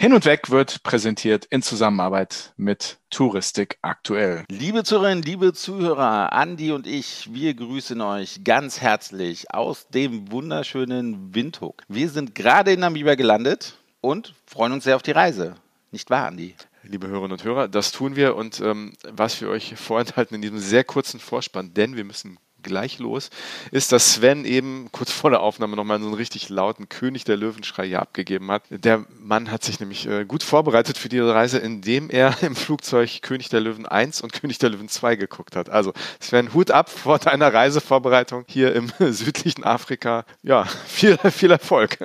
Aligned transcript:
Hin 0.00 0.14
und 0.14 0.24
Weg 0.24 0.48
wird 0.48 0.82
präsentiert 0.82 1.44
in 1.50 1.60
Zusammenarbeit 1.60 2.54
mit 2.56 2.96
Touristik 3.10 3.76
aktuell. 3.82 4.44
Liebe 4.48 4.82
Zuhörerinnen, 4.82 5.22
liebe 5.22 5.52
Zuhörer, 5.52 6.32
Andi 6.32 6.72
und 6.72 6.86
ich, 6.86 7.28
wir 7.34 7.52
grüßen 7.52 8.00
euch 8.00 8.42
ganz 8.42 8.80
herzlich 8.80 9.52
aus 9.52 9.88
dem 9.88 10.32
wunderschönen 10.32 11.34
Windhoek. 11.34 11.82
Wir 11.86 12.08
sind 12.08 12.34
gerade 12.34 12.72
in 12.72 12.80
Namibia 12.80 13.14
gelandet 13.14 13.76
und 14.00 14.32
freuen 14.46 14.72
uns 14.72 14.84
sehr 14.84 14.96
auf 14.96 15.02
die 15.02 15.10
Reise. 15.10 15.56
Nicht 15.90 16.08
wahr, 16.08 16.28
Andi? 16.28 16.54
Liebe 16.82 17.08
Hörerinnen 17.08 17.32
und 17.32 17.44
Hörer, 17.44 17.68
das 17.68 17.92
tun 17.92 18.16
wir 18.16 18.36
und 18.36 18.58
ähm, 18.60 18.94
was 19.06 19.38
wir 19.42 19.50
euch 19.50 19.74
vorenthalten 19.76 20.34
in 20.34 20.40
diesem 20.40 20.60
sehr 20.60 20.82
kurzen 20.82 21.20
Vorspann, 21.20 21.74
denn 21.74 21.96
wir 21.96 22.04
müssen 22.04 22.38
gleich 22.62 22.98
los, 22.98 23.30
ist, 23.70 23.92
dass 23.92 24.14
Sven 24.14 24.44
eben 24.44 24.88
kurz 24.92 25.10
vor 25.10 25.30
der 25.30 25.40
Aufnahme 25.40 25.76
nochmal 25.76 26.00
so 26.00 26.06
einen 26.06 26.14
richtig 26.14 26.48
lauten 26.48 26.88
König 26.88 27.24
der 27.24 27.36
Löwenschrei 27.36 27.86
hier 27.86 28.00
abgegeben 28.00 28.50
hat. 28.50 28.62
Der 28.70 29.04
Mann 29.18 29.50
hat 29.50 29.64
sich 29.64 29.80
nämlich 29.80 30.06
äh, 30.06 30.24
gut 30.24 30.42
vorbereitet 30.42 30.98
für 30.98 31.08
diese 31.08 31.34
Reise, 31.34 31.58
indem 31.58 32.10
er 32.10 32.36
im 32.42 32.56
Flugzeug 32.56 33.22
König 33.22 33.48
der 33.48 33.60
Löwen 33.60 33.86
1 33.86 34.20
und 34.20 34.32
König 34.32 34.58
der 34.58 34.70
Löwen 34.70 34.88
2 34.88 35.16
geguckt 35.16 35.56
hat. 35.56 35.70
Also 35.70 35.92
Sven, 36.20 36.52
Hut 36.54 36.70
ab 36.70 36.90
vor 36.90 37.18
deiner 37.18 37.52
Reisevorbereitung 37.52 38.44
hier 38.48 38.74
im 38.74 38.92
südlichen 39.12 39.64
Afrika. 39.64 40.24
Ja, 40.42 40.64
viel, 40.64 41.18
viel 41.18 41.50
Erfolg. 41.50 41.98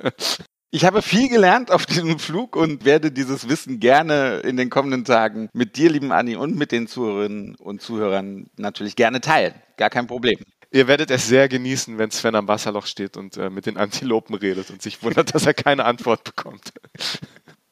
Ich 0.75 0.83
habe 0.83 1.01
viel 1.01 1.29
gelernt 1.29 1.71
auf 1.71 1.85
diesem 1.85 2.19
Flug 2.19 2.57
und 2.57 2.83
werde 2.83 3.09
dieses 3.09 3.47
Wissen 3.47 3.79
gerne 3.79 4.39
in 4.39 4.57
den 4.57 4.69
kommenden 4.69 5.05
Tagen 5.05 5.47
mit 5.53 5.77
dir, 5.77 5.89
lieben 5.89 6.11
Anni, 6.11 6.35
und 6.35 6.57
mit 6.57 6.73
den 6.73 6.87
Zuhörerinnen 6.87 7.55
und 7.55 7.81
Zuhörern 7.81 8.49
natürlich 8.57 8.97
gerne 8.97 9.21
teilen. 9.21 9.53
Gar 9.77 9.89
kein 9.89 10.05
Problem. 10.05 10.37
Ihr 10.71 10.89
werdet 10.89 11.11
es 11.11 11.29
sehr 11.29 11.47
genießen, 11.47 11.97
wenn 11.97 12.11
Sven 12.11 12.35
am 12.35 12.49
Wasserloch 12.49 12.87
steht 12.87 13.15
und 13.15 13.37
äh, 13.37 13.49
mit 13.49 13.67
den 13.67 13.77
Antilopen 13.77 14.35
redet 14.35 14.69
und 14.69 14.81
sich 14.81 15.01
wundert, 15.01 15.33
dass 15.33 15.45
er 15.45 15.53
keine 15.53 15.85
Antwort 15.85 16.25
bekommt 16.25 16.73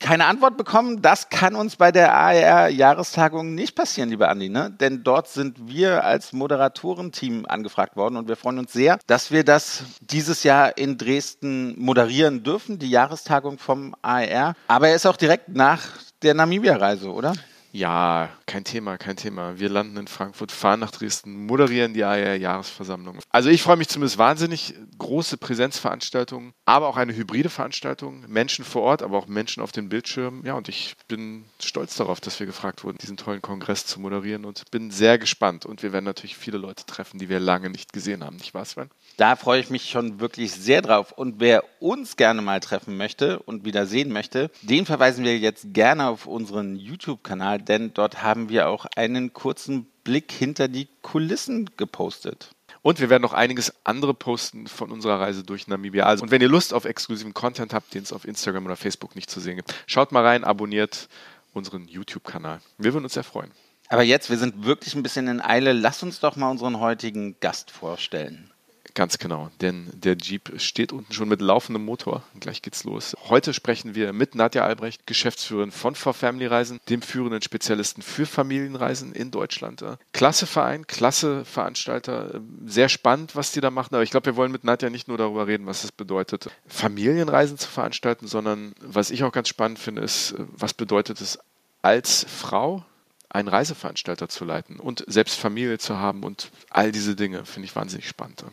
keine 0.04 0.26
Antwort 0.26 0.58
bekommen. 0.58 1.02
Das 1.02 1.30
kann 1.30 1.56
uns 1.56 1.78
bei 1.78 1.92
der 1.92 2.14
AER-Jahrestagung 2.16 3.56
nicht 3.56 3.76
passieren, 3.76 4.10
lieber 4.10 4.30
Andi, 4.30 4.50
ne? 4.50 4.70
denn 4.70 5.04
dort 5.04 5.30
sind 5.30 5.68
wir 5.68 6.04
als 6.04 6.34
Moderatorenteam 6.34 7.46
angefragt 7.48 7.96
worden 7.96 8.18
und 8.18 8.28
wir 8.28 8.36
freuen 8.36 8.60
uns 8.60 8.74
sehr, 8.74 9.00
dass 9.08 9.32
wir 9.32 9.44
das 9.44 9.84
dieses 10.02 10.44
Jahr 10.44 10.78
in 10.78 10.98
Dresden 10.98 11.80
moderieren 11.80 12.44
dürfen, 12.44 12.78
die 12.78 12.90
Jahrestagung 12.90 13.58
vom 13.58 13.96
AER. 14.02 14.56
Aber 14.68 14.90
er 14.90 14.96
ist 14.96 15.06
auch 15.06 15.18
direkt 15.18 15.50
nach 15.50 15.82
der 16.22 16.34
Namibia-Reise, 16.34 17.10
oder? 17.10 17.34
Ja, 17.76 18.30
kein 18.46 18.64
Thema, 18.64 19.00
kein 19.00 19.18
Thema. 19.18 19.58
Wir 19.58 19.68
landen 19.68 19.98
in 19.98 20.08
Frankfurt, 20.08 20.52
fahren 20.52 20.80
nach 20.80 20.92
Dresden, 20.92 21.48
moderieren 21.48 21.96
die 21.96 22.04
AR-Jahresversammlung. 22.04 23.18
Also 23.32 23.50
ich 23.50 23.64
freue 23.64 23.78
mich 23.78 23.88
zumindest 23.88 24.20
wahnsinnig. 24.20 24.76
Große 25.00 25.38
Präsenzveranstaltungen, 25.38 26.54
aber 26.66 26.88
auch 26.88 26.98
eine 26.98 27.16
hybride 27.16 27.50
Veranstaltung. 27.50 28.26
Menschen 28.28 28.64
vor 28.64 28.84
Ort, 28.84 29.02
aber 29.02 29.18
auch 29.18 29.26
Menschen 29.26 29.64
auf 29.64 29.72
den 29.72 29.90
Bildschirmen. 29.90 30.46
Ja, 30.46 30.54
und 30.54 30.70
ich 30.70 30.96
bin 31.08 31.46
stolz 31.60 31.96
darauf, 31.96 32.22
dass 32.22 32.40
wir 32.40 32.46
gefragt 32.46 32.84
wurden, 32.84 33.00
diesen 33.02 33.18
tollen 33.18 33.42
Kongress 33.42 33.88
zu 33.88 34.00
moderieren 34.00 34.46
und 34.46 34.70
bin 34.70 34.92
sehr 34.92 35.18
gespannt. 35.18 35.66
Und 35.66 35.82
wir 35.82 35.92
werden 35.94 36.06
natürlich 36.06 36.38
viele 36.38 36.60
Leute 36.60 36.86
treffen, 36.86 37.18
die 37.18 37.28
wir 37.28 37.40
lange 37.40 37.72
nicht 37.72 37.92
gesehen 37.92 38.24
haben, 38.24 38.36
nicht 38.36 38.54
wahr, 38.54 38.66
Sven? 38.66 38.92
Da 39.18 39.36
freue 39.36 39.60
ich 39.60 39.72
mich 39.72 39.90
schon 39.90 40.20
wirklich 40.20 40.52
sehr 40.52 40.84
drauf. 40.84 41.12
Und 41.12 41.40
wer 41.40 41.64
uns 41.80 42.18
gerne 42.18 42.44
mal 42.44 42.60
treffen 42.60 42.98
möchte 42.98 43.40
und 43.40 43.66
wieder 43.66 43.88
sehen 43.88 44.14
möchte, 44.14 44.52
den 44.62 44.86
verweisen 44.86 45.26
wir 45.26 45.40
jetzt 45.40 45.74
gerne 45.74 46.08
auf 46.08 46.28
unseren 46.28 46.76
YouTube-Kanal, 46.76 47.63
denn 47.64 47.94
dort 47.94 48.24
haben 48.24 48.50
wir 48.50 48.68
auch 48.70 48.86
einen 48.96 49.34
kurzen 49.34 49.86
Blick 50.04 50.32
hinter 50.32 50.68
die 50.68 50.88
Kulissen 51.02 51.70
gepostet. 51.78 52.52
Und 52.82 53.00
wir 53.00 53.10
werden 53.10 53.22
noch 53.22 53.34
einiges 53.34 53.74
andere 53.86 54.14
posten 54.14 54.68
von 54.68 54.92
unserer 54.92 55.20
Reise 55.20 55.44
durch 55.44 55.68
Namibia. 55.68 56.06
Also, 56.06 56.24
und 56.24 56.32
wenn 56.32 56.42
ihr 56.42 56.50
Lust 56.50 56.74
auf 56.74 56.86
exklusiven 56.86 57.34
Content 57.34 57.74
habt, 57.74 57.94
den 57.94 58.04
es 58.04 58.12
auf 58.12 58.26
Instagram 58.26 58.66
oder 58.66 58.76
Facebook 58.76 59.16
nicht 59.16 59.30
zu 59.30 59.40
sehen 59.40 59.56
gibt, 59.56 59.74
schaut 59.88 60.12
mal 60.12 60.26
rein, 60.26 60.44
abonniert 60.44 61.08
unseren 61.54 61.88
YouTube-Kanal. 61.88 62.60
Wir 62.78 62.94
würden 62.94 63.06
uns 63.06 63.14
sehr 63.14 63.24
freuen. 63.24 63.52
Aber 63.88 64.04
jetzt, 64.04 64.30
wir 64.30 64.38
sind 64.38 64.66
wirklich 64.66 64.96
ein 64.96 65.04
bisschen 65.04 65.28
in 65.28 65.42
Eile. 65.42 65.72
Lass 65.72 66.04
uns 66.04 66.20
doch 66.20 66.36
mal 66.36 66.50
unseren 66.50 66.80
heutigen 66.80 67.40
Gast 67.40 67.72
vorstellen. 67.72 68.53
Ganz 68.96 69.18
genau, 69.18 69.50
denn 69.60 69.90
der 69.92 70.16
Jeep 70.16 70.62
steht 70.62 70.94
unten 70.94 71.12
schon 71.14 71.28
mit 71.28 71.42
laufendem 71.42 71.84
Motor. 71.84 72.22
Gleich 72.40 72.62
geht's 72.62 72.84
los. 72.84 73.16
Heute 73.28 73.52
sprechen 73.52 73.96
wir 73.96 74.14
mit 74.14 74.36
Nadja 74.36 74.66
Albrecht, 74.66 75.08
Geschäftsführerin 75.08 75.72
von 75.72 75.96
For 75.96 76.14
Family 76.14 76.46
Reisen, 76.46 76.80
dem 76.90 77.02
führenden 77.02 77.42
Spezialisten 77.42 78.04
für 78.04 78.28
Familienreisen 78.28 79.12
in 79.12 79.32
Deutschland. 79.32 79.84
Klasse 80.12 80.46
Verein, 80.46 80.86
klasse 80.86 81.44
Veranstalter, 81.44 82.40
sehr 82.68 82.88
spannend, 82.88 83.36
was 83.36 83.52
die 83.52 83.62
da 83.62 83.72
machen. 83.72 83.96
Aber 83.96 84.04
ich 84.04 84.12
glaube, 84.12 84.28
wir 84.28 84.36
wollen 84.36 84.52
mit 84.52 84.64
Nadja 84.64 84.92
nicht 84.92 85.08
nur 85.08 85.18
darüber 85.18 85.48
reden, 85.48 85.66
was 85.66 85.84
es 85.84 85.92
bedeutet, 85.92 86.52
Familienreisen 86.68 87.58
zu 87.58 87.68
veranstalten, 87.68 88.28
sondern 88.28 88.76
was 88.80 89.10
ich 89.10 89.24
auch 89.24 89.32
ganz 89.32 89.48
spannend 89.48 89.80
finde, 89.80 90.04
ist, 90.04 90.36
was 90.38 90.76
bedeutet 90.76 91.20
es 91.20 91.40
als 91.82 92.28
Frau 92.30 92.86
einen 93.30 93.48
Reiseveranstalter 93.48 94.30
zu 94.30 94.46
leiten 94.46 94.80
und 94.80 95.04
selbst 95.08 95.40
Familie 95.40 95.80
zu 95.80 95.98
haben 95.98 96.24
und 96.24 96.52
all 96.70 96.92
diese 96.92 97.16
Dinge 97.16 97.46
finde 97.46 97.66
ich 97.66 97.76
wahnsinnig 97.76 98.08
spannend 98.08 98.44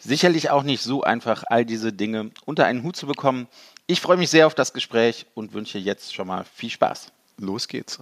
sicherlich 0.00 0.50
auch 0.50 0.62
nicht 0.62 0.82
so 0.82 1.02
einfach, 1.02 1.44
all 1.48 1.64
diese 1.64 1.92
Dinge 1.92 2.30
unter 2.44 2.66
einen 2.66 2.82
Hut 2.82 2.96
zu 2.96 3.06
bekommen. 3.06 3.48
Ich 3.86 4.00
freue 4.00 4.16
mich 4.16 4.30
sehr 4.30 4.46
auf 4.46 4.54
das 4.54 4.72
Gespräch 4.72 5.26
und 5.34 5.52
wünsche 5.54 5.78
jetzt 5.78 6.14
schon 6.14 6.28
mal 6.28 6.44
viel 6.54 6.70
Spaß. 6.70 7.12
Los 7.38 7.68
geht's. 7.68 7.98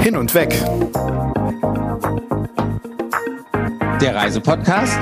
Hin 0.00 0.16
und 0.16 0.32
weg. 0.34 0.50
Der 4.00 4.14
Reisepodcast 4.14 4.98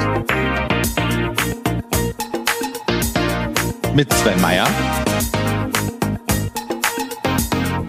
mit 3.95 4.13
Sven 4.13 4.41
Meyer 4.41 4.67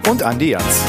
und 0.08 0.22
Andi 0.22 0.50
Jans. 0.50 0.84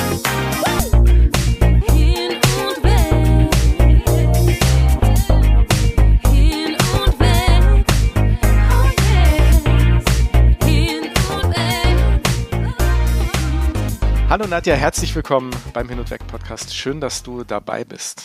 Hallo 14.39 14.51
Nadja, 14.51 14.73
herzlich 14.75 15.13
willkommen 15.16 15.53
beim 15.73 15.89
Hin 15.89 16.00
und 16.00 16.09
Weg 16.11 16.25
Podcast. 16.25 16.73
Schön, 16.73 17.01
dass 17.01 17.23
du 17.23 17.44
dabei 17.44 17.83
bist. 17.83 18.23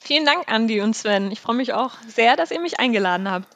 Vielen 0.00 0.24
Dank, 0.24 0.50
Andi 0.50 0.80
und 0.80 0.96
Sven. 0.96 1.30
Ich 1.30 1.38
freue 1.38 1.54
mich 1.54 1.74
auch 1.74 1.92
sehr, 2.08 2.34
dass 2.34 2.50
ihr 2.50 2.58
mich 2.60 2.80
eingeladen 2.80 3.30
habt. 3.30 3.46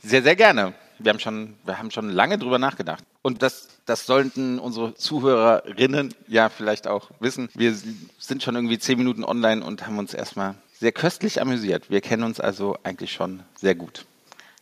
Sehr, 0.00 0.22
sehr 0.22 0.36
gerne. 0.36 0.72
Wir 1.00 1.10
haben 1.10 1.18
schon, 1.18 1.56
wir 1.64 1.78
haben 1.78 1.90
schon 1.90 2.10
lange 2.10 2.38
drüber 2.38 2.60
nachgedacht. 2.60 3.02
Und 3.22 3.42
das, 3.42 3.66
das 3.86 4.06
sollten 4.06 4.60
unsere 4.60 4.94
Zuhörerinnen 4.94 6.14
ja 6.28 6.48
vielleicht 6.48 6.86
auch 6.86 7.10
wissen. 7.18 7.48
Wir 7.54 7.74
sind 8.20 8.44
schon 8.44 8.54
irgendwie 8.54 8.78
zehn 8.78 8.96
Minuten 8.96 9.24
online 9.24 9.64
und 9.64 9.88
haben 9.88 9.98
uns 9.98 10.14
erstmal 10.14 10.54
sehr 10.78 10.92
köstlich 10.92 11.40
amüsiert. 11.40 11.90
Wir 11.90 12.02
kennen 12.02 12.22
uns 12.22 12.38
also 12.38 12.76
eigentlich 12.84 13.10
schon 13.12 13.42
sehr 13.56 13.74
gut. 13.74 14.06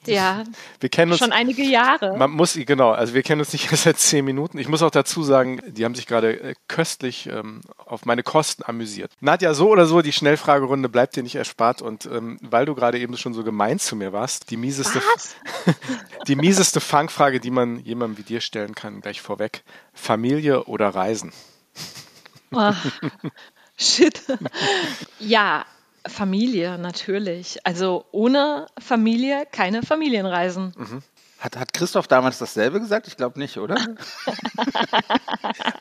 Ja, 0.07 0.45
wir 0.81 0.89
kennen 0.89 1.13
uns 1.13 1.19
schon 1.19 1.33
einige 1.33 1.63
Jahre. 1.63 2.17
Man 2.17 2.31
muss, 2.31 2.55
genau, 2.55 2.93
also 2.93 3.15
wir 3.15 3.23
kennen 3.23 3.41
uns 3.41 3.53
nicht 3.53 3.71
erst 3.71 3.85
seit 3.85 3.99
zehn 3.99 4.25
Minuten. 4.25 4.59
Ich 4.59 4.69
muss 4.69 4.83
auch 4.83 4.91
dazu 4.91 5.23
sagen, 5.23 5.61
die 5.67 5.85
haben 5.85 5.95
sich 5.95 6.07
gerade 6.07 6.41
äh, 6.41 6.55
köstlich 6.69 7.27
ähm, 7.27 7.61
auf 7.77 8.05
meine 8.05 8.23
Kosten 8.23 8.63
amüsiert. 8.65 9.13
Nadja, 9.21 9.55
so 9.55 9.69
oder 9.69 9.87
so, 9.87 10.01
die 10.01 10.13
Schnellfragerunde 10.13 10.89
bleibt 10.89 11.17
dir 11.17 11.23
nicht 11.23 11.35
erspart. 11.35 11.83
Und 11.83 12.07
ähm, 12.07 12.39
weil 12.43 12.67
du 12.67 12.75
gerade 12.75 12.99
eben 12.99 13.17
schon 13.17 13.35
so 13.35 13.45
gemein 13.45 13.79
zu 13.79 13.97
mir 13.97 14.13
warst, 14.13 14.51
die 14.51 14.57
mieseste, 14.57 15.03
die 16.29 16.37
mieseste 16.37 16.81
Fangfrage, 16.81 17.41
die 17.41 17.51
man 17.51 17.81
jemandem 17.81 18.19
wie 18.19 18.23
dir 18.23 18.41
stellen 18.41 18.75
kann, 18.75 19.01
gleich 19.01 19.21
vorweg. 19.21 19.63
Familie 19.93 20.65
oder 20.65 20.89
Reisen? 20.89 21.33
Oh, 22.53 22.73
shit. 23.77 24.23
ja, 25.19 25.65
Familie, 26.09 26.79
natürlich. 26.79 27.59
Also 27.65 28.05
ohne 28.13 28.67
Familie 28.79 29.47
keine 29.51 29.83
Familienreisen. 29.83 30.75
Mhm. 30.77 31.03
Hat, 31.39 31.57
hat 31.57 31.73
Christoph 31.73 32.09
damals 32.09 32.39
dasselbe 32.39 32.81
gesagt? 32.81 33.07
Ich 33.07 33.17
glaube 33.17 33.39
nicht, 33.39 33.59
oder? 33.59 33.77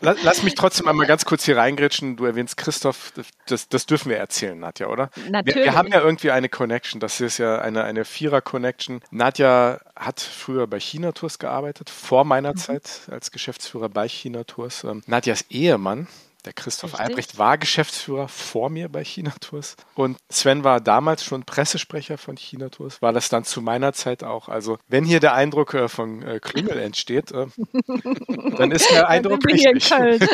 lass, 0.01 0.21
lass, 0.21 0.43
mich 0.43 0.53
trotzdem 0.53 0.87
einmal 0.87 1.07
ganz 1.07 1.25
kurz 1.25 1.45
hier 1.45 1.57
reingrätschen. 1.57 2.15
Du 2.15 2.25
erwähnst 2.25 2.57
Christoph, 2.57 3.11
das, 3.47 3.67
das 3.67 3.87
dürfen 3.87 4.11
wir 4.11 4.17
erzählen, 4.17 4.59
Nadja, 4.59 4.85
oder? 4.85 5.09
Natürlich. 5.31 5.55
Wir, 5.55 5.63
wir 5.63 5.75
haben 5.75 5.87
ja 5.87 5.99
irgendwie 5.99 6.29
eine 6.29 6.47
Connection. 6.47 6.99
Das 6.99 7.19
ist 7.21 7.39
ja 7.39 7.59
eine, 7.59 7.85
eine 7.85 8.05
Vierer-Connection. 8.05 9.01
Nadja 9.09 9.79
hat 9.95 10.19
früher 10.19 10.67
bei 10.67 10.79
China 10.79 11.11
Tours 11.11 11.39
gearbeitet, 11.39 11.89
vor 11.89 12.23
meiner 12.23 12.51
mhm. 12.51 12.57
Zeit 12.57 13.01
als 13.09 13.31
Geschäftsführer 13.31 13.89
bei 13.89 14.07
China 14.07 14.43
Tours. 14.43 14.83
Ähm, 14.83 15.01
Nadjas 15.07 15.45
Ehemann 15.49 16.07
der 16.47 16.53
Christoph 16.53 16.93
Richtig. 16.93 17.05
Albrecht 17.05 17.37
war 17.37 17.57
Geschäftsführer 17.57 18.29
vor 18.29 18.69
mir 18.69 18.87
bei 18.87 19.03
China 19.03 19.33
Tours 19.41 19.75
und 19.95 20.17
Sven 20.29 20.63
war 20.63 20.79
damals 20.79 21.23
schon 21.23 21.43
Pressesprecher 21.43 22.17
von 22.17 22.37
China 22.37 22.69
Tours, 22.69 23.01
war 23.01 23.11
das 23.11 23.27
dann 23.27 23.43
zu 23.43 23.61
meiner 23.61 23.91
Zeit 23.91 24.23
auch. 24.23 24.47
Also 24.47 24.77
wenn 24.87 25.03
hier 25.03 25.19
der 25.19 25.33
Eindruck 25.33 25.73
äh, 25.73 25.89
von 25.89 26.23
äh, 26.23 26.39
Klüngel 26.39 26.79
entsteht, 26.79 27.31
äh, 27.31 27.47
dann 28.57 28.71
ist 28.71 28.89
der 28.89 29.09
Eindruck 29.09 29.41
dann 29.41 29.51
richtig. 29.51 29.87
Hier 29.87 29.99
in 29.99 30.19
Köln. 30.19 30.29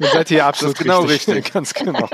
Ihr 0.00 0.06
seid 0.08 0.28
hier 0.28 0.46
absolut 0.46 0.76
genau 0.76 1.02
richtig, 1.02 1.36
richtig. 1.36 1.52
Ganz 1.52 1.72
genau. 1.72 2.08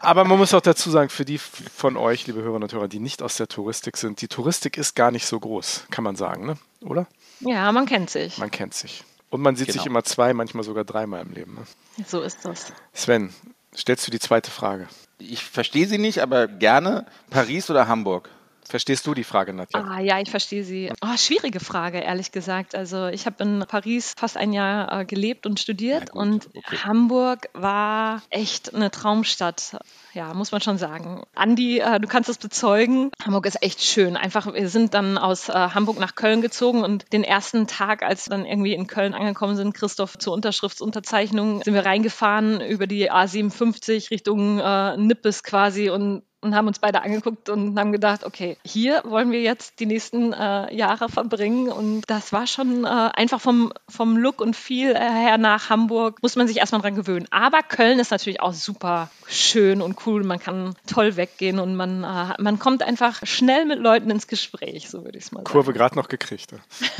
Aber 0.00 0.24
man 0.24 0.36
muss 0.36 0.52
auch 0.52 0.60
dazu 0.60 0.90
sagen, 0.90 1.10
für 1.10 1.24
die 1.24 1.38
von 1.38 1.96
euch, 1.96 2.26
liebe 2.26 2.40
Hörerinnen 2.40 2.64
und 2.64 2.72
Hörer, 2.72 2.88
die 2.88 2.98
nicht 2.98 3.22
aus 3.22 3.36
der 3.36 3.46
Touristik 3.46 3.96
sind, 3.96 4.20
die 4.20 4.28
Touristik 4.28 4.76
ist 4.76 4.96
gar 4.96 5.12
nicht 5.12 5.26
so 5.26 5.38
groß, 5.38 5.86
kann 5.90 6.02
man 6.02 6.16
sagen, 6.16 6.44
ne? 6.44 6.58
oder? 6.84 7.06
Ja, 7.40 7.70
man 7.70 7.86
kennt 7.86 8.10
sich. 8.10 8.38
Man 8.38 8.50
kennt 8.50 8.74
sich. 8.74 9.04
Und 9.32 9.40
man 9.40 9.56
sieht 9.56 9.68
Genau. 9.68 9.78
sich 9.78 9.86
immer 9.86 10.04
zwei, 10.04 10.34
manchmal 10.34 10.62
sogar 10.62 10.84
dreimal 10.84 11.22
im 11.22 11.32
Leben. 11.32 11.54
Ne? 11.54 11.62
So 12.06 12.20
ist 12.20 12.44
das. 12.44 12.70
Sven, 12.92 13.32
stellst 13.74 14.06
du 14.06 14.10
die 14.10 14.18
zweite 14.18 14.50
Frage? 14.50 14.88
Ich 15.18 15.42
verstehe 15.42 15.86
sie 15.88 15.96
nicht, 15.96 16.18
aber 16.20 16.46
gerne 16.48 17.06
Paris 17.30 17.70
oder 17.70 17.88
Hamburg. 17.88 18.28
Verstehst 18.68 19.06
du 19.06 19.14
die 19.14 19.24
Frage, 19.24 19.52
Nadja? 19.52 19.80
Ah, 19.80 20.00
ja, 20.00 20.18
ich 20.20 20.30
verstehe 20.30 20.64
Sie. 20.64 20.90
Oh, 21.02 21.16
schwierige 21.16 21.60
Frage, 21.60 21.98
ehrlich 21.98 22.32
gesagt. 22.32 22.74
Also 22.74 23.08
ich 23.08 23.26
habe 23.26 23.42
in 23.42 23.64
Paris 23.68 24.14
fast 24.16 24.36
ein 24.36 24.52
Jahr 24.52 25.00
äh, 25.00 25.04
gelebt 25.04 25.46
und 25.46 25.60
studiert 25.60 26.10
gut, 26.10 26.20
und 26.20 26.48
okay. 26.54 26.76
Hamburg 26.84 27.48
war 27.54 28.22
echt 28.30 28.74
eine 28.74 28.90
Traumstadt. 28.90 29.76
Ja, 30.14 30.32
muss 30.34 30.52
man 30.52 30.60
schon 30.60 30.78
sagen. 30.78 31.22
Andi, 31.34 31.80
äh, 31.80 32.00
du 32.00 32.06
kannst 32.06 32.28
das 32.28 32.38
bezeugen. 32.38 33.10
Hamburg 33.24 33.46
ist 33.46 33.62
echt 33.62 33.82
schön. 33.82 34.16
Einfach, 34.16 34.52
wir 34.52 34.68
sind 34.68 34.94
dann 34.94 35.18
aus 35.18 35.48
äh, 35.48 35.52
Hamburg 35.52 35.98
nach 35.98 36.14
Köln 36.14 36.40
gezogen 36.40 36.82
und 36.84 37.12
den 37.12 37.24
ersten 37.24 37.66
Tag, 37.66 38.02
als 38.02 38.26
wir 38.26 38.36
dann 38.36 38.46
irgendwie 38.46 38.74
in 38.74 38.86
Köln 38.86 39.14
angekommen 39.14 39.56
sind, 39.56 39.74
Christoph 39.74 40.18
zur 40.18 40.34
Unterschriftsunterzeichnung, 40.34 41.62
sind 41.62 41.74
wir 41.74 41.84
reingefahren 41.84 42.60
über 42.60 42.86
die 42.86 43.10
A57 43.10 44.10
Richtung 44.10 44.60
äh, 44.60 44.96
Nippes 44.96 45.42
quasi 45.42 45.90
und 45.90 46.22
und 46.42 46.54
haben 46.54 46.66
uns 46.66 46.78
beide 46.78 47.02
angeguckt 47.02 47.48
und 47.48 47.78
haben 47.78 47.92
gedacht, 47.92 48.24
okay, 48.24 48.56
hier 48.64 49.02
wollen 49.04 49.30
wir 49.32 49.40
jetzt 49.40 49.80
die 49.80 49.86
nächsten 49.86 50.32
äh, 50.32 50.74
Jahre 50.74 51.08
verbringen. 51.08 51.68
Und 51.70 52.02
das 52.08 52.32
war 52.32 52.46
schon 52.46 52.84
äh, 52.84 52.88
einfach 52.88 53.40
vom, 53.40 53.72
vom 53.88 54.16
Look 54.16 54.40
und 54.40 54.54
Feel 54.56 54.94
her 54.98 55.38
nach 55.38 55.70
Hamburg, 55.70 56.18
muss 56.22 56.36
man 56.36 56.46
sich 56.48 56.58
erstmal 56.58 56.80
dran 56.82 56.94
gewöhnen. 56.94 57.26
Aber 57.30 57.62
Köln 57.62 57.98
ist 57.98 58.10
natürlich 58.10 58.40
auch 58.40 58.52
super 58.54 59.08
schön 59.28 59.80
und 59.80 60.04
cool. 60.06 60.24
Man 60.24 60.38
kann 60.38 60.74
toll 60.86 61.16
weggehen 61.16 61.58
und 61.58 61.76
man, 61.76 62.02
äh, 62.04 62.34
man 62.42 62.58
kommt 62.58 62.82
einfach 62.82 63.20
schnell 63.24 63.64
mit 63.64 63.78
Leuten 63.78 64.10
ins 64.10 64.26
Gespräch, 64.26 64.90
so 64.90 65.04
würde 65.04 65.18
ich 65.18 65.24
es 65.24 65.32
mal 65.32 65.40
sagen. 65.40 65.50
Kurve 65.52 65.72
gerade 65.72 65.96
noch 65.96 66.08
gekriegt. 66.08 66.52
Ja. 66.52 66.58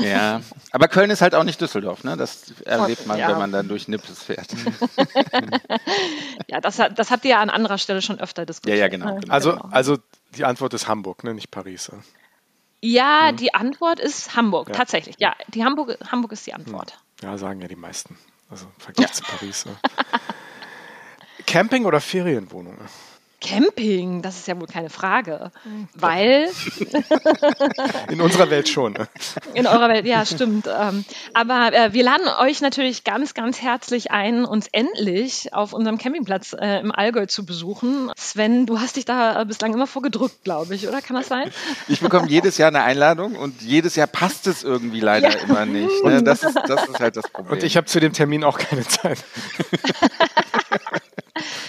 Ja. 0.13 0.41
Aber 0.71 0.87
Köln 0.87 1.09
ist 1.09 1.21
halt 1.21 1.33
auch 1.33 1.43
nicht 1.43 1.59
Düsseldorf, 1.59 2.03
ne? 2.03 2.15
Das 2.15 2.53
erlebt 2.65 3.07
man, 3.07 3.17
Ja. 3.17 3.29
wenn 3.29 3.37
man 3.39 3.51
dann 3.51 3.67
durch 3.67 3.87
Nippes 3.87 4.21
fährt. 4.23 4.47
Ja, 6.47 6.61
das, 6.61 6.79
hat- 6.79 6.99
das 6.99 7.09
habt 7.11 7.25
ihr 7.25 7.31
ja 7.31 7.41
an 7.41 7.49
anderer 7.49 7.77
Stelle 7.77 8.01
schon 8.01 8.19
öfter 8.19 8.45
diskutiert. 8.45 8.77
Ja, 8.77 8.83
ja, 8.85 8.87
genau, 8.89 9.05
ne? 9.15 9.19
genau. 9.21 9.32
Also, 9.33 9.51
Genau. 9.53 9.67
also 9.71 9.97
die 10.35 10.45
Antwort 10.45 10.73
ist 10.73 10.87
Hamburg, 10.87 11.23
ne? 11.23 11.33
nicht 11.33 11.49
Paris. 11.51 11.91
ja. 11.91 11.99
ja, 12.81 13.31
die 13.31 13.53
Antwort 13.53 13.99
ist 13.99 14.35
Hamburg, 14.35 14.69
Ja. 14.69 14.75
tatsächlich. 14.75 15.15
Ja, 15.19 15.35
die 15.47 15.63
Hamburg, 15.63 15.97
Hamburg 16.11 16.31
ist 16.33 16.45
die 16.45 16.53
Antwort. 16.53 16.97
Ja, 17.21 17.37
sagen 17.37 17.61
ja 17.61 17.67
die 17.67 17.75
meisten. 17.75 18.17
Also 18.49 18.65
im 18.65 18.79
Vergleich 18.81 19.13
zu 19.13 19.23
Paris. 19.23 19.65
Ja. 19.65 19.71
Camping 21.45 21.85
oder 21.85 21.99
Ferienwohnung? 22.01 22.77
Camping, 23.43 24.21
das 24.21 24.37
ist 24.37 24.47
ja 24.47 24.59
wohl 24.59 24.67
keine 24.67 24.89
Frage. 24.89 25.51
Weil 25.93 26.49
In 28.09 28.21
unserer 28.21 28.49
Welt 28.49 28.69
schon. 28.69 28.93
Ne? 28.93 29.07
in 29.53 29.67
eurer 29.67 29.89
Welt, 29.89 30.05
ja, 30.05 30.25
stimmt. 30.25 30.67
Ähm, 30.67 31.03
aber 31.33 31.71
äh, 31.73 31.93
wir 31.93 32.03
laden 32.03 32.27
euch 32.39 32.61
natürlich 32.61 33.03
ganz, 33.03 33.33
ganz 33.33 33.61
herzlich 33.61 34.11
ein, 34.11 34.45
uns 34.45 34.67
endlich 34.71 35.53
auf 35.53 35.73
unserem 35.73 35.97
Campingplatz 35.97 36.55
äh, 36.59 36.79
im 36.79 36.91
Allgäu 36.91 37.25
zu 37.25 37.45
besuchen. 37.45 38.11
Sven, 38.17 38.65
du 38.65 38.79
hast 38.79 38.95
dich 38.95 39.05
da 39.05 39.41
äh, 39.41 39.45
bislang 39.45 39.73
immer 39.73 39.87
vorgedrückt, 39.87 40.43
glaube 40.43 40.75
ich, 40.75 40.87
oder? 40.87 41.01
Kann 41.01 41.15
das 41.17 41.27
sein? 41.27 41.51
Ich 41.87 41.99
bekomme 41.99 42.27
jedes 42.29 42.57
Jahr 42.57 42.69
eine 42.69 42.83
Einladung 42.83 43.35
und 43.35 43.61
jedes 43.61 43.95
Jahr 43.95 44.07
passt 44.07 44.47
es 44.47 44.63
irgendwie 44.63 44.99
leider 45.01 45.29
Ja. 45.29 45.39
immer 45.45 45.65
nicht. 45.65 46.03
Ne? 46.03 46.23
Das, 46.23 46.43
ist, 46.43 46.57
das 46.67 46.87
ist 46.87 46.99
halt 46.99 47.17
das 47.17 47.29
Problem. 47.29 47.53
Und 47.53 47.63
ich 47.63 47.75
habe 47.77 47.85
zu 47.87 47.99
dem 47.99 48.13
Termin 48.13 48.43
auch 48.43 48.57
keine 48.57 48.85
Zeit. 48.87 49.23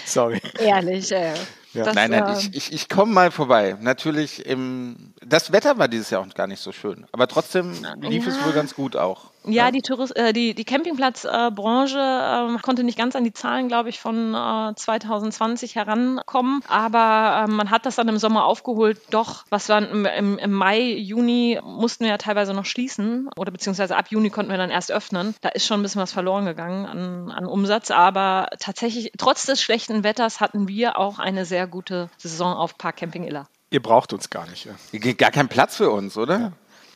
Sorry. 0.05 0.41
Ehrlich, 0.59 1.11
äh, 1.11 1.33
Ja. 1.75 1.83
das, 1.83 1.95
Nein, 1.95 2.11
nein, 2.11 2.35
ich, 2.37 2.55
ich, 2.55 2.73
ich 2.73 2.89
komme 2.89 3.13
mal 3.13 3.31
vorbei. 3.31 3.75
Natürlich, 3.81 4.45
im, 4.45 5.13
das 5.25 5.51
Wetter 5.51 5.77
war 5.77 5.87
dieses 5.87 6.09
Jahr 6.09 6.21
auch 6.21 6.33
gar 6.33 6.47
nicht 6.47 6.61
so 6.61 6.71
schön. 6.71 7.05
Aber 7.11 7.27
trotzdem 7.27 7.73
lief 8.01 8.27
es 8.27 8.37
Ja. 8.37 8.45
wohl 8.45 8.53
ganz 8.53 8.75
gut 8.75 8.95
auch. 8.95 9.31
Ja, 9.47 9.69
die, 9.69 9.81
Tourist 9.81 10.15
äh, 10.15 10.33
die, 10.33 10.55
die 10.55 10.65
Campingplatzbranche 10.65 11.99
ähm, 11.99 12.59
konnte 12.61 12.83
nicht 12.83 12.97
ganz 12.97 13.15
an 13.15 13.23
die 13.23 13.33
Zahlen, 13.33 13.67
glaube 13.67 13.89
ich, 13.89 13.99
von 13.99 14.33
äh, 14.33 14.73
2020 14.75 15.75
herankommen. 15.75 16.61
Aber 16.67 17.45
ähm, 17.47 17.55
man 17.55 17.69
hat 17.69 17.85
das 17.85 17.95
dann 17.95 18.07
im 18.07 18.17
Sommer 18.17 18.45
aufgeholt. 18.45 18.99
Doch, 19.11 19.45
was 19.49 19.69
war 19.69 19.87
im, 19.87 20.05
im, 20.05 20.37
im 20.37 20.51
Mai, 20.51 20.81
Juni 20.81 21.59
mussten 21.63 22.03
wir 22.05 22.11
ja 22.11 22.17
teilweise 22.17 22.53
noch 22.53 22.65
schließen. 22.65 23.29
Oder 23.37 23.51
beziehungsweise 23.51 23.95
ab 23.97 24.07
Juni 24.09 24.29
konnten 24.29 24.51
wir 24.51 24.57
dann 24.57 24.69
erst 24.71 24.91
öffnen. 24.91 25.35
Da 25.41 25.49
ist 25.49 25.65
schon 25.67 25.79
ein 25.79 25.83
bisschen 25.83 26.01
was 26.01 26.11
verloren 26.11 26.45
gegangen 26.45 26.85
an, 26.85 27.31
an 27.31 27.45
Umsatz. 27.45 27.91
Aber 27.91 28.47
tatsächlich, 28.59 29.11
trotz 29.17 29.45
des 29.45 29.61
schlechten 29.61 30.03
Wetters 30.03 30.39
hatten 30.41 30.67
wir 30.67 30.97
auch 30.97 31.19
eine 31.19 31.45
sehr 31.45 31.67
gute 31.67 32.09
Saison 32.17 32.53
auf 32.55 32.77
Park 32.77 32.97
Camping 32.97 33.25
Iller. 33.25 33.47
Ihr 33.69 33.81
braucht 33.81 34.13
uns 34.13 34.29
gar 34.29 34.47
nicht. 34.47 34.65
Ja. 34.65 35.13
Gar 35.13 35.31
kein 35.31 35.47
Platz 35.47 35.75
für 35.75 35.89
uns, 35.89 36.17
oder? 36.17 36.53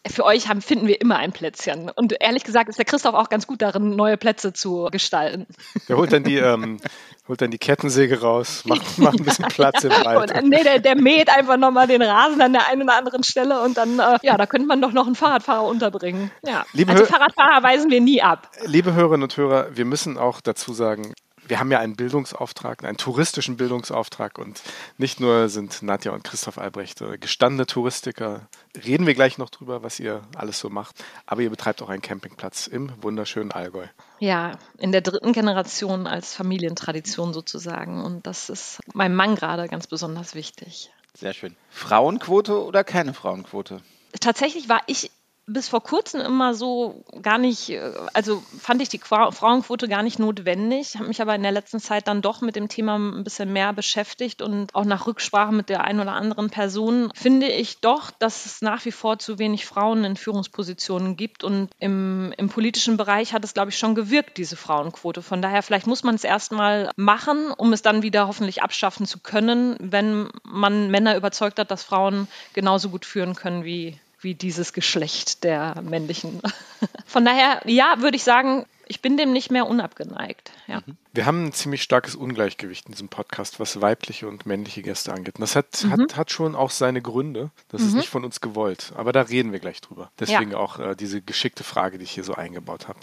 Für 0.09 0.23
euch 0.23 0.47
haben, 0.47 0.61
finden 0.61 0.87
wir 0.87 1.01
immer 1.01 1.17
ein 1.17 1.33
Plätzchen. 1.33 1.89
Und 1.93 2.15
ehrlich 2.21 2.45
gesagt 2.45 2.69
ist 2.69 2.77
der 2.77 2.85
Christoph 2.85 3.15
auch 3.15 3.27
ganz 3.27 3.47
gut 3.47 3.61
darin, 3.61 3.97
neue 3.97 4.15
Plätze 4.15 4.53
zu 4.53 4.87
gestalten. 4.91 5.45
Der 5.89 5.97
holt 5.97 6.13
dann 6.13 6.23
die, 6.23 6.37
ähm, 6.37 6.79
holt 7.27 7.41
dann 7.41 7.51
die 7.51 7.57
Kettensäge 7.57 8.21
raus, 8.21 8.63
macht, 8.63 8.97
macht 8.97 9.19
ein 9.19 9.25
bisschen 9.25 9.49
Platz 9.49 9.83
im 9.83 9.91
Wald. 9.91 10.33
Und, 10.33 10.43
nee, 10.49 10.63
der, 10.63 10.79
der 10.79 10.95
mäht 10.95 11.29
einfach 11.29 11.57
nochmal 11.57 11.85
den 11.85 12.01
Rasen 12.01 12.41
an 12.41 12.53
der 12.53 12.69
einen 12.69 12.83
oder 12.83 12.97
anderen 12.97 13.23
Stelle 13.23 13.61
und 13.61 13.75
dann, 13.75 13.99
äh, 13.99 14.17
ja, 14.21 14.37
da 14.37 14.45
könnte 14.45 14.67
man 14.67 14.81
doch 14.81 14.93
noch 14.93 15.05
einen 15.05 15.15
Fahrradfahrer 15.15 15.65
unterbringen. 15.65 16.31
Ja. 16.47 16.65
Liebe 16.71 16.93
also 16.93 17.03
Hö- 17.03 17.07
Fahrradfahrer 17.07 17.61
weisen 17.61 17.91
wir 17.91 17.99
nie 17.99 18.21
ab. 18.21 18.49
Liebe 18.63 18.93
Hörerinnen 18.93 19.23
und 19.23 19.35
Hörer, 19.35 19.75
wir 19.75 19.83
müssen 19.85 20.17
auch 20.17 20.39
dazu 20.39 20.71
sagen, 20.73 21.13
wir 21.49 21.59
haben 21.59 21.71
ja 21.71 21.79
einen 21.79 21.95
Bildungsauftrag, 21.95 22.83
einen 22.83 22.97
touristischen 22.97 23.57
Bildungsauftrag 23.57 24.37
und 24.37 24.61
nicht 24.97 25.19
nur 25.19 25.49
sind 25.49 25.81
Nadja 25.81 26.11
und 26.11 26.23
Christoph 26.23 26.57
Albrecht 26.57 27.01
äh, 27.01 27.17
gestandene 27.17 27.65
Touristiker, 27.65 28.47
reden 28.85 29.07
wir 29.07 29.15
gleich 29.15 29.37
noch 29.37 29.49
drüber, 29.49 29.83
was 29.83 29.99
ihr 29.99 30.21
alles 30.35 30.59
so 30.59 30.69
macht, 30.69 31.03
aber 31.25 31.41
ihr 31.41 31.49
betreibt 31.49 31.81
auch 31.81 31.89
einen 31.89 32.01
Campingplatz 32.01 32.67
im 32.67 32.91
wunderschönen 33.01 33.51
Allgäu. 33.51 33.87
Ja, 34.19 34.51
in 34.77 34.91
der 34.91 35.01
dritten 35.01 35.33
Generation 35.33 36.05
als 36.05 36.35
Familientradition 36.35 37.33
sozusagen. 37.33 38.03
Und 38.03 38.27
das 38.27 38.49
ist 38.49 38.79
meinem 38.93 39.15
Mann 39.15 39.35
gerade 39.35 39.67
ganz 39.67 39.87
besonders 39.87 40.35
wichtig. 40.35 40.91
Sehr 41.13 41.33
schön. 41.33 41.55
Frauenquote 41.69 42.63
oder 42.63 42.83
keine 42.83 43.13
Frauenquote? 43.13 43.81
Tatsächlich 44.19 44.69
war 44.69 44.81
ich 44.87 45.11
bis 45.53 45.67
vor 45.67 45.81
kurzem 45.81 46.21
immer 46.21 46.53
so 46.53 47.03
gar 47.21 47.37
nicht, 47.37 47.69
äh, 47.69 47.91
also 48.13 48.43
fand 48.59 48.81
ich 48.81 48.89
die 48.89 48.99
Frauenquote 48.99 49.87
gar 49.87 50.03
nicht 50.03 50.19
notwendig, 50.19 50.95
habe 50.95 51.07
mich 51.07 51.21
aber 51.21 51.35
in 51.35 51.43
der 51.43 51.51
letzten 51.51 51.79
Zeit 51.79 52.07
dann 52.07 52.21
doch 52.21 52.41
mit 52.41 52.55
dem 52.55 52.69
Thema 52.69 52.97
ein 52.97 53.23
bisschen 53.23 53.51
mehr 53.51 53.73
beschäftigt 53.73 54.41
und 54.41 54.73
auch 54.75 54.85
nach 54.85 55.07
Rücksprache 55.07 55.53
mit 55.53 55.69
der 55.69 55.83
einen 55.83 55.99
oder 55.99 56.13
anderen 56.13 56.49
Person 56.49 57.11
finde 57.15 57.47
ich 57.47 57.81
doch, 57.81 58.11
dass 58.11 58.45
es 58.45 58.61
nach 58.61 58.85
wie 58.85 58.91
vor 58.91 59.19
zu 59.19 59.39
wenig 59.39 59.65
Frauen 59.65 60.03
in 60.03 60.15
Führungspositionen 60.15 61.15
gibt 61.15 61.43
und 61.43 61.69
im, 61.79 62.33
im 62.37 62.49
politischen 62.49 62.97
Bereich 62.97 63.33
hat 63.33 63.43
es, 63.43 63.53
glaube 63.53 63.71
ich, 63.71 63.77
schon 63.77 63.95
gewirkt, 63.95 64.37
diese 64.37 64.55
Frauenquote. 64.55 65.21
Von 65.21 65.41
daher, 65.41 65.63
vielleicht 65.63 65.87
muss 65.87 66.03
man 66.03 66.15
es 66.15 66.23
erstmal 66.23 66.91
machen, 66.95 67.51
um 67.51 67.73
es 67.73 67.81
dann 67.81 68.03
wieder 68.03 68.27
hoffentlich 68.27 68.61
abschaffen 68.61 69.05
zu 69.05 69.19
können, 69.19 69.75
wenn 69.79 70.29
man 70.43 70.91
Männer 70.91 71.15
überzeugt 71.15 71.59
hat, 71.59 71.71
dass 71.71 71.83
Frauen 71.83 72.27
genauso 72.53 72.89
gut 72.89 73.05
führen 73.05 73.35
können 73.35 73.63
wie 73.63 73.99
wie 74.21 74.35
dieses 74.35 74.73
Geschlecht 74.73 75.43
der 75.43 75.81
männlichen. 75.81 76.41
Von 77.05 77.25
daher, 77.25 77.61
ja, 77.65 77.95
würde 77.99 78.17
ich 78.17 78.23
sagen, 78.23 78.65
ich 78.91 79.01
bin 79.01 79.17
dem 79.17 79.31
nicht 79.31 79.51
mehr 79.51 79.67
unabgeneigt. 79.67 80.51
Ja. 80.67 80.81
Wir 81.13 81.27
haben 81.27 81.45
ein 81.45 81.53
ziemlich 81.53 81.83
starkes 81.83 82.15
Ungleichgewicht 82.15 82.87
in 82.87 82.93
diesem 82.93 83.07
Podcast, 83.07 83.59
was 83.59 83.81
weibliche 83.81 84.27
und 84.27 84.47
männliche 84.47 84.81
Gäste 84.81 85.13
angeht. 85.13 85.35
Und 85.35 85.41
das 85.41 85.55
hat, 85.55 85.85
hat, 85.89 86.17
hat 86.17 86.31
schon 86.31 86.55
auch 86.55 86.71
seine 86.71 87.01
Gründe. 87.01 87.51
Das 87.69 87.83
ist 87.83 87.93
nicht 87.93 88.09
von 88.09 88.25
uns 88.25 88.41
gewollt. 88.41 88.91
Aber 88.95 89.11
da 89.11 89.21
reden 89.21 89.51
wir 89.51 89.59
gleich 89.59 89.79
drüber. 89.81 90.11
Deswegen 90.19 90.55
auch 90.55 90.79
äh, 90.79 90.95
diese 90.95 91.21
geschickte 91.21 91.63
Frage, 91.63 91.99
die 91.99 92.03
ich 92.03 92.11
hier 92.11 92.23
so 92.23 92.33
eingebaut 92.33 92.87
habe. 92.87 92.99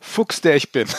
Fuchs, 0.00 0.40
der 0.40 0.56
ich 0.56 0.72
bin. 0.72 0.88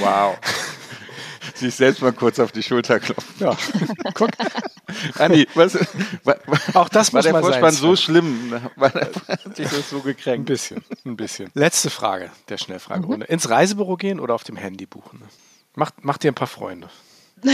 Wow. 0.00 0.38
Sich 1.54 1.74
selbst 1.74 2.02
mal 2.02 2.12
kurz 2.12 2.38
auf 2.38 2.52
die 2.52 2.62
Schulter 2.62 3.00
klopfen. 3.00 3.34
Ja, 3.38 3.56
guck. 4.14 4.30
Andi, 5.18 5.46
was, 5.54 5.74
war, 6.24 6.36
Auch 6.74 6.88
das 6.88 7.12
war 7.12 7.18
muss 7.18 7.24
der 7.24 7.32
mal 7.34 7.42
sein, 7.42 7.52
Vorspann 7.60 7.74
so 7.74 7.94
Sven. 7.94 8.04
schlimm? 8.04 8.60
War 8.76 8.90
der, 8.90 9.10
hat 9.28 9.56
sich 9.56 9.68
das 9.68 9.90
so 9.90 9.96
Ein 9.98 10.02
gekränkt? 10.02 10.46
bisschen, 10.46 10.82
ein 11.04 11.16
bisschen. 11.16 11.50
Letzte 11.54 11.90
Frage 11.90 12.30
der 12.48 12.58
Schnellfragerunde. 12.58 13.26
Ins 13.26 13.48
Reisebüro 13.50 13.96
gehen 13.96 14.20
oder 14.20 14.34
auf 14.34 14.44
dem 14.44 14.56
Handy 14.56 14.86
buchen? 14.86 15.22
Macht, 15.74 16.04
macht 16.04 16.22
dir 16.22 16.32
ein 16.32 16.34
paar 16.34 16.48
Freunde. 16.48 16.88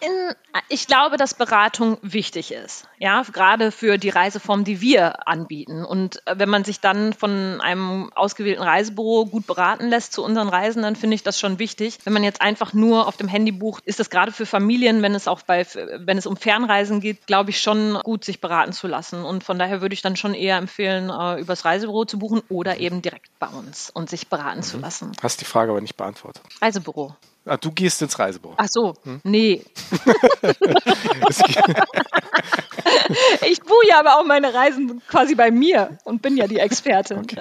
In, 0.00 0.34
ich 0.68 0.86
glaube, 0.86 1.16
dass 1.16 1.34
Beratung 1.34 1.98
wichtig 2.02 2.52
ist. 2.52 2.88
Ja, 2.98 3.22
gerade 3.22 3.70
für 3.70 3.98
die 3.98 4.08
Reiseform, 4.08 4.64
die 4.64 4.80
wir 4.80 5.28
anbieten. 5.28 5.84
Und 5.84 6.26
äh, 6.26 6.38
wenn 6.38 6.48
man 6.48 6.64
sich 6.64 6.80
dann 6.80 7.12
von 7.12 7.60
einem 7.60 8.10
ausgewählten 8.14 8.62
Reisebüro 8.62 9.26
gut 9.26 9.46
beraten 9.46 9.88
lässt 9.88 10.12
zu 10.12 10.24
unseren 10.24 10.48
Reisen, 10.48 10.82
dann 10.82 10.96
finde 10.96 11.14
ich 11.14 11.22
das 11.22 11.38
schon 11.38 11.58
wichtig. 11.58 11.98
Wenn 12.04 12.12
man 12.12 12.24
jetzt 12.24 12.40
einfach 12.40 12.72
nur 12.72 13.06
auf 13.06 13.16
dem 13.16 13.28
Handy 13.28 13.52
bucht, 13.52 13.84
ist 13.84 14.00
das 14.00 14.10
gerade 14.10 14.32
für 14.32 14.46
Familien, 14.46 15.02
wenn 15.02 15.14
es 15.14 15.28
auch 15.28 15.42
bei, 15.42 15.66
wenn 15.98 16.18
es 16.18 16.26
um 16.26 16.36
Fernreisen 16.36 17.00
geht, 17.00 17.26
glaube 17.26 17.50
ich 17.50 17.60
schon 17.60 17.98
gut, 18.02 18.24
sich 18.24 18.40
beraten 18.40 18.72
zu 18.72 18.86
lassen. 18.86 19.24
Und 19.24 19.44
von 19.44 19.58
daher 19.58 19.80
würde 19.80 19.94
ich 19.94 20.02
dann 20.02 20.16
schon 20.16 20.34
eher 20.34 20.56
empfehlen, 20.56 21.10
äh, 21.10 21.40
übers 21.40 21.64
Reisebüro 21.64 22.04
zu 22.06 22.18
buchen 22.18 22.42
oder 22.48 22.78
eben 22.78 23.02
direkt 23.02 23.30
bei 23.38 23.48
uns 23.48 23.90
und 23.90 24.08
sich 24.08 24.28
beraten 24.28 24.62
zu 24.62 24.78
lassen. 24.78 25.12
Hast 25.22 25.40
die 25.40 25.44
Frage 25.44 25.72
aber 25.72 25.80
nicht 25.80 25.96
beantwortet. 25.96 26.42
Reisebüro. 26.60 27.14
Ah, 27.46 27.56
du 27.56 27.72
gehst 27.72 28.02
ins 28.02 28.18
Reisebüro. 28.18 28.54
Ach 28.56 28.68
so, 28.68 28.94
hm? 29.02 29.20
nee. 29.24 29.64
ich 33.48 33.60
buche 33.60 33.88
ja 33.88 33.98
aber 33.98 34.18
auch 34.18 34.24
meine 34.24 34.52
Reisen 34.52 35.00
quasi 35.08 35.34
bei 35.34 35.50
mir 35.50 35.98
und 36.04 36.20
bin 36.22 36.36
ja 36.36 36.46
die 36.46 36.58
Expertin. 36.58 37.18
Okay, 37.18 37.40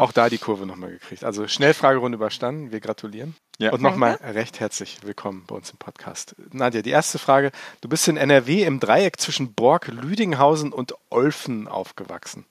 auch 0.00 0.12
da 0.12 0.30
die 0.30 0.38
Kurve 0.38 0.64
nochmal 0.64 0.92
gekriegt. 0.92 1.24
Also 1.24 1.46
Schnellfragerunde 1.46 2.16
überstanden. 2.16 2.72
Wir 2.72 2.80
gratulieren. 2.80 3.36
Ja. 3.58 3.72
Und 3.72 3.82
nochmal 3.82 4.14
recht 4.14 4.58
herzlich 4.58 4.98
willkommen 5.02 5.44
bei 5.46 5.54
uns 5.54 5.70
im 5.70 5.76
Podcast. 5.76 6.34
Nadja, 6.52 6.80
die 6.80 6.88
erste 6.88 7.18
Frage. 7.18 7.50
Du 7.82 7.88
bist 7.90 8.08
in 8.08 8.16
NRW 8.16 8.62
im 8.62 8.80
Dreieck 8.80 9.20
zwischen 9.20 9.52
Borg, 9.52 9.88
Lüdinghausen 9.88 10.72
und 10.72 10.94
Olfen 11.10 11.68
aufgewachsen. 11.68 12.46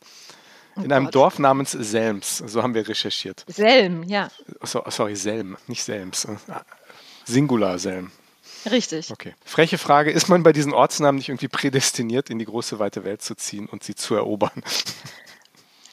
Oh 0.79 0.83
in 0.83 0.91
einem 0.91 1.05
Gott. 1.05 1.15
Dorf 1.15 1.39
namens 1.39 1.71
Selms. 1.71 2.37
So 2.37 2.63
haben 2.63 2.73
wir 2.73 2.87
recherchiert. 2.87 3.45
Selm, 3.47 4.03
ja. 4.03 4.29
So, 4.61 4.83
sorry, 4.87 5.15
Selm, 5.15 5.57
nicht 5.67 5.83
Selms. 5.83 6.27
Singular 7.25 7.77
Selm. 7.79 8.11
Richtig. 8.69 9.11
Okay. 9.11 9.35
Freche 9.45 9.77
Frage: 9.77 10.11
Ist 10.11 10.27
man 10.27 10.43
bei 10.43 10.53
diesen 10.53 10.73
Ortsnamen 10.73 11.17
nicht 11.17 11.29
irgendwie 11.29 11.47
prädestiniert, 11.47 12.29
in 12.29 12.39
die 12.39 12.45
große 12.45 12.79
weite 12.79 13.03
Welt 13.03 13.21
zu 13.21 13.35
ziehen 13.35 13.67
und 13.67 13.83
sie 13.83 13.95
zu 13.95 14.15
erobern? 14.15 14.63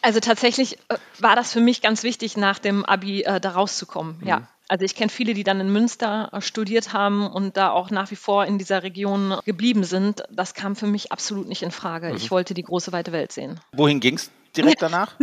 Also 0.03 0.21
tatsächlich 0.21 0.79
äh, 0.89 0.99
war 1.19 1.35
das 1.35 1.53
für 1.53 1.61
mich 1.61 1.83
ganz 1.83 2.05
wichtig, 2.05 2.37
nach 2.37 2.61
dem 2.61 2.85
Abi 2.85 3.23
äh, 3.23 3.41
da 3.41 3.51
rauszukommen. 3.51 4.19
Mhm. 4.21 4.27
Ja. 4.29 4.49
Also 4.69 4.85
ich 4.85 4.95
kenne 4.95 5.11
viele, 5.11 5.35
die 5.35 5.43
dann 5.43 5.61
in 5.61 5.73
Münster 5.73 6.31
äh, 6.33 6.41
studiert 6.41 6.93
haben 6.93 7.27
und 7.27 7.57
da 7.57 7.71
auch 7.71 7.91
nach 7.91 8.13
wie 8.13 8.17
vor 8.17 8.45
in 8.45 8.57
dieser 8.57 8.85
Region 8.85 9.37
geblieben 9.45 9.83
sind. 9.83 10.23
Das 10.31 10.55
kam 10.55 10.77
für 10.77 10.87
mich 10.87 11.11
absolut 11.11 11.49
nicht 11.49 11.63
in 11.63 11.73
Frage. 11.73 12.11
Mhm. 12.11 12.17
Ich 12.17 12.31
wollte 12.31 12.55
die 12.55 12.63
große 12.63 12.93
weite 12.93 13.11
Welt 13.11 13.33
sehen. 13.33 13.59
Wohin 13.73 13.99
ging 13.99 14.15
es 14.15 14.31
direkt 14.57 14.83
danach? 14.83 15.15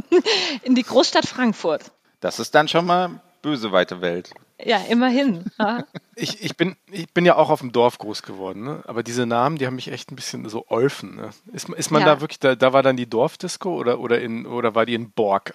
in 0.63 0.75
die 0.75 0.83
Großstadt 0.83 1.25
Frankfurt. 1.25 1.91
Das 2.19 2.39
ist 2.39 2.55
dann 2.55 2.67
schon 2.67 2.85
mal 2.85 3.21
böse 3.41 3.71
weite 3.71 4.01
Welt. 4.01 4.31
Ja, 4.65 4.77
immerhin. 4.89 5.45
Ich, 6.15 6.43
ich, 6.43 6.55
bin, 6.55 6.75
ich 6.91 7.11
bin 7.11 7.25
ja 7.25 7.35
auch 7.35 7.49
auf 7.49 7.61
dem 7.61 7.71
Dorf 7.71 7.97
groß 7.97 8.21
geworden, 8.21 8.63
ne? 8.63 8.83
aber 8.85 9.01
diese 9.01 9.25
Namen, 9.25 9.57
die 9.57 9.65
haben 9.65 9.75
mich 9.75 9.91
echt 9.91 10.11
ein 10.11 10.15
bisschen 10.15 10.47
so 10.47 10.65
olfen. 10.67 11.15
Ne? 11.15 11.31
Ist, 11.51 11.69
ist 11.69 11.89
man 11.89 12.01
ja. 12.01 12.07
da 12.07 12.21
wirklich, 12.21 12.39
da, 12.39 12.55
da 12.55 12.71
war 12.71 12.83
dann 12.83 12.95
die 12.95 13.09
Dorfdisco 13.09 13.75
oder, 13.75 13.99
oder, 13.99 14.21
in, 14.21 14.45
oder 14.45 14.75
war 14.75 14.85
die 14.85 14.93
in 14.93 15.11
Borg? 15.11 15.53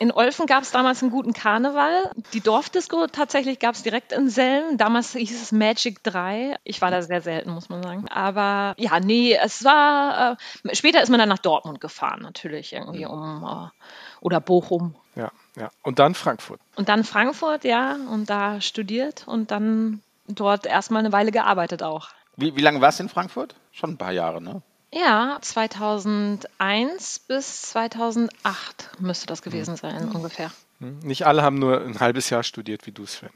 In 0.00 0.10
Olfen 0.10 0.46
gab 0.46 0.64
es 0.64 0.72
damals 0.72 1.02
einen 1.02 1.12
guten 1.12 1.32
Karneval. 1.32 2.10
Die 2.32 2.40
Dorfdisco 2.40 3.06
tatsächlich 3.06 3.60
gab 3.60 3.76
es 3.76 3.82
direkt 3.82 4.12
in 4.12 4.28
Selm. 4.28 4.76
Damals 4.76 5.12
hieß 5.12 5.42
es 5.42 5.52
Magic 5.52 6.02
3. 6.02 6.56
Ich 6.64 6.82
war 6.82 6.90
da 6.90 7.02
sehr 7.02 7.20
selten, 7.20 7.50
muss 7.50 7.68
man 7.68 7.82
sagen. 7.82 8.08
Aber 8.08 8.74
ja, 8.78 8.98
nee, 8.98 9.38
es 9.40 9.64
war, 9.64 10.36
äh, 10.64 10.74
später 10.74 11.02
ist 11.02 11.10
man 11.10 11.20
dann 11.20 11.28
nach 11.28 11.38
Dortmund 11.38 11.80
gefahren, 11.80 12.22
natürlich, 12.22 12.72
irgendwie 12.72 13.06
um, 13.06 13.44
äh, 13.44 13.84
oder 14.20 14.40
Bochum. 14.40 14.96
Ja. 15.14 15.30
Ja, 15.56 15.70
und 15.82 15.98
dann 15.98 16.14
Frankfurt. 16.14 16.60
Und 16.76 16.88
dann 16.88 17.02
Frankfurt, 17.04 17.64
ja, 17.64 17.96
und 18.10 18.28
da 18.28 18.60
studiert 18.60 19.26
und 19.26 19.50
dann 19.50 20.02
dort 20.28 20.66
erstmal 20.66 21.00
eine 21.00 21.12
Weile 21.12 21.32
gearbeitet 21.32 21.82
auch. 21.82 22.10
Wie, 22.36 22.54
wie 22.56 22.60
lange 22.60 22.80
warst 22.80 22.98
du 22.98 23.04
in 23.04 23.08
Frankfurt? 23.08 23.54
Schon 23.72 23.92
ein 23.92 23.96
paar 23.96 24.12
Jahre, 24.12 24.42
ne? 24.42 24.62
Ja, 24.92 25.38
2001 25.40 27.18
bis 27.20 27.62
2008 27.62 28.90
müsste 28.98 29.26
das 29.26 29.42
gewesen 29.42 29.72
hm. 29.72 29.76
sein, 29.76 30.08
ungefähr. 30.10 30.50
Hm, 30.80 30.98
nicht 31.00 31.26
alle 31.26 31.42
haben 31.42 31.58
nur 31.58 31.80
ein 31.82 32.00
halbes 32.00 32.30
Jahr 32.30 32.42
studiert, 32.42 32.86
wie 32.86 32.92
du 32.92 33.04
es 33.04 33.14
Sven. 33.14 33.30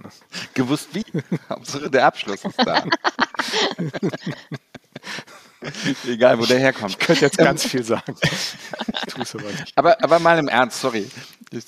Gewusst 0.54 0.94
wie? 0.94 1.04
Hauptsache 1.48 1.90
der 1.90 2.06
Abschluss 2.06 2.44
ist 2.44 2.58
da. 2.58 2.84
Egal, 6.07 6.38
wo 6.38 6.47
der 6.47 6.59
herkommt. 6.59 6.93
Ich 6.93 6.99
könnte 6.99 7.23
jetzt 7.23 7.38
ganz 7.38 7.67
viel 7.67 7.83
sagen. 7.85 8.14
Ich 8.23 9.12
tue 9.12 9.23
es 9.23 9.35
aber 9.35 9.45
nicht. 9.45 9.73
Aber, 9.76 10.02
aber 10.02 10.19
mal 10.19 10.38
im 10.38 10.49
Ernst, 10.49 10.81
sorry. 10.81 11.07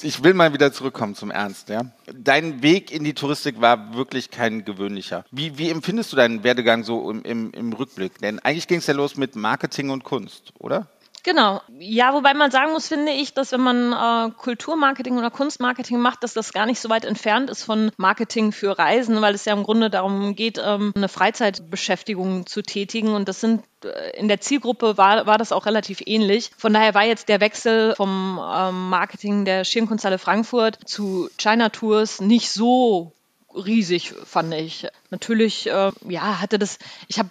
Ich 0.03 0.23
will 0.23 0.33
mal 0.33 0.53
wieder 0.53 0.73
zurückkommen 0.73 1.15
zum 1.15 1.31
Ernst. 1.31 1.69
Ja? 1.69 1.83
Dein 2.15 2.63
Weg 2.63 2.91
in 2.91 3.05
die 3.05 3.15
Touristik 3.15 3.61
war 3.61 3.95
wirklich 3.95 4.31
kein 4.31 4.65
gewöhnlicher. 4.65 5.25
Wie, 5.31 5.59
wie 5.59 5.71
empfindest 5.71 6.13
du 6.13 6.17
deinen 6.17 6.45
Werdegang 6.45 6.85
so 6.85 7.11
im, 7.11 7.23
im, 7.23 7.51
im 7.53 7.73
Rückblick? 7.73 8.19
Denn 8.19 8.39
eigentlich 8.39 8.69
ging 8.69 8.79
es 8.79 8.87
ja 8.87 8.95
los 8.95 9.17
mit 9.17 9.37
Marketing 9.37 9.91
und 9.91 10.05
Kunst, 10.05 10.53
oder? 10.59 10.87
Genau. 11.25 11.63
Ja, 11.79 12.15
wobei 12.15 12.35
man 12.35 12.51
sagen 12.51 12.73
muss, 12.73 12.89
finde 12.89 13.13
ich, 13.13 13.33
dass 13.33 13.53
wenn 13.53 13.61
man 13.61 13.93
äh, 13.93 14.33
Kulturmarketing 14.37 15.19
oder 15.19 15.31
Kunstmarketing 15.31 15.99
macht, 15.99 16.25
dass 16.25 16.35
das 16.35 16.53
gar 16.53 16.67
nicht 16.67 16.81
so 16.81 16.91
weit 16.91 17.05
entfernt 17.05 17.49
ist 17.49 17.63
von 17.63 17.93
Marketing 17.97 18.51
für 18.51 18.77
Reisen, 18.77 19.21
weil 19.21 19.35
es 19.35 19.45
ja 19.45 19.53
im 19.53 19.63
Grunde 19.63 19.89
darum 19.89 20.35
geht, 20.35 20.61
ähm, 20.65 20.93
eine 20.97 21.09
Freizeitbeschäftigung 21.09 22.47
zu 22.47 22.63
tätigen. 22.63 23.15
Und 23.15 23.29
das 23.29 23.41
sind 23.41 23.63
äh, 23.85 24.19
in 24.19 24.27
der 24.27 24.41
Zielgruppe 24.41 24.99
war, 24.99 25.27
war 25.27 25.39
das 25.39 25.53
auch 25.53 25.67
relativ 25.67 26.03
ähnlich. 26.05 26.51
Von 26.57 26.73
daher 26.73 26.95
war 26.95 27.05
jetzt 27.05 27.29
der 27.29 27.41
Wechsel 27.41 27.95
vom 27.95 28.41
ähm, 28.43 28.91
Marketing 28.91 29.45
der 29.45 29.65
Schirnkunsthalle 29.65 30.19
Frankfurt 30.19 30.79
zu 30.87 31.29
China 31.39 31.69
Tours 31.69 32.21
nicht 32.21 32.51
so 32.51 33.13
riesig, 33.55 34.15
fand 34.25 34.55
ich. 34.55 34.87
Natürlich, 35.11 35.69
äh, 35.69 35.93
ja, 36.09 36.41
hatte 36.41 36.59
das, 36.59 36.79
ich 37.09 37.19
habe 37.19 37.31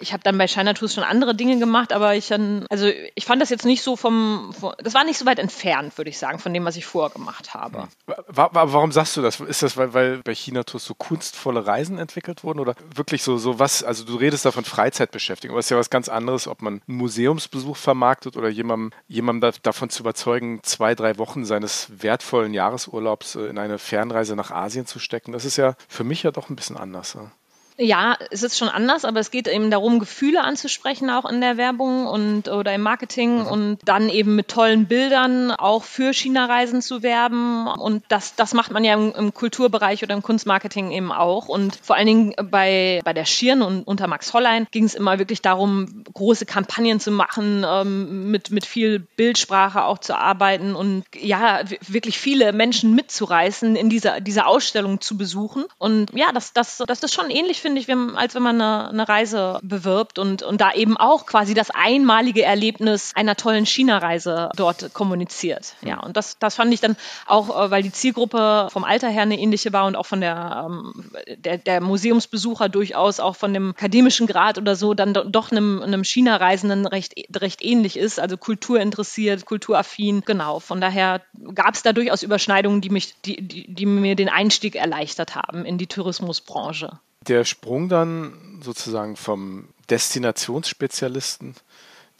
ich 0.00 0.12
hab 0.12 0.24
dann 0.24 0.38
bei 0.38 0.48
China 0.48 0.74
Tours 0.74 0.94
schon 0.94 1.04
andere 1.04 1.34
Dinge 1.34 1.58
gemacht, 1.58 1.92
aber 1.92 2.16
ich 2.16 2.28
dann, 2.28 2.66
also 2.68 2.90
ich 3.14 3.24
fand 3.24 3.40
das 3.40 3.50
jetzt 3.50 3.64
nicht 3.64 3.82
so 3.82 3.96
vom, 3.96 4.52
vom 4.58 4.72
das 4.78 4.94
war 4.94 5.04
nicht 5.04 5.18
so 5.18 5.26
weit 5.26 5.38
entfernt, 5.38 5.96
würde 5.98 6.10
ich 6.10 6.18
sagen, 6.18 6.38
von 6.38 6.52
dem, 6.52 6.64
was 6.64 6.76
ich 6.76 6.84
vorher 6.84 7.10
gemacht 7.10 7.54
habe. 7.54 7.88
Warum 8.26 8.90
sagst 8.90 9.16
du 9.16 9.22
das? 9.22 9.40
Ist 9.40 9.62
das, 9.62 9.76
weil, 9.76 9.94
weil 9.94 10.18
bei 10.18 10.34
China 10.34 10.64
Tours 10.64 10.84
so 10.84 10.94
kunstvolle 10.94 11.66
Reisen 11.66 11.98
entwickelt 11.98 12.42
wurden 12.42 12.58
oder 12.58 12.74
wirklich 12.94 13.22
so, 13.22 13.38
so 13.38 13.58
was, 13.58 13.84
also 13.84 14.04
du 14.04 14.16
redest 14.16 14.44
da 14.44 14.50
von 14.50 14.64
Freizeitbeschäftigung, 14.64 15.54
aber 15.54 15.60
es 15.60 15.66
ist 15.66 15.70
ja 15.70 15.78
was 15.78 15.90
ganz 15.90 16.08
anderes, 16.08 16.48
ob 16.48 16.62
man 16.62 16.82
einen 16.86 16.96
Museumsbesuch 16.98 17.76
vermarktet 17.76 18.36
oder 18.36 18.48
jemandem, 18.48 18.90
jemandem 19.06 19.52
davon 19.62 19.90
zu 19.90 20.02
überzeugen, 20.02 20.60
zwei, 20.62 20.94
drei 20.94 21.18
Wochen 21.18 21.44
seines 21.44 21.88
wertvollen 22.02 22.54
Jahresurlaubs 22.54 23.36
äh, 23.36 23.46
in 23.46 23.58
eine 23.58 23.78
Fernreise 23.78 24.34
nach 24.34 24.50
Asien 24.50 24.86
zu 24.86 24.98
stecken. 24.98 25.32
Das 25.32 25.44
ist 25.44 25.56
ja 25.56 25.74
für 25.88 26.04
mich 26.04 26.22
ja 26.22 26.32
doch 26.32 26.50
ein 26.50 26.56
bisschen 26.56 26.76
anders. 26.76 27.14
Ja, 27.14 27.30
es 27.76 28.42
ist 28.42 28.58
schon 28.58 28.68
anders, 28.68 29.04
aber 29.04 29.20
es 29.20 29.30
geht 29.30 29.48
eben 29.48 29.70
darum, 29.70 29.98
Gefühle 29.98 30.42
anzusprechen, 30.42 31.10
auch 31.10 31.28
in 31.28 31.40
der 31.40 31.56
Werbung 31.56 32.06
und 32.06 32.48
oder 32.48 32.74
im 32.74 32.82
Marketing 32.82 33.40
mhm. 33.40 33.46
und 33.46 33.78
dann 33.84 34.08
eben 34.08 34.36
mit 34.36 34.48
tollen 34.48 34.86
Bildern 34.86 35.50
auch 35.50 35.84
für 35.84 36.12
China-Reisen 36.12 36.82
zu 36.82 37.02
werben. 37.02 37.66
Und 37.66 38.04
das, 38.08 38.34
das 38.34 38.54
macht 38.54 38.72
man 38.72 38.84
ja 38.84 38.94
im, 38.94 39.12
im, 39.14 39.34
Kulturbereich 39.34 40.02
oder 40.02 40.14
im 40.14 40.22
Kunstmarketing 40.22 40.90
eben 40.90 41.12
auch. 41.12 41.48
Und 41.48 41.78
vor 41.82 41.96
allen 41.96 42.06
Dingen 42.06 42.34
bei, 42.50 43.00
bei 43.04 43.12
der 43.12 43.24
Schirn 43.24 43.62
und 43.62 43.86
unter 43.86 44.06
Max 44.06 44.32
Hollein 44.32 44.66
ging 44.70 44.84
es 44.84 44.94
immer 44.94 45.18
wirklich 45.18 45.40
darum, 45.40 46.04
große 46.12 46.46
Kampagnen 46.46 47.00
zu 47.00 47.10
machen, 47.10 47.64
ähm, 47.66 48.30
mit, 48.30 48.50
mit 48.50 48.66
viel 48.66 48.98
Bildsprache 49.00 49.84
auch 49.84 49.98
zu 49.98 50.16
arbeiten 50.16 50.74
und 50.74 51.04
ja, 51.18 51.62
wirklich 51.86 52.18
viele 52.18 52.52
Menschen 52.52 52.94
mitzureißen, 52.94 53.76
in 53.76 53.88
dieser, 53.88 54.20
dieser 54.20 54.46
Ausstellung 54.46 55.00
zu 55.00 55.16
besuchen. 55.16 55.64
Und 55.78 56.12
ja, 56.14 56.32
das, 56.32 56.52
das, 56.52 56.82
das 56.86 57.02
ist 57.02 57.14
schon 57.14 57.30
ähnlich 57.30 57.61
finde 57.62 57.80
ich, 57.80 57.88
als 57.88 58.34
wenn 58.34 58.42
man 58.42 58.60
eine, 58.60 58.88
eine, 58.88 59.08
Reise 59.08 59.58
bewirbt 59.62 60.18
und, 60.18 60.42
und 60.42 60.60
da 60.60 60.72
eben 60.72 60.96
auch 60.96 61.24
quasi 61.26 61.54
das 61.54 61.70
einmalige 61.70 62.42
Erlebnis 62.42 63.12
einer 63.14 63.36
tollen 63.36 63.64
China-Reise 63.64 64.50
dort 64.56 64.92
kommuniziert. 64.92 65.74
Ja, 65.80 66.00
und 66.00 66.16
das, 66.16 66.38
das 66.38 66.56
fand 66.56 66.74
ich 66.74 66.80
dann 66.80 66.96
auch, 67.26 67.48
äh, 67.48 67.70
weil 67.70 67.82
die 67.82 67.92
Zielgruppe 67.92 68.68
vom 68.70 68.84
Alter 68.84 69.08
her 69.08 69.22
eine 69.22 69.38
ähnliche 69.38 69.72
war 69.72 69.86
und 69.86 69.96
auch 69.96 70.06
von 70.06 70.20
der, 70.20 70.66
ähm, 70.66 71.12
der, 71.36 71.58
der 71.58 71.80
Museumsbesucher 71.80 72.68
durchaus 72.68 73.20
auch 73.20 73.36
von 73.36 73.54
dem 73.54 73.70
akademischen 73.70 74.26
Grad 74.26 74.58
oder 74.58 74.76
so 74.76 74.92
dann 74.92 75.14
doch 75.14 75.50
einem, 75.50 75.80
einem 75.82 76.04
China-Reisenden 76.04 76.86
recht, 76.86 77.14
recht 77.34 77.64
ähnlich 77.64 77.96
ist, 77.96 78.20
also 78.20 78.36
kulturinteressiert, 78.36 79.46
kulturaffin. 79.46 80.22
Genau, 80.26 80.60
von 80.60 80.80
daher 80.80 81.22
gab 81.54 81.74
es 81.74 81.82
da 81.82 81.92
durchaus 81.92 82.22
Überschneidungen, 82.22 82.80
die, 82.80 82.90
mich, 82.90 83.14
die, 83.22 83.40
die, 83.40 83.72
die 83.72 83.86
mir 83.86 84.16
den 84.16 84.28
Einstieg 84.28 84.74
erleichtert 84.74 85.36
haben 85.36 85.64
in 85.64 85.78
die 85.78 85.86
Tourismusbranche. 85.86 86.98
Der 87.28 87.44
Sprung 87.44 87.88
dann 87.88 88.60
sozusagen 88.62 89.16
vom 89.16 89.68
Destinationsspezialisten, 89.90 91.54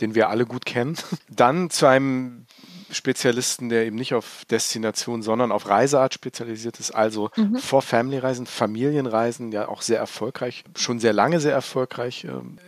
den 0.01 0.15
wir 0.15 0.29
alle 0.29 0.47
gut 0.47 0.65
kennen, 0.65 0.97
dann 1.29 1.71
zu 1.71 1.87
einem 1.87 2.47
Spezialisten, 2.91 3.71
der 3.71 3.87
eben 3.87 3.97
nicht 3.97 4.15
auf 4.15 4.45
Destination, 4.51 5.23
sondern 5.23 5.51
auf 5.51 5.69
Reiseart 5.69 6.13
spezialisiert 6.13 6.79
ist, 6.79 6.91
also 6.91 7.31
mhm. 7.37 7.57
vor 7.57 7.81
Family-Reisen, 7.81 8.47
Familienreisen, 8.47 9.51
ja 9.51 9.69
auch 9.69 9.83
sehr 9.83 9.99
erfolgreich, 9.99 10.65
schon 10.77 10.99
sehr 10.99 11.15
lange 11.15 11.41
sehr 11.41 11.53
erfolgreich. 11.53 12.25
Ähm, 12.25 12.59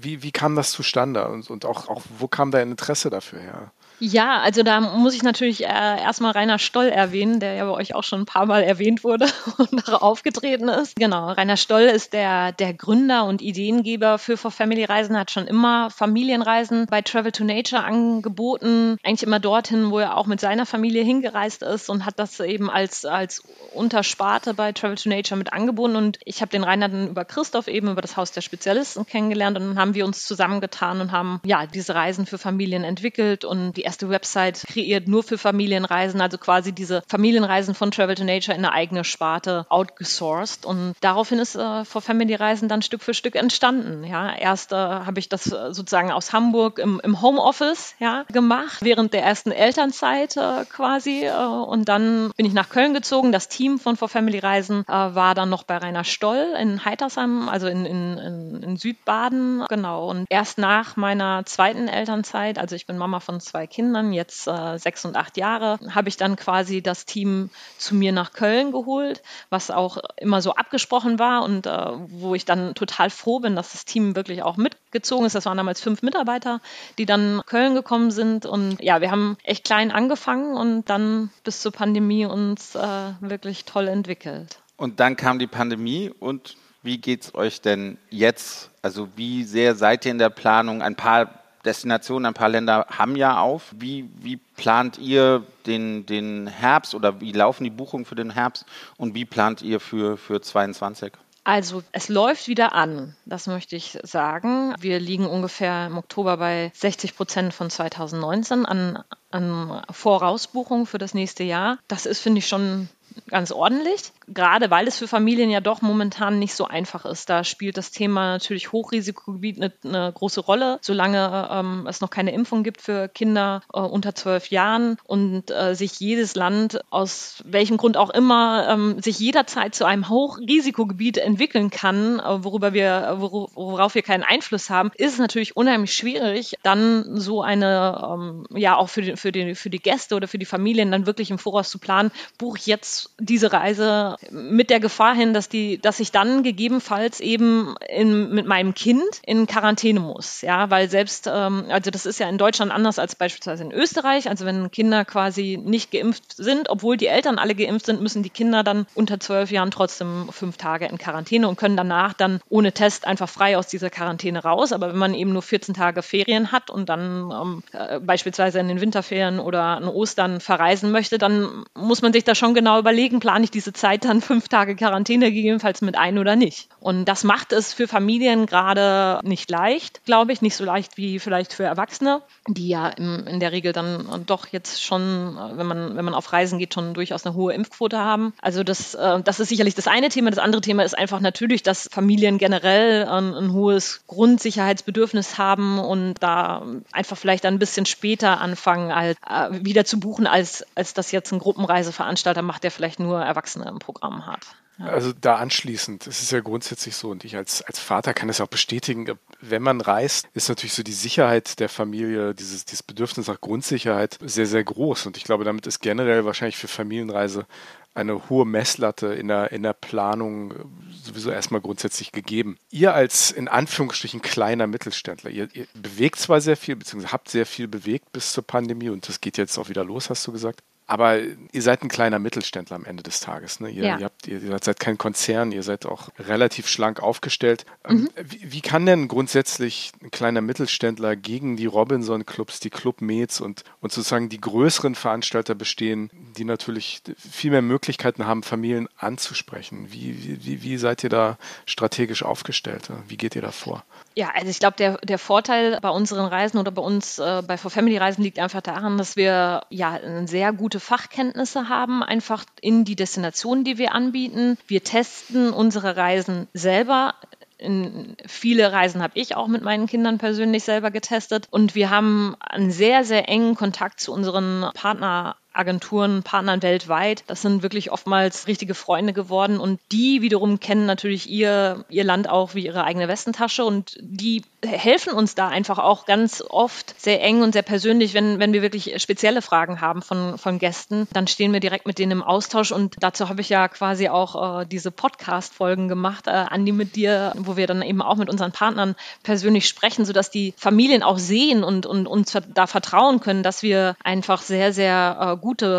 wie, 0.00 0.22
wie 0.22 0.32
kam 0.32 0.56
das 0.56 0.70
zustande 0.70 1.28
und, 1.28 1.50
und 1.50 1.66
auch, 1.66 1.88
auch 1.88 2.02
wo 2.18 2.28
kam 2.28 2.50
dein 2.50 2.70
Interesse 2.70 3.10
dafür 3.10 3.40
her? 3.40 3.72
Ja, 4.00 4.40
also 4.40 4.62
da 4.62 4.80
muss 4.80 5.14
ich 5.14 5.22
natürlich 5.22 5.64
äh, 5.64 5.68
erstmal 5.68 6.32
Rainer 6.32 6.58
Stoll 6.58 6.86
erwähnen, 6.86 7.38
der 7.38 7.54
ja 7.54 7.64
bei 7.64 7.70
euch 7.70 7.94
auch 7.94 8.02
schon 8.02 8.22
ein 8.22 8.26
paar 8.26 8.46
Mal 8.46 8.62
erwähnt 8.62 9.04
wurde 9.04 9.26
und 9.58 9.88
aufgetreten 9.92 10.68
ist. 10.68 10.96
Genau, 10.96 11.28
Rainer 11.30 11.56
Stoll 11.56 11.82
ist 11.82 12.12
der, 12.12 12.52
der 12.52 12.74
Gründer 12.74 13.24
und 13.24 13.40
Ideengeber 13.40 14.18
für 14.18 14.36
For 14.36 14.50
Family 14.50 14.84
Reisen, 14.84 15.16
hat 15.16 15.30
schon 15.30 15.46
immer 15.46 15.90
Familienreisen 15.90 16.86
bei 16.86 17.02
Travel 17.02 17.32
to 17.32 17.44
Nature 17.44 17.84
angeboten, 17.84 18.96
eigentlich 19.04 19.22
immer 19.22 19.40
dorthin, 19.40 19.90
wo 19.90 20.00
er 20.00 20.16
auch 20.16 20.26
mit 20.26 20.40
seiner 20.40 20.66
Familie 20.66 21.04
hingereist 21.04 21.62
ist 21.62 21.88
und 21.88 22.04
hat 22.04 22.18
das 22.18 22.40
eben 22.40 22.70
als, 22.70 23.04
als 23.04 23.42
Untersparte 23.72 24.54
bei 24.54 24.72
Travel 24.72 24.96
to 24.96 25.08
Nature 25.08 25.38
mit 25.38 25.52
angeboten. 25.52 25.96
Und 25.96 26.18
ich 26.24 26.40
habe 26.40 26.50
den 26.50 26.64
Rainer 26.64 26.88
dann 26.88 27.08
über 27.08 27.24
Christoph 27.24 27.68
eben, 27.68 27.90
über 27.90 28.02
das 28.02 28.16
Haus 28.16 28.32
der 28.32 28.40
Spezialisten 28.40 29.06
kennengelernt 29.06 29.56
und 29.56 29.68
dann 29.68 29.78
haben 29.78 29.94
wir 29.94 30.04
uns 30.04 30.24
zusammengetan 30.24 31.00
und 31.00 31.12
haben 31.12 31.40
ja 31.44 31.66
diese 31.66 31.94
Reisen 31.94 32.26
für 32.26 32.38
Familien 32.38 32.84
entwickelt 32.84 33.44
und 33.44 33.74
die 33.74 33.83
erste 33.84 34.08
Website 34.08 34.64
kreiert 34.66 35.08
nur 35.08 35.22
für 35.22 35.38
Familienreisen, 35.38 36.20
also 36.20 36.38
quasi 36.38 36.72
diese 36.72 37.02
Familienreisen 37.06 37.74
von 37.74 37.90
Travel 37.90 38.14
to 38.14 38.24
Nature 38.24 38.56
in 38.56 38.64
eine 38.64 38.72
eigene 38.72 39.04
Sparte 39.04 39.66
outgesourced. 39.68 40.66
Und 40.66 40.94
daraufhin 41.00 41.38
ist 41.38 41.54
äh, 41.54 41.84
For 41.84 42.02
Family 42.02 42.34
Reisen 42.34 42.68
dann 42.68 42.82
Stück 42.82 43.02
für 43.02 43.14
Stück 43.14 43.36
entstanden. 43.36 44.04
Ja, 44.04 44.34
erst 44.34 44.72
äh, 44.72 44.76
habe 44.76 45.18
ich 45.18 45.28
das 45.28 45.46
äh, 45.46 45.72
sozusagen 45.72 46.10
aus 46.10 46.32
Hamburg 46.32 46.78
im, 46.78 47.00
im 47.04 47.20
Homeoffice 47.20 47.94
ja, 47.98 48.24
gemacht, 48.32 48.78
während 48.80 49.12
der 49.12 49.22
ersten 49.22 49.52
Elternzeit 49.52 50.36
äh, 50.36 50.64
quasi. 50.64 51.24
Äh, 51.24 51.34
und 51.34 51.88
dann 51.88 52.30
bin 52.36 52.46
ich 52.46 52.52
nach 52.52 52.68
Köln 52.68 52.94
gezogen. 52.94 53.32
Das 53.32 53.48
Team 53.48 53.78
von 53.78 53.96
For 53.96 54.08
Family 54.08 54.38
Reisen 54.38 54.84
äh, 54.88 54.92
war 54.92 55.34
dann 55.34 55.50
noch 55.50 55.64
bei 55.64 55.76
Rainer 55.76 56.04
Stoll 56.04 56.54
in 56.60 56.84
Heitersheim, 56.84 57.48
also 57.48 57.66
in, 57.66 57.84
in, 57.84 58.18
in, 58.18 58.62
in 58.62 58.76
Südbaden. 58.76 59.64
Genau. 59.68 60.08
Und 60.08 60.26
erst 60.30 60.58
nach 60.58 60.96
meiner 60.96 61.44
zweiten 61.44 61.88
Elternzeit, 61.88 62.58
also 62.58 62.74
ich 62.74 62.86
bin 62.86 62.96
Mama 62.96 63.20
von 63.20 63.40
zwei 63.40 63.66
Kindern, 63.74 64.12
jetzt 64.12 64.46
äh, 64.46 64.78
sechs 64.78 65.04
und 65.04 65.16
acht 65.16 65.36
Jahre, 65.36 65.80
habe 65.92 66.08
ich 66.08 66.16
dann 66.16 66.36
quasi 66.36 66.80
das 66.80 67.06
Team 67.06 67.50
zu 67.76 67.96
mir 67.96 68.12
nach 68.12 68.32
Köln 68.32 68.70
geholt, 68.70 69.20
was 69.50 69.72
auch 69.72 69.98
immer 70.16 70.40
so 70.40 70.54
abgesprochen 70.54 71.18
war 71.18 71.42
und 71.42 71.66
äh, 71.66 71.86
wo 72.06 72.36
ich 72.36 72.44
dann 72.44 72.76
total 72.76 73.10
froh 73.10 73.40
bin, 73.40 73.56
dass 73.56 73.72
das 73.72 73.84
Team 73.84 74.14
wirklich 74.14 74.44
auch 74.44 74.56
mitgezogen 74.56 75.26
ist. 75.26 75.34
Das 75.34 75.46
waren 75.46 75.56
damals 75.56 75.80
fünf 75.80 76.02
Mitarbeiter, 76.02 76.60
die 76.98 77.04
dann 77.04 77.36
nach 77.38 77.46
Köln 77.46 77.74
gekommen 77.74 78.12
sind 78.12 78.46
und 78.46 78.80
ja, 78.80 79.00
wir 79.00 79.10
haben 79.10 79.36
echt 79.42 79.64
klein 79.64 79.90
angefangen 79.90 80.56
und 80.56 80.88
dann 80.88 81.30
bis 81.42 81.60
zur 81.60 81.72
Pandemie 81.72 82.26
uns 82.26 82.76
äh, 82.76 82.78
wirklich 83.18 83.64
toll 83.64 83.88
entwickelt. 83.88 84.60
Und 84.76 85.00
dann 85.00 85.16
kam 85.16 85.40
die 85.40 85.48
Pandemie 85.48 86.12
und 86.20 86.56
wie 86.84 86.98
geht 86.98 87.22
es 87.22 87.34
euch 87.34 87.60
denn 87.60 87.98
jetzt? 88.10 88.70
Also 88.82 89.08
wie 89.16 89.42
sehr 89.42 89.74
seid 89.74 90.04
ihr 90.04 90.12
in 90.12 90.18
der 90.18 90.30
Planung? 90.30 90.80
Ein 90.80 90.94
paar 90.94 91.43
Destinationen, 91.64 92.26
ein 92.26 92.34
paar 92.34 92.48
Länder 92.48 92.86
haben 92.90 93.16
ja 93.16 93.40
auf. 93.40 93.74
Wie, 93.76 94.08
wie 94.16 94.36
plant 94.36 94.98
ihr 94.98 95.42
den, 95.66 96.06
den 96.06 96.46
Herbst 96.46 96.94
oder 96.94 97.20
wie 97.20 97.32
laufen 97.32 97.64
die 97.64 97.70
Buchungen 97.70 98.04
für 98.04 98.14
den 98.14 98.30
Herbst 98.30 98.66
und 98.96 99.14
wie 99.14 99.24
plant 99.24 99.62
ihr 99.62 99.80
für, 99.80 100.16
für 100.16 100.40
22? 100.40 101.12
Also 101.46 101.82
es 101.92 102.08
läuft 102.08 102.48
wieder 102.48 102.72
an, 102.72 103.14
das 103.26 103.46
möchte 103.46 103.76
ich 103.76 103.98
sagen. 104.02 104.74
Wir 104.80 104.98
liegen 104.98 105.26
ungefähr 105.26 105.88
im 105.88 105.98
Oktober 105.98 106.38
bei 106.38 106.72
60 106.74 107.14
Prozent 107.14 107.52
von 107.52 107.68
2019 107.68 108.64
an, 108.64 109.04
an 109.30 109.82
Vorausbuchungen 109.90 110.86
für 110.86 110.96
das 110.96 111.12
nächste 111.12 111.44
Jahr. 111.44 111.78
Das 111.86 112.06
ist, 112.06 112.20
finde 112.20 112.38
ich, 112.38 112.48
schon 112.48 112.88
ganz 113.28 113.52
ordentlich 113.52 114.12
gerade 114.28 114.70
weil 114.70 114.86
es 114.86 114.98
für 114.98 115.08
Familien 115.08 115.50
ja 115.50 115.60
doch 115.60 115.82
momentan 115.82 116.38
nicht 116.38 116.54
so 116.54 116.64
einfach 116.64 117.04
ist. 117.04 117.28
Da 117.28 117.44
spielt 117.44 117.76
das 117.76 117.90
Thema 117.90 118.32
natürlich 118.32 118.72
Hochrisikogebiet 118.72 119.56
eine, 119.56 119.72
eine 119.84 120.12
große 120.12 120.40
Rolle, 120.40 120.78
solange 120.80 121.48
ähm, 121.50 121.86
es 121.88 122.00
noch 122.00 122.10
keine 122.10 122.32
Impfung 122.32 122.62
gibt 122.62 122.80
für 122.80 123.08
Kinder 123.08 123.62
äh, 123.72 123.80
unter 123.80 124.14
zwölf 124.14 124.50
Jahren 124.50 124.96
und 125.04 125.50
äh, 125.50 125.74
sich 125.74 126.00
jedes 126.00 126.34
Land 126.34 126.80
aus 126.90 127.42
welchem 127.44 127.76
Grund 127.76 127.96
auch 127.96 128.10
immer 128.10 128.68
ähm, 128.68 129.00
sich 129.02 129.18
jederzeit 129.18 129.74
zu 129.74 129.84
einem 129.84 130.08
Hochrisikogebiet 130.08 131.18
entwickeln 131.18 131.70
kann, 131.70 132.20
äh, 132.20 132.44
worüber 132.44 132.72
wir, 132.72 133.16
wor 133.18 133.50
worauf 133.54 133.94
wir 133.94 134.02
keinen 134.02 134.22
Einfluss 134.22 134.70
haben, 134.70 134.90
ist 134.96 135.14
es 135.14 135.18
natürlich 135.18 135.56
unheimlich 135.56 135.94
schwierig, 135.94 136.56
dann 136.62 137.18
so 137.18 137.42
eine, 137.42 138.00
ähm, 138.10 138.46
ja 138.50 138.76
auch 138.76 138.88
für 138.88 139.02
die, 139.02 139.16
für, 139.16 139.32
die, 139.32 139.54
für 139.54 139.70
die 139.70 139.80
Gäste 139.80 140.14
oder 140.14 140.28
für 140.28 140.38
die 140.38 140.44
Familien 140.44 140.90
dann 140.90 141.06
wirklich 141.06 141.30
im 141.30 141.38
Voraus 141.38 141.68
zu 141.68 141.78
planen, 141.78 142.10
buche 142.38 142.58
ich 142.58 142.66
jetzt 142.66 143.10
diese 143.24 143.52
Reise 143.52 144.16
mit 144.30 144.70
der 144.70 144.80
Gefahr 144.80 145.14
hin, 145.14 145.34
dass 145.34 145.48
die, 145.48 145.78
dass 145.80 146.00
ich 146.00 146.12
dann 146.12 146.42
gegebenenfalls 146.42 147.20
eben 147.20 147.74
in, 147.88 148.30
mit 148.30 148.46
meinem 148.46 148.74
Kind 148.74 149.02
in 149.24 149.46
Quarantäne 149.46 150.00
muss, 150.00 150.42
ja, 150.42 150.70
weil 150.70 150.88
selbst, 150.90 151.28
ähm, 151.32 151.64
also 151.68 151.90
das 151.90 152.06
ist 152.06 152.18
ja 152.18 152.28
in 152.28 152.38
Deutschland 152.38 152.72
anders 152.72 152.98
als 152.98 153.14
beispielsweise 153.14 153.64
in 153.64 153.72
Österreich. 153.72 154.28
Also 154.28 154.44
wenn 154.44 154.70
Kinder 154.70 155.04
quasi 155.04 155.58
nicht 155.62 155.90
geimpft 155.90 156.36
sind, 156.36 156.68
obwohl 156.68 156.96
die 156.96 157.06
Eltern 157.06 157.38
alle 157.38 157.54
geimpft 157.54 157.86
sind, 157.86 158.02
müssen 158.02 158.22
die 158.22 158.30
Kinder 158.30 158.62
dann 158.62 158.86
unter 158.94 159.20
zwölf 159.20 159.50
Jahren 159.50 159.70
trotzdem 159.70 160.28
fünf 160.30 160.56
Tage 160.56 160.86
in 160.86 160.98
Quarantäne 160.98 161.48
und 161.48 161.56
können 161.56 161.76
danach 161.76 162.12
dann 162.12 162.40
ohne 162.48 162.72
Test 162.72 163.06
einfach 163.06 163.28
frei 163.28 163.56
aus 163.56 163.66
dieser 163.66 163.90
Quarantäne 163.90 164.42
raus. 164.42 164.72
Aber 164.72 164.88
wenn 164.88 164.98
man 164.98 165.14
eben 165.14 165.32
nur 165.32 165.42
14 165.42 165.74
Tage 165.74 166.02
Ferien 166.02 166.52
hat 166.52 166.70
und 166.70 166.88
dann 166.88 167.30
ähm, 167.30 167.62
äh, 167.72 168.00
beispielsweise 168.00 168.58
in 168.58 168.68
den 168.68 168.80
Winterferien 168.80 169.40
oder 169.40 169.62
an 169.62 169.88
Ostern 169.88 170.40
verreisen 170.40 170.90
möchte, 170.90 171.18
dann 171.18 171.64
muss 171.74 172.02
man 172.02 172.12
sich 172.12 172.24
da 172.24 172.34
schon 172.34 172.54
genau 172.54 172.78
überlegen, 172.78 173.03
plane 173.08 173.44
ich 173.44 173.50
diese 173.50 173.72
Zeit 173.72 174.04
dann 174.04 174.20
fünf 174.22 174.48
Tage 174.48 174.76
Quarantäne 174.76 175.32
gegebenenfalls 175.32 175.82
mit 175.82 175.96
ein 175.96 176.18
oder 176.18 176.36
nicht. 176.36 176.68
Und 176.80 177.06
das 177.06 177.24
macht 177.24 177.52
es 177.52 177.72
für 177.72 177.88
Familien 177.88 178.46
gerade 178.46 179.20
nicht 179.26 179.50
leicht, 179.50 180.04
glaube 180.04 180.32
ich, 180.32 180.42
nicht 180.42 180.56
so 180.56 180.64
leicht 180.64 180.96
wie 180.96 181.18
vielleicht 181.18 181.52
für 181.52 181.64
Erwachsene, 181.64 182.22
die 182.48 182.68
ja 182.68 182.88
im, 182.88 183.26
in 183.26 183.40
der 183.40 183.52
Regel 183.52 183.72
dann 183.72 184.24
doch 184.26 184.48
jetzt 184.48 184.82
schon, 184.82 185.36
wenn 185.54 185.66
man, 185.66 185.96
wenn 185.96 186.04
man 186.04 186.14
auf 186.14 186.32
Reisen 186.32 186.58
geht, 186.58 186.74
schon 186.74 186.94
durchaus 186.94 187.24
eine 187.24 187.34
hohe 187.34 187.52
Impfquote 187.52 187.98
haben. 187.98 188.34
Also 188.40 188.64
das, 188.64 188.94
äh, 188.94 189.20
das 189.22 189.40
ist 189.40 189.48
sicherlich 189.48 189.74
das 189.74 189.88
eine 189.88 190.08
Thema. 190.08 190.30
Das 190.30 190.38
andere 190.38 190.60
Thema 190.60 190.84
ist 190.84 190.96
einfach 190.96 191.20
natürlich, 191.20 191.62
dass 191.62 191.88
Familien 191.90 192.38
generell 192.38 193.06
ein, 193.06 193.34
ein 193.34 193.52
hohes 193.52 194.02
Grundsicherheitsbedürfnis 194.06 195.38
haben 195.38 195.78
und 195.78 196.14
da 196.22 196.66
einfach 196.92 197.16
vielleicht 197.16 197.46
ein 197.46 197.58
bisschen 197.58 197.86
später 197.86 198.40
anfangen, 198.40 198.90
als, 198.90 199.16
äh, 199.28 199.64
wieder 199.64 199.84
zu 199.84 200.00
buchen, 200.00 200.26
als, 200.26 200.66
als 200.74 200.94
das 200.94 201.12
jetzt 201.12 201.32
ein 201.32 201.38
Gruppenreiseveranstalter 201.38 202.42
macht, 202.42 202.64
der 202.64 202.70
vielleicht 202.70 202.93
nur 202.98 203.20
Erwachsene 203.22 203.68
im 203.68 203.78
Programm 203.78 203.94
Programm 203.94 204.26
hat. 204.26 204.40
Ja. 204.78 204.86
Also 204.86 205.12
da 205.12 205.36
anschließend, 205.36 206.08
es 206.08 206.20
ist 206.20 206.32
ja 206.32 206.40
grundsätzlich 206.40 206.96
so 206.96 207.10
und 207.10 207.24
ich 207.24 207.36
als, 207.36 207.62
als 207.62 207.78
Vater 207.78 208.12
kann 208.12 208.28
es 208.28 208.40
auch 208.40 208.48
bestätigen, 208.48 209.06
wenn 209.40 209.62
man 209.62 209.80
reist, 209.80 210.26
ist 210.34 210.48
natürlich 210.48 210.72
so 210.72 210.82
die 210.82 210.92
Sicherheit 210.92 211.60
der 211.60 211.68
Familie, 211.68 212.34
dieses, 212.34 212.64
dieses 212.64 212.82
Bedürfnis 212.82 213.28
nach 213.28 213.40
Grundsicherheit 213.40 214.18
sehr, 214.20 214.46
sehr 214.46 214.64
groß 214.64 215.06
und 215.06 215.16
ich 215.16 215.22
glaube, 215.22 215.44
damit 215.44 215.68
ist 215.68 215.78
generell 215.78 216.24
wahrscheinlich 216.24 216.56
für 216.56 216.66
Familienreise 216.66 217.46
eine 217.94 218.28
hohe 218.28 218.44
Messlatte 218.44 219.14
in 219.14 219.28
der, 219.28 219.52
in 219.52 219.62
der 219.62 219.74
Planung 219.74 220.52
sowieso 220.90 221.30
erstmal 221.30 221.60
grundsätzlich 221.60 222.10
gegeben. 222.10 222.58
Ihr 222.72 222.92
als 222.94 223.30
in 223.30 223.46
Anführungsstrichen 223.46 224.22
kleiner 224.22 224.66
Mittelständler, 224.66 225.30
ihr, 225.30 225.48
ihr 225.52 225.68
bewegt 225.74 226.18
zwar 226.18 226.40
sehr 226.40 226.56
viel, 226.56 226.74
beziehungsweise 226.74 227.12
habt 227.12 227.28
sehr 227.28 227.46
viel 227.46 227.68
bewegt 227.68 228.10
bis 228.10 228.32
zur 228.32 228.44
Pandemie 228.44 228.88
und 228.88 229.08
das 229.08 229.20
geht 229.20 229.38
jetzt 229.38 229.56
auch 229.56 229.68
wieder 229.68 229.84
los, 229.84 230.10
hast 230.10 230.26
du 230.26 230.32
gesagt. 230.32 230.64
Aber 230.86 231.18
ihr 231.18 231.62
seid 231.62 231.82
ein 231.82 231.88
kleiner 231.88 232.18
Mittelständler 232.18 232.76
am 232.76 232.84
Ende 232.84 233.02
des 233.02 233.20
Tages. 233.20 233.58
Ne? 233.58 233.70
Ihr, 233.70 233.84
ja. 233.84 233.98
ihr, 233.98 234.04
habt, 234.04 234.26
ihr, 234.28 234.40
seid 234.62 234.80
kein 234.80 234.98
Konzern, 234.98 235.50
ihr 235.50 235.62
seid 235.62 235.86
auch 235.86 236.10
relativ 236.18 236.68
schlank 236.68 237.02
aufgestellt. 237.02 237.64
Ähm, 237.88 238.02
mhm. 238.02 238.08
Wie, 238.22 238.52
wie, 238.52 238.60
kann 238.60 238.84
denn 238.84 239.08
grundsätzlich 239.08 239.92
ein 240.02 240.10
kleiner 240.10 240.42
Mittelständler 240.42 241.16
gegen 241.16 241.56
die 241.56 241.64
Robinson-Clubs, 241.64 242.60
die 242.60 242.68
Club 242.68 243.00
Meds 243.00 243.40
und, 243.40 243.64
und 243.80 243.92
sozusagen 243.92 244.28
die 244.28 244.40
größeren 244.40 244.94
Veranstalter 244.94 245.54
bestehen, 245.54 246.10
die 246.36 246.44
natürlich 246.44 247.00
viel 247.16 247.50
mehr 247.50 247.62
Möglichkeiten 247.62 248.26
haben, 248.26 248.42
Familien 248.42 248.88
anzusprechen? 248.98 249.88
Wie, 249.90 250.38
wie, 250.44 250.62
wie 250.62 250.76
seid 250.76 251.02
ihr 251.02 251.10
da 251.10 251.38
strategisch 251.64 252.22
aufgestellt? 252.22 252.88
Wie 253.08 253.16
geht 253.16 253.34
ihr 253.36 253.42
da 253.42 253.52
vor? 253.52 253.84
Ja, 254.16 254.30
also 254.32 254.48
ich 254.48 254.60
glaube, 254.60 254.76
der, 254.76 254.98
der 254.98 255.18
Vorteil 255.18 255.78
bei 255.80 255.90
unseren 255.90 256.26
Reisen 256.26 256.58
oder 256.58 256.70
bei 256.70 256.82
uns 256.82 257.18
äh, 257.18 257.42
bei 257.44 257.56
For 257.56 257.70
Family 257.70 257.96
Reisen 257.96 258.22
liegt 258.22 258.38
einfach 258.38 258.60
daran, 258.60 258.96
dass 258.96 259.16
wir 259.16 259.62
ja 259.70 259.98
sehr 260.26 260.52
gute 260.52 260.78
Fachkenntnisse 260.78 261.68
haben, 261.68 262.04
einfach 262.04 262.44
in 262.60 262.84
die 262.84 262.94
Destinationen, 262.94 263.64
die 263.64 263.76
wir 263.76 263.92
anbieten. 263.92 264.56
Wir 264.68 264.84
testen 264.84 265.52
unsere 265.52 265.96
Reisen 265.96 266.46
selber 266.52 267.14
in 267.56 268.16
viele 268.26 268.72
Reisen 268.72 269.02
habe 269.02 269.18
ich 269.18 269.36
auch 269.36 269.46
mit 269.46 269.62
meinen 269.62 269.86
Kindern 269.86 270.18
persönlich 270.18 270.64
selber 270.64 270.90
getestet 270.90 271.46
und 271.50 271.74
wir 271.74 271.88
haben 271.88 272.36
einen 272.40 272.70
sehr, 272.70 273.04
sehr 273.04 273.28
engen 273.28 273.54
Kontakt 273.54 274.00
zu 274.00 274.12
unseren 274.12 274.70
Partner 274.74 275.36
Agenturen, 275.54 276.22
Partnern 276.22 276.62
weltweit. 276.62 277.24
Das 277.26 277.42
sind 277.42 277.62
wirklich 277.62 277.90
oftmals 277.92 278.46
richtige 278.46 278.74
Freunde 278.74 279.12
geworden 279.12 279.58
und 279.58 279.80
die 279.92 280.20
wiederum 280.20 280.60
kennen 280.60 280.86
natürlich 280.86 281.30
ihr, 281.30 281.84
ihr 281.88 282.04
Land 282.04 282.28
auch 282.28 282.54
wie 282.54 282.66
ihre 282.66 282.84
eigene 282.84 283.08
Westentasche 283.08 283.64
und 283.64 283.96
die 284.00 284.42
helfen 284.64 285.12
uns 285.12 285.34
da 285.34 285.48
einfach 285.48 285.78
auch 285.78 286.06
ganz 286.06 286.42
oft 286.48 287.00
sehr 287.00 287.22
eng 287.22 287.42
und 287.42 287.52
sehr 287.52 287.62
persönlich, 287.62 288.14
wenn, 288.14 288.38
wenn 288.38 288.52
wir 288.52 288.62
wirklich 288.62 289.00
spezielle 289.00 289.42
Fragen 289.42 289.80
haben 289.80 290.02
von, 290.02 290.38
von 290.38 290.58
Gästen, 290.58 291.06
dann 291.12 291.26
stehen 291.26 291.52
wir 291.52 291.60
direkt 291.60 291.86
mit 291.86 291.98
denen 291.98 292.12
im 292.12 292.22
Austausch 292.22 292.72
und 292.72 292.96
dazu 293.00 293.28
habe 293.28 293.40
ich 293.40 293.48
ja 293.48 293.68
quasi 293.68 294.08
auch 294.08 294.60
äh, 294.60 294.66
diese 294.66 294.90
Podcast-Folgen 294.90 295.88
gemacht, 295.88 296.26
äh, 296.26 296.30
Andi 296.30 296.72
mit 296.72 296.96
dir, 296.96 297.32
wo 297.36 297.56
wir 297.56 297.66
dann 297.66 297.82
eben 297.82 298.02
auch 298.02 298.16
mit 298.16 298.30
unseren 298.30 298.52
Partnern 298.52 298.94
persönlich 299.22 299.68
sprechen, 299.68 300.04
sodass 300.04 300.30
die 300.30 300.54
Familien 300.56 301.02
auch 301.02 301.18
sehen 301.18 301.64
und, 301.64 301.86
und 301.86 302.06
uns 302.06 302.36
da 302.54 302.66
vertrauen 302.66 303.20
können, 303.20 303.42
dass 303.42 303.62
wir 303.62 303.96
einfach 304.02 304.42
sehr, 304.42 304.72
sehr 304.72 305.18
äh, 305.20 305.43
gute 305.44 305.70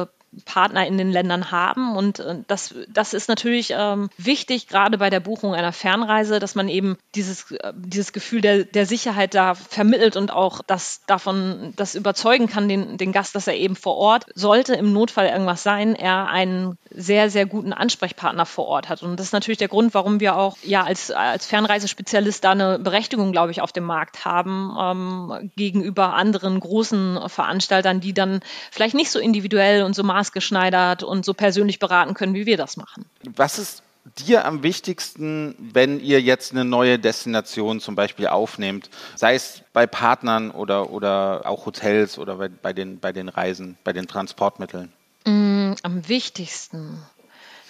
Partner 0.44 0.86
in 0.86 0.98
den 0.98 1.12
Ländern 1.12 1.52
haben. 1.52 1.96
Und 1.96 2.20
äh, 2.20 2.38
das, 2.48 2.76
das 2.90 3.14
ist 3.14 3.30
natürlich 3.30 3.74
ähm, 3.76 4.10
wichtig, 4.18 4.68
gerade 4.68 4.98
bei 4.98 5.10
der 5.10 5.20
Buchung 5.20 5.54
einer 5.54 5.72
Fernreise, 5.72 6.40
dass 6.40 6.56
man 6.56 6.68
eben 6.68 6.98
dieses, 7.16 7.52
äh, 7.52 7.74
dieses 7.76 8.14
Gefühl 8.14 8.42
der, 8.42 8.66
der 8.66 8.86
Sicherheit 8.86 9.34
da 9.34 9.56
vermittelt 9.56 10.16
und 10.16 10.32
auch 10.32 10.62
das 10.66 11.02
davon 11.08 11.74
das 11.76 11.96
überzeugen 11.96 12.48
kann, 12.48 12.68
den, 12.68 12.98
den 12.98 13.12
Gast, 13.12 13.36
dass 13.36 13.48
er 13.48 13.56
eben 13.56 13.76
vor 13.76 13.96
Ort, 13.96 14.26
sollte 14.36 14.74
im 14.74 14.92
Notfall 14.94 15.28
irgendwas 15.28 15.64
sein, 15.64 15.96
er 15.96 16.28
einen 16.28 16.78
sehr, 16.92 17.30
sehr 17.30 17.46
guten 17.46 17.74
Ansprechpartner 17.74 18.46
vor 18.46 18.68
Ort 18.68 18.90
hat. 18.90 19.04
Und 19.04 19.20
das 19.20 19.28
ist 19.28 19.34
natürlich 19.34 19.58
der 19.58 19.68
Grund, 19.68 19.94
warum 19.94 20.20
wir 20.20 20.38
auch 20.38 20.58
ja 20.64 20.84
als, 20.84 21.12
als 21.12 21.46
Fernreisespezialist 21.46 22.44
da 22.44 22.52
eine 22.52 22.80
Berechtigung, 22.80 23.32
glaube 23.32 23.52
ich, 23.52 23.62
auf 23.62 23.72
dem 23.72 23.84
Markt 23.84 24.26
haben 24.26 24.76
ähm, 24.80 25.52
gegenüber 25.56 26.14
anderen 26.14 26.60
großen 26.60 27.20
Veranstaltern, 27.28 28.00
die 28.00 28.14
dann 28.14 28.40
vielleicht 28.72 28.96
nicht 28.96 29.12
so 29.12 29.20
individuell 29.20 29.84
und 29.84 29.96
so 29.96 30.04
maßgeschneidert 30.26 31.04
und 31.04 31.26
so 31.26 31.34
persönlich 31.34 31.80
beraten 31.80 32.14
können, 32.14 32.34
wie 32.34 32.46
wir 32.46 32.58
das 32.58 32.78
machen. 32.78 33.06
Was 33.36 33.60
ist 33.60 33.84
dir 34.20 34.46
am 34.46 34.62
wichtigsten, 34.64 35.56
wenn 35.58 36.00
ihr 36.00 36.22
jetzt 36.22 36.52
eine 36.52 36.64
neue 36.64 37.00
Destination 37.00 37.80
zum 37.80 37.96
Beispiel 37.96 38.28
aufnehmt, 38.28 38.90
sei 39.16 39.36
es 39.36 39.64
bei 39.74 39.88
Partnern 39.88 40.52
oder, 40.52 40.92
oder 40.92 41.42
auch 41.46 41.66
Hotels 41.66 42.20
oder 42.20 42.36
bei, 42.36 42.50
bei, 42.50 42.74
den, 42.74 43.00
bei 43.00 43.12
den 43.12 43.30
Reisen, 43.30 43.78
bei 43.84 43.94
den 43.94 44.08
Transportmitteln? 44.08 44.94
Mm, 45.26 45.74
am 45.82 46.08
wichtigsten. 46.08 47.02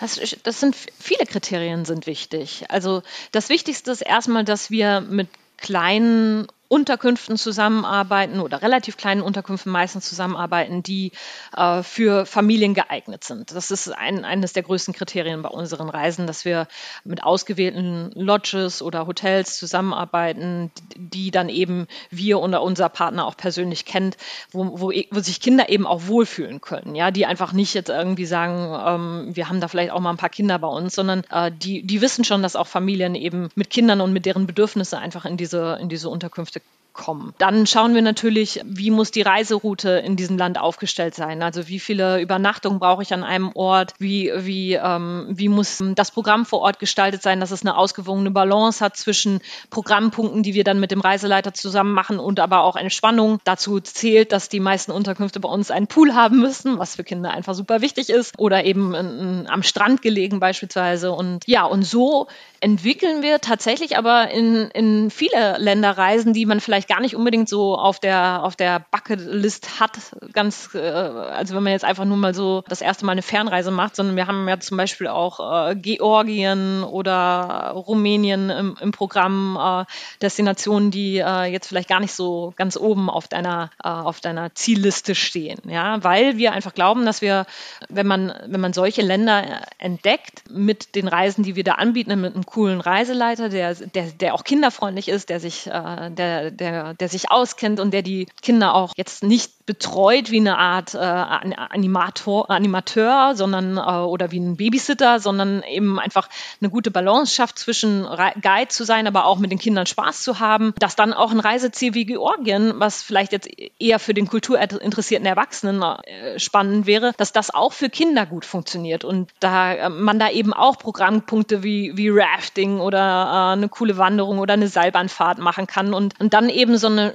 Das, 0.02 0.20
das, 0.44 0.60
sind 0.60 0.76
viele 0.76 1.26
Kriterien 1.26 1.86
sind 1.86 2.06
wichtig. 2.06 2.65
Also 2.68 3.02
das 3.32 3.48
Wichtigste 3.48 3.91
ist 3.91 4.02
erstmal, 4.02 4.44
dass 4.44 4.70
wir 4.70 5.00
mit 5.00 5.30
kleinen 5.58 6.48
Unterkünften 6.67 7.38
zusammenarbeiten 7.38 8.39
oder 8.39 8.62
relativ 8.62 8.97
kleinen 8.97 9.21
Unterkünften 9.21 9.71
meistens 9.71 10.08
zusammenarbeiten, 10.08 10.84
die 10.84 11.12
äh, 11.56 11.84
für 11.84 12.25
Familien 12.25 12.73
geeignet 12.73 13.23
sind. 13.23 13.51
Das 13.51 13.71
ist 13.71 13.89
ein, 13.89 14.25
eines 14.25 14.54
der 14.54 14.63
größten 14.63 14.93
Kriterien 14.93 15.41
bei 15.41 15.49
unseren 15.49 15.89
Reisen, 15.89 16.28
dass 16.28 16.43
wir 16.43 16.67
mit 17.04 17.23
ausgewählten 17.23 18.12
Lodges 18.15 18.82
oder 18.82 19.06
Hotels 19.06 19.58
zusammenarbeiten, 19.58 20.71
die 20.95 21.32
dann 21.32 21.49
eben 21.49 21.88
wir 22.10 22.39
oder 22.39 22.62
unser 22.62 22.89
Partner 22.89 23.25
auch 23.25 23.38
persönlich 23.38 23.86
kennt, 23.86 24.17
wo, 24.51 24.80
wo, 24.80 24.91
wo 25.12 25.19
sich 25.19 25.39
Kinder 25.39 25.69
eben 25.69 25.86
auch 25.86 26.08
wohlfühlen 26.08 26.62
können. 26.62 26.95
Ja, 26.95 27.12
die 27.12 27.25
einfach 27.25 27.54
nicht 27.54 27.73
jetzt 27.73 27.89
irgendwie 27.89 28.25
sagen, 28.25 28.73
ähm, 28.86 29.36
wir 29.36 29.49
haben 29.49 29.62
da 29.62 29.67
vielleicht 29.67 29.91
auch 29.91 29.99
mal 29.99 30.10
ein 30.10 30.17
paar 30.17 30.30
Kinder 30.30 30.58
bei 30.60 30.67
uns, 30.67 30.95
sondern 30.95 31.23
äh, 31.30 31.51
die, 31.51 31.84
die 31.84 32.01
wissen 32.01 32.23
schon, 32.23 32.41
dass 32.41 32.56
auch 32.56 32.67
Familien 32.67 33.15
eben 33.15 33.49
mit 33.56 33.69
Kindern 33.69 34.01
und 34.01 34.13
mit 34.13 34.25
deren 34.25 34.47
Bedürfnisse 34.47 34.97
einfach 34.97 35.25
in 35.25 35.38
diese, 35.38 35.78
in 35.80 35.89
diese 35.89 36.10
Unterkünfte 36.10 36.55
to 36.56 36.62
kommen. 36.95 37.34
Dann 37.38 37.67
schauen 37.67 37.93
wir 37.93 38.01
natürlich, 38.01 38.62
wie 38.65 38.89
muss 38.89 39.12
die 39.12 39.21
Reiseroute 39.21 39.89
in 39.89 40.15
diesem 40.15 40.38
Land 40.38 40.58
aufgestellt 40.58 41.13
sein? 41.13 41.43
Also 41.43 41.67
wie 41.67 41.79
viele 41.79 42.21
Übernachtungen 42.21 42.79
brauche 42.79 43.03
ich 43.03 43.13
an 43.13 43.23
einem 43.23 43.51
Ort? 43.53 43.93
Wie, 43.99 44.31
wie, 44.36 44.73
ähm, 44.73 45.27
wie 45.29 45.49
muss 45.49 45.84
das 45.95 46.12
Programm 46.12 46.45
vor 46.45 46.62
Ort 46.62 46.79
gestaltet 46.79 47.21
sein, 47.21 47.39
dass 47.39 47.51
es 47.51 47.62
eine 47.62 47.77
ausgewogene 47.77 48.31
Balance 48.31 48.84
hat 48.84 48.97
zwischen 48.97 49.41
Programmpunkten, 49.69 50.41
die 50.41 50.53
wir 50.53 50.63
dann 50.63 50.79
mit 50.79 50.91
dem 50.91 51.01
Reiseleiter 51.01 51.53
zusammen 51.53 51.93
machen 51.93 52.19
und 52.19 52.39
aber 52.39 52.62
auch 52.62 52.75
eine 52.75 52.89
Spannung. 52.89 53.39
Dazu 53.43 53.79
zählt, 53.79 54.31
dass 54.31 54.49
die 54.49 54.60
meisten 54.60 54.91
Unterkünfte 54.91 55.39
bei 55.39 55.49
uns 55.49 55.71
einen 55.71 55.88
Pool 55.88 56.15
haben 56.15 56.39
müssen, 56.39 56.79
was 56.79 56.95
für 56.95 57.03
Kinder 57.03 57.31
einfach 57.31 57.53
super 57.53 57.81
wichtig 57.81 58.10
ist 58.10 58.39
oder 58.39 58.63
eben 58.63 58.95
in, 58.95 59.47
am 59.47 59.63
Strand 59.63 60.01
gelegen 60.01 60.39
beispielsweise. 60.39 61.12
Und 61.12 61.45
ja, 61.45 61.65
und 61.65 61.84
so 61.84 62.27
entwickeln 62.62 63.21
wir 63.21 63.41
tatsächlich 63.41 63.97
aber 63.97 64.31
in, 64.31 64.69
in 64.71 65.12
viele 65.12 65.58
Länder 65.60 65.91
Reisen, 65.97 66.34
die 66.34 66.45
man 66.45 66.60
vielleicht 66.60 66.85
gar 66.88 67.02
nicht 67.02 67.15
unbedingt 67.15 67.50
so 67.50 67.78
auf 67.78 68.00
der, 68.00 68.43
auf 68.43 68.56
der 68.56 68.86
Bucketlist 68.91 69.80
hat, 69.80 69.98
ganz, 70.34 70.69
äh, 70.74 70.80
also 70.80 71.56
wenn 71.56 71.63
man 71.63 71.74
jetzt 71.74 71.86
einfach 71.86 72.06
nur 72.06 72.17
mal 72.17 72.34
so 72.34 72.63
das 72.67 72.82
erste 72.82 73.06
Mal 73.06 73.13
eine 73.13 73.21
Fernreise 73.21 73.71
macht, 73.71 73.95
sondern 73.95 74.15
wir 74.15 74.28
haben 74.28 74.48
ja 74.48 74.60
zum 74.60 74.78
Beispiel 74.78 75.08
auch 75.08 75.69
äh, 75.69 75.76
Georgien 75.76 76.84
oder 76.84 77.71
Rumänien 77.76 78.50
im, 78.50 78.78
im 78.80 78.91
Programm, 78.91 79.58
äh, 79.60 79.86
Destinationen, 80.21 80.91
die 80.91 81.17
äh, 81.17 81.45
jetzt 81.45 81.67
vielleicht 81.67 81.89
gar 81.89 82.00
nicht 82.00 82.13
so 82.13 82.54
ganz 82.56 82.78
oben 82.78 83.10
auf 83.10 83.28
deiner, 83.28 83.71
äh, 83.84 83.88
auf 83.88 84.21
deiner 84.21 84.54
Zielliste 84.56 85.15
stehen, 85.15 85.60
ja, 85.67 86.04
weil 86.04 86.38
wir 86.38 86.54
einfach 86.54 86.74
glauben, 86.74 87.06
dass 87.06 87.21
wir, 87.21 87.45
wenn 87.89 88.08
man, 88.08 88.34
wenn 88.48 88.62
man 88.62 88.74
solche 88.74 89.02
Länder 89.02 89.62
entdeckt, 89.78 90.43
mit 90.50 90.95
den 90.95 91.08
Reisen, 91.08 91.43
die 91.43 91.56
wir 91.56 91.63
da 91.63 91.74
anbieten, 91.74 92.19
mit 92.19 92.34
einem 92.34 92.45
coolen 92.45 92.82
Reiseleiter, 92.82 93.50
der, 93.50 93.76
der, 93.76 94.06
der 94.12 94.34
auch 94.34 94.43
kinderfreundlich 94.43 95.10
ist, 95.10 95.30
der 95.30 95.39
sich, 95.39 95.67
äh, 95.67 96.12
der, 96.12 96.52
der, 96.52 96.74
der 96.99 97.09
sich 97.09 97.31
auskennt 97.31 97.79
und 97.79 97.91
der 97.91 98.01
die 98.01 98.27
Kinder 98.41 98.75
auch 98.75 98.93
jetzt 98.95 99.23
nicht 99.23 99.64
betreut 99.65 100.32
wie 100.32 100.39
eine 100.39 100.58
Art 100.58 100.93
äh, 100.93 100.97
Animator, 100.97 102.49
Animateur, 102.51 103.34
sondern 103.36 103.78
äh, 103.78 104.06
oder 104.06 104.32
wie 104.32 104.39
ein 104.39 104.58
Babysitter, 104.58 105.19
sondern 105.19 105.63
eben 105.63 105.99
einfach 105.99 106.30
eine 106.62 106.69
gute 106.69 106.91
Balance 106.91 107.34
schafft 107.34 107.60
zwischen 107.60 108.06
Guide 108.41 108.67
zu 108.69 108.84
sein, 108.84 109.08
aber 109.08 109.25
auch 109.25 109.39
mit 109.39 109.51
den 109.51 109.60
Kindern 109.60 109.86
Spaß 109.86 110.21
zu 110.21 110.39
haben. 110.39 110.73
Dass 110.80 110.95
dann 110.95 111.13
auch 111.13 111.32
ein 111.32 111.39
Reiseziel 111.39 111.93
wie 111.93 112.06
Georgien, 112.06 112.73
was 112.78 113.01
vielleicht 113.01 113.32
jetzt 113.32 113.49
eher 113.80 113.99
für 113.99 114.13
den 114.13 114.28
kulturinteressierten 114.28 115.25
Erwachsenen 115.25 115.82
äh, 115.82 116.39
spannend 116.39 116.86
wäre, 116.86 117.13
dass 117.17 117.34
das 117.34 117.54
auch 117.54 117.73
für 117.73 117.89
Kinder 117.89 118.25
gut 118.25 118.45
funktioniert 118.45 119.04
und 119.04 119.32
da 119.39 119.73
äh, 119.73 119.89
man 119.89 120.19
da 120.19 120.30
eben 120.30 120.54
auch 120.54 120.78
Programmpunkte 120.78 121.63
wie, 121.63 121.93
wie 121.95 122.10
Rafting 122.10 122.80
oder 122.80 122.99
äh, 122.99 123.54
eine 123.54 123.69
coole 123.69 123.97
Wanderung 123.97 124.39
oder 124.39 124.54
eine 124.54 124.67
Seilbahnfahrt 124.67 125.39
machen 125.39 125.67
kann 125.67 125.93
und, 125.93 126.19
und 126.19 126.34
dann 126.34 126.49
eben 126.49 126.78
so 126.78 126.88
eine, 126.88 127.13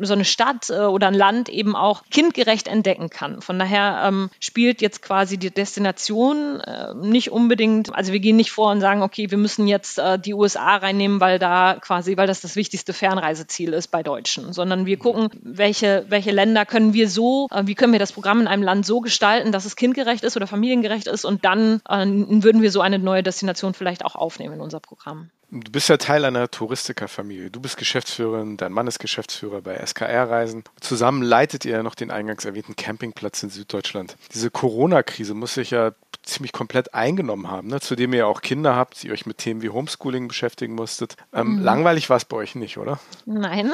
so 0.00 0.12
eine 0.12 0.24
Stadt 0.24 0.70
äh, 0.70 0.80
oder 0.80 1.08
ein 1.08 1.14
Land 1.14 1.48
eben 1.48 1.74
auch 1.76 1.85
auch 1.86 2.02
kindgerecht 2.10 2.66
entdecken 2.66 3.10
kann. 3.10 3.40
Von 3.40 3.60
daher 3.60 4.02
ähm, 4.06 4.28
spielt 4.40 4.82
jetzt 4.82 5.02
quasi 5.02 5.38
die 5.38 5.52
Destination 5.52 6.58
äh, 6.60 6.94
nicht 6.94 7.30
unbedingt, 7.30 7.94
also 7.94 8.12
wir 8.12 8.18
gehen 8.18 8.36
nicht 8.36 8.50
vor 8.50 8.72
und 8.72 8.80
sagen, 8.80 9.02
okay, 9.02 9.30
wir 9.30 9.38
müssen 9.38 9.68
jetzt 9.68 9.98
äh, 9.98 10.18
die 10.18 10.34
USA 10.34 10.76
reinnehmen, 10.76 11.20
weil 11.20 11.38
da 11.38 11.78
quasi, 11.80 12.16
weil 12.16 12.26
das 12.26 12.40
das 12.40 12.56
wichtigste 12.56 12.92
Fernreiseziel 12.92 13.72
ist 13.72 13.88
bei 13.88 14.02
Deutschen, 14.02 14.52
sondern 14.52 14.84
wir 14.84 14.98
gucken, 14.98 15.28
welche, 15.42 16.04
welche 16.08 16.32
Länder 16.32 16.66
können 16.66 16.92
wir 16.92 17.08
so, 17.08 17.46
äh, 17.52 17.62
wie 17.66 17.76
können 17.76 17.92
wir 17.92 18.00
das 18.00 18.12
Programm 18.12 18.40
in 18.40 18.48
einem 18.48 18.64
Land 18.64 18.84
so 18.84 19.00
gestalten, 19.00 19.52
dass 19.52 19.64
es 19.64 19.76
kindgerecht 19.76 20.24
ist 20.24 20.36
oder 20.36 20.48
familiengerecht 20.48 21.06
ist 21.06 21.24
und 21.24 21.44
dann 21.44 21.80
äh, 21.88 22.04
würden 22.04 22.62
wir 22.62 22.72
so 22.72 22.80
eine 22.80 22.98
neue 22.98 23.22
Destination 23.22 23.74
vielleicht 23.74 24.04
auch 24.04 24.16
aufnehmen 24.16 24.54
in 24.54 24.60
unser 24.60 24.80
Programm. 24.80 25.30
Du 25.50 25.70
bist 25.70 25.88
ja 25.88 25.96
Teil 25.96 26.24
einer 26.24 26.50
Touristikerfamilie. 26.50 27.50
Du 27.50 27.60
bist 27.60 27.76
Geschäftsführerin, 27.76 28.56
dein 28.56 28.72
Mann 28.72 28.88
ist 28.88 28.98
Geschäftsführer 28.98 29.60
bei 29.62 29.76
SKR-Reisen. 29.76 30.64
Zusammen 30.80 31.22
leitet 31.22 31.64
ihr 31.64 31.72
ja 31.72 31.82
noch 31.84 31.94
den 31.94 32.10
eingangs 32.10 32.44
erwähnten 32.44 32.74
Campingplatz 32.74 33.44
in 33.44 33.50
Süddeutschland. 33.50 34.16
Diese 34.34 34.50
Corona-Krise 34.50 35.34
muss 35.34 35.54
sich 35.54 35.70
ja 35.70 35.92
ziemlich 36.26 36.52
komplett 36.52 36.92
eingenommen 36.92 37.48
haben, 37.48 37.68
ne? 37.68 37.80
zudem 37.80 38.12
ihr 38.12 38.26
auch 38.26 38.42
Kinder 38.42 38.74
habt, 38.74 39.02
die 39.02 39.12
euch 39.12 39.26
mit 39.26 39.38
Themen 39.38 39.62
wie 39.62 39.70
Homeschooling 39.70 40.28
beschäftigen 40.28 40.74
musstet. 40.74 41.16
Ähm, 41.32 41.56
mhm. 41.56 41.62
Langweilig 41.62 42.10
war 42.10 42.16
es 42.16 42.24
bei 42.24 42.36
euch 42.36 42.56
nicht, 42.56 42.78
oder? 42.78 42.98
Nein, 43.24 43.70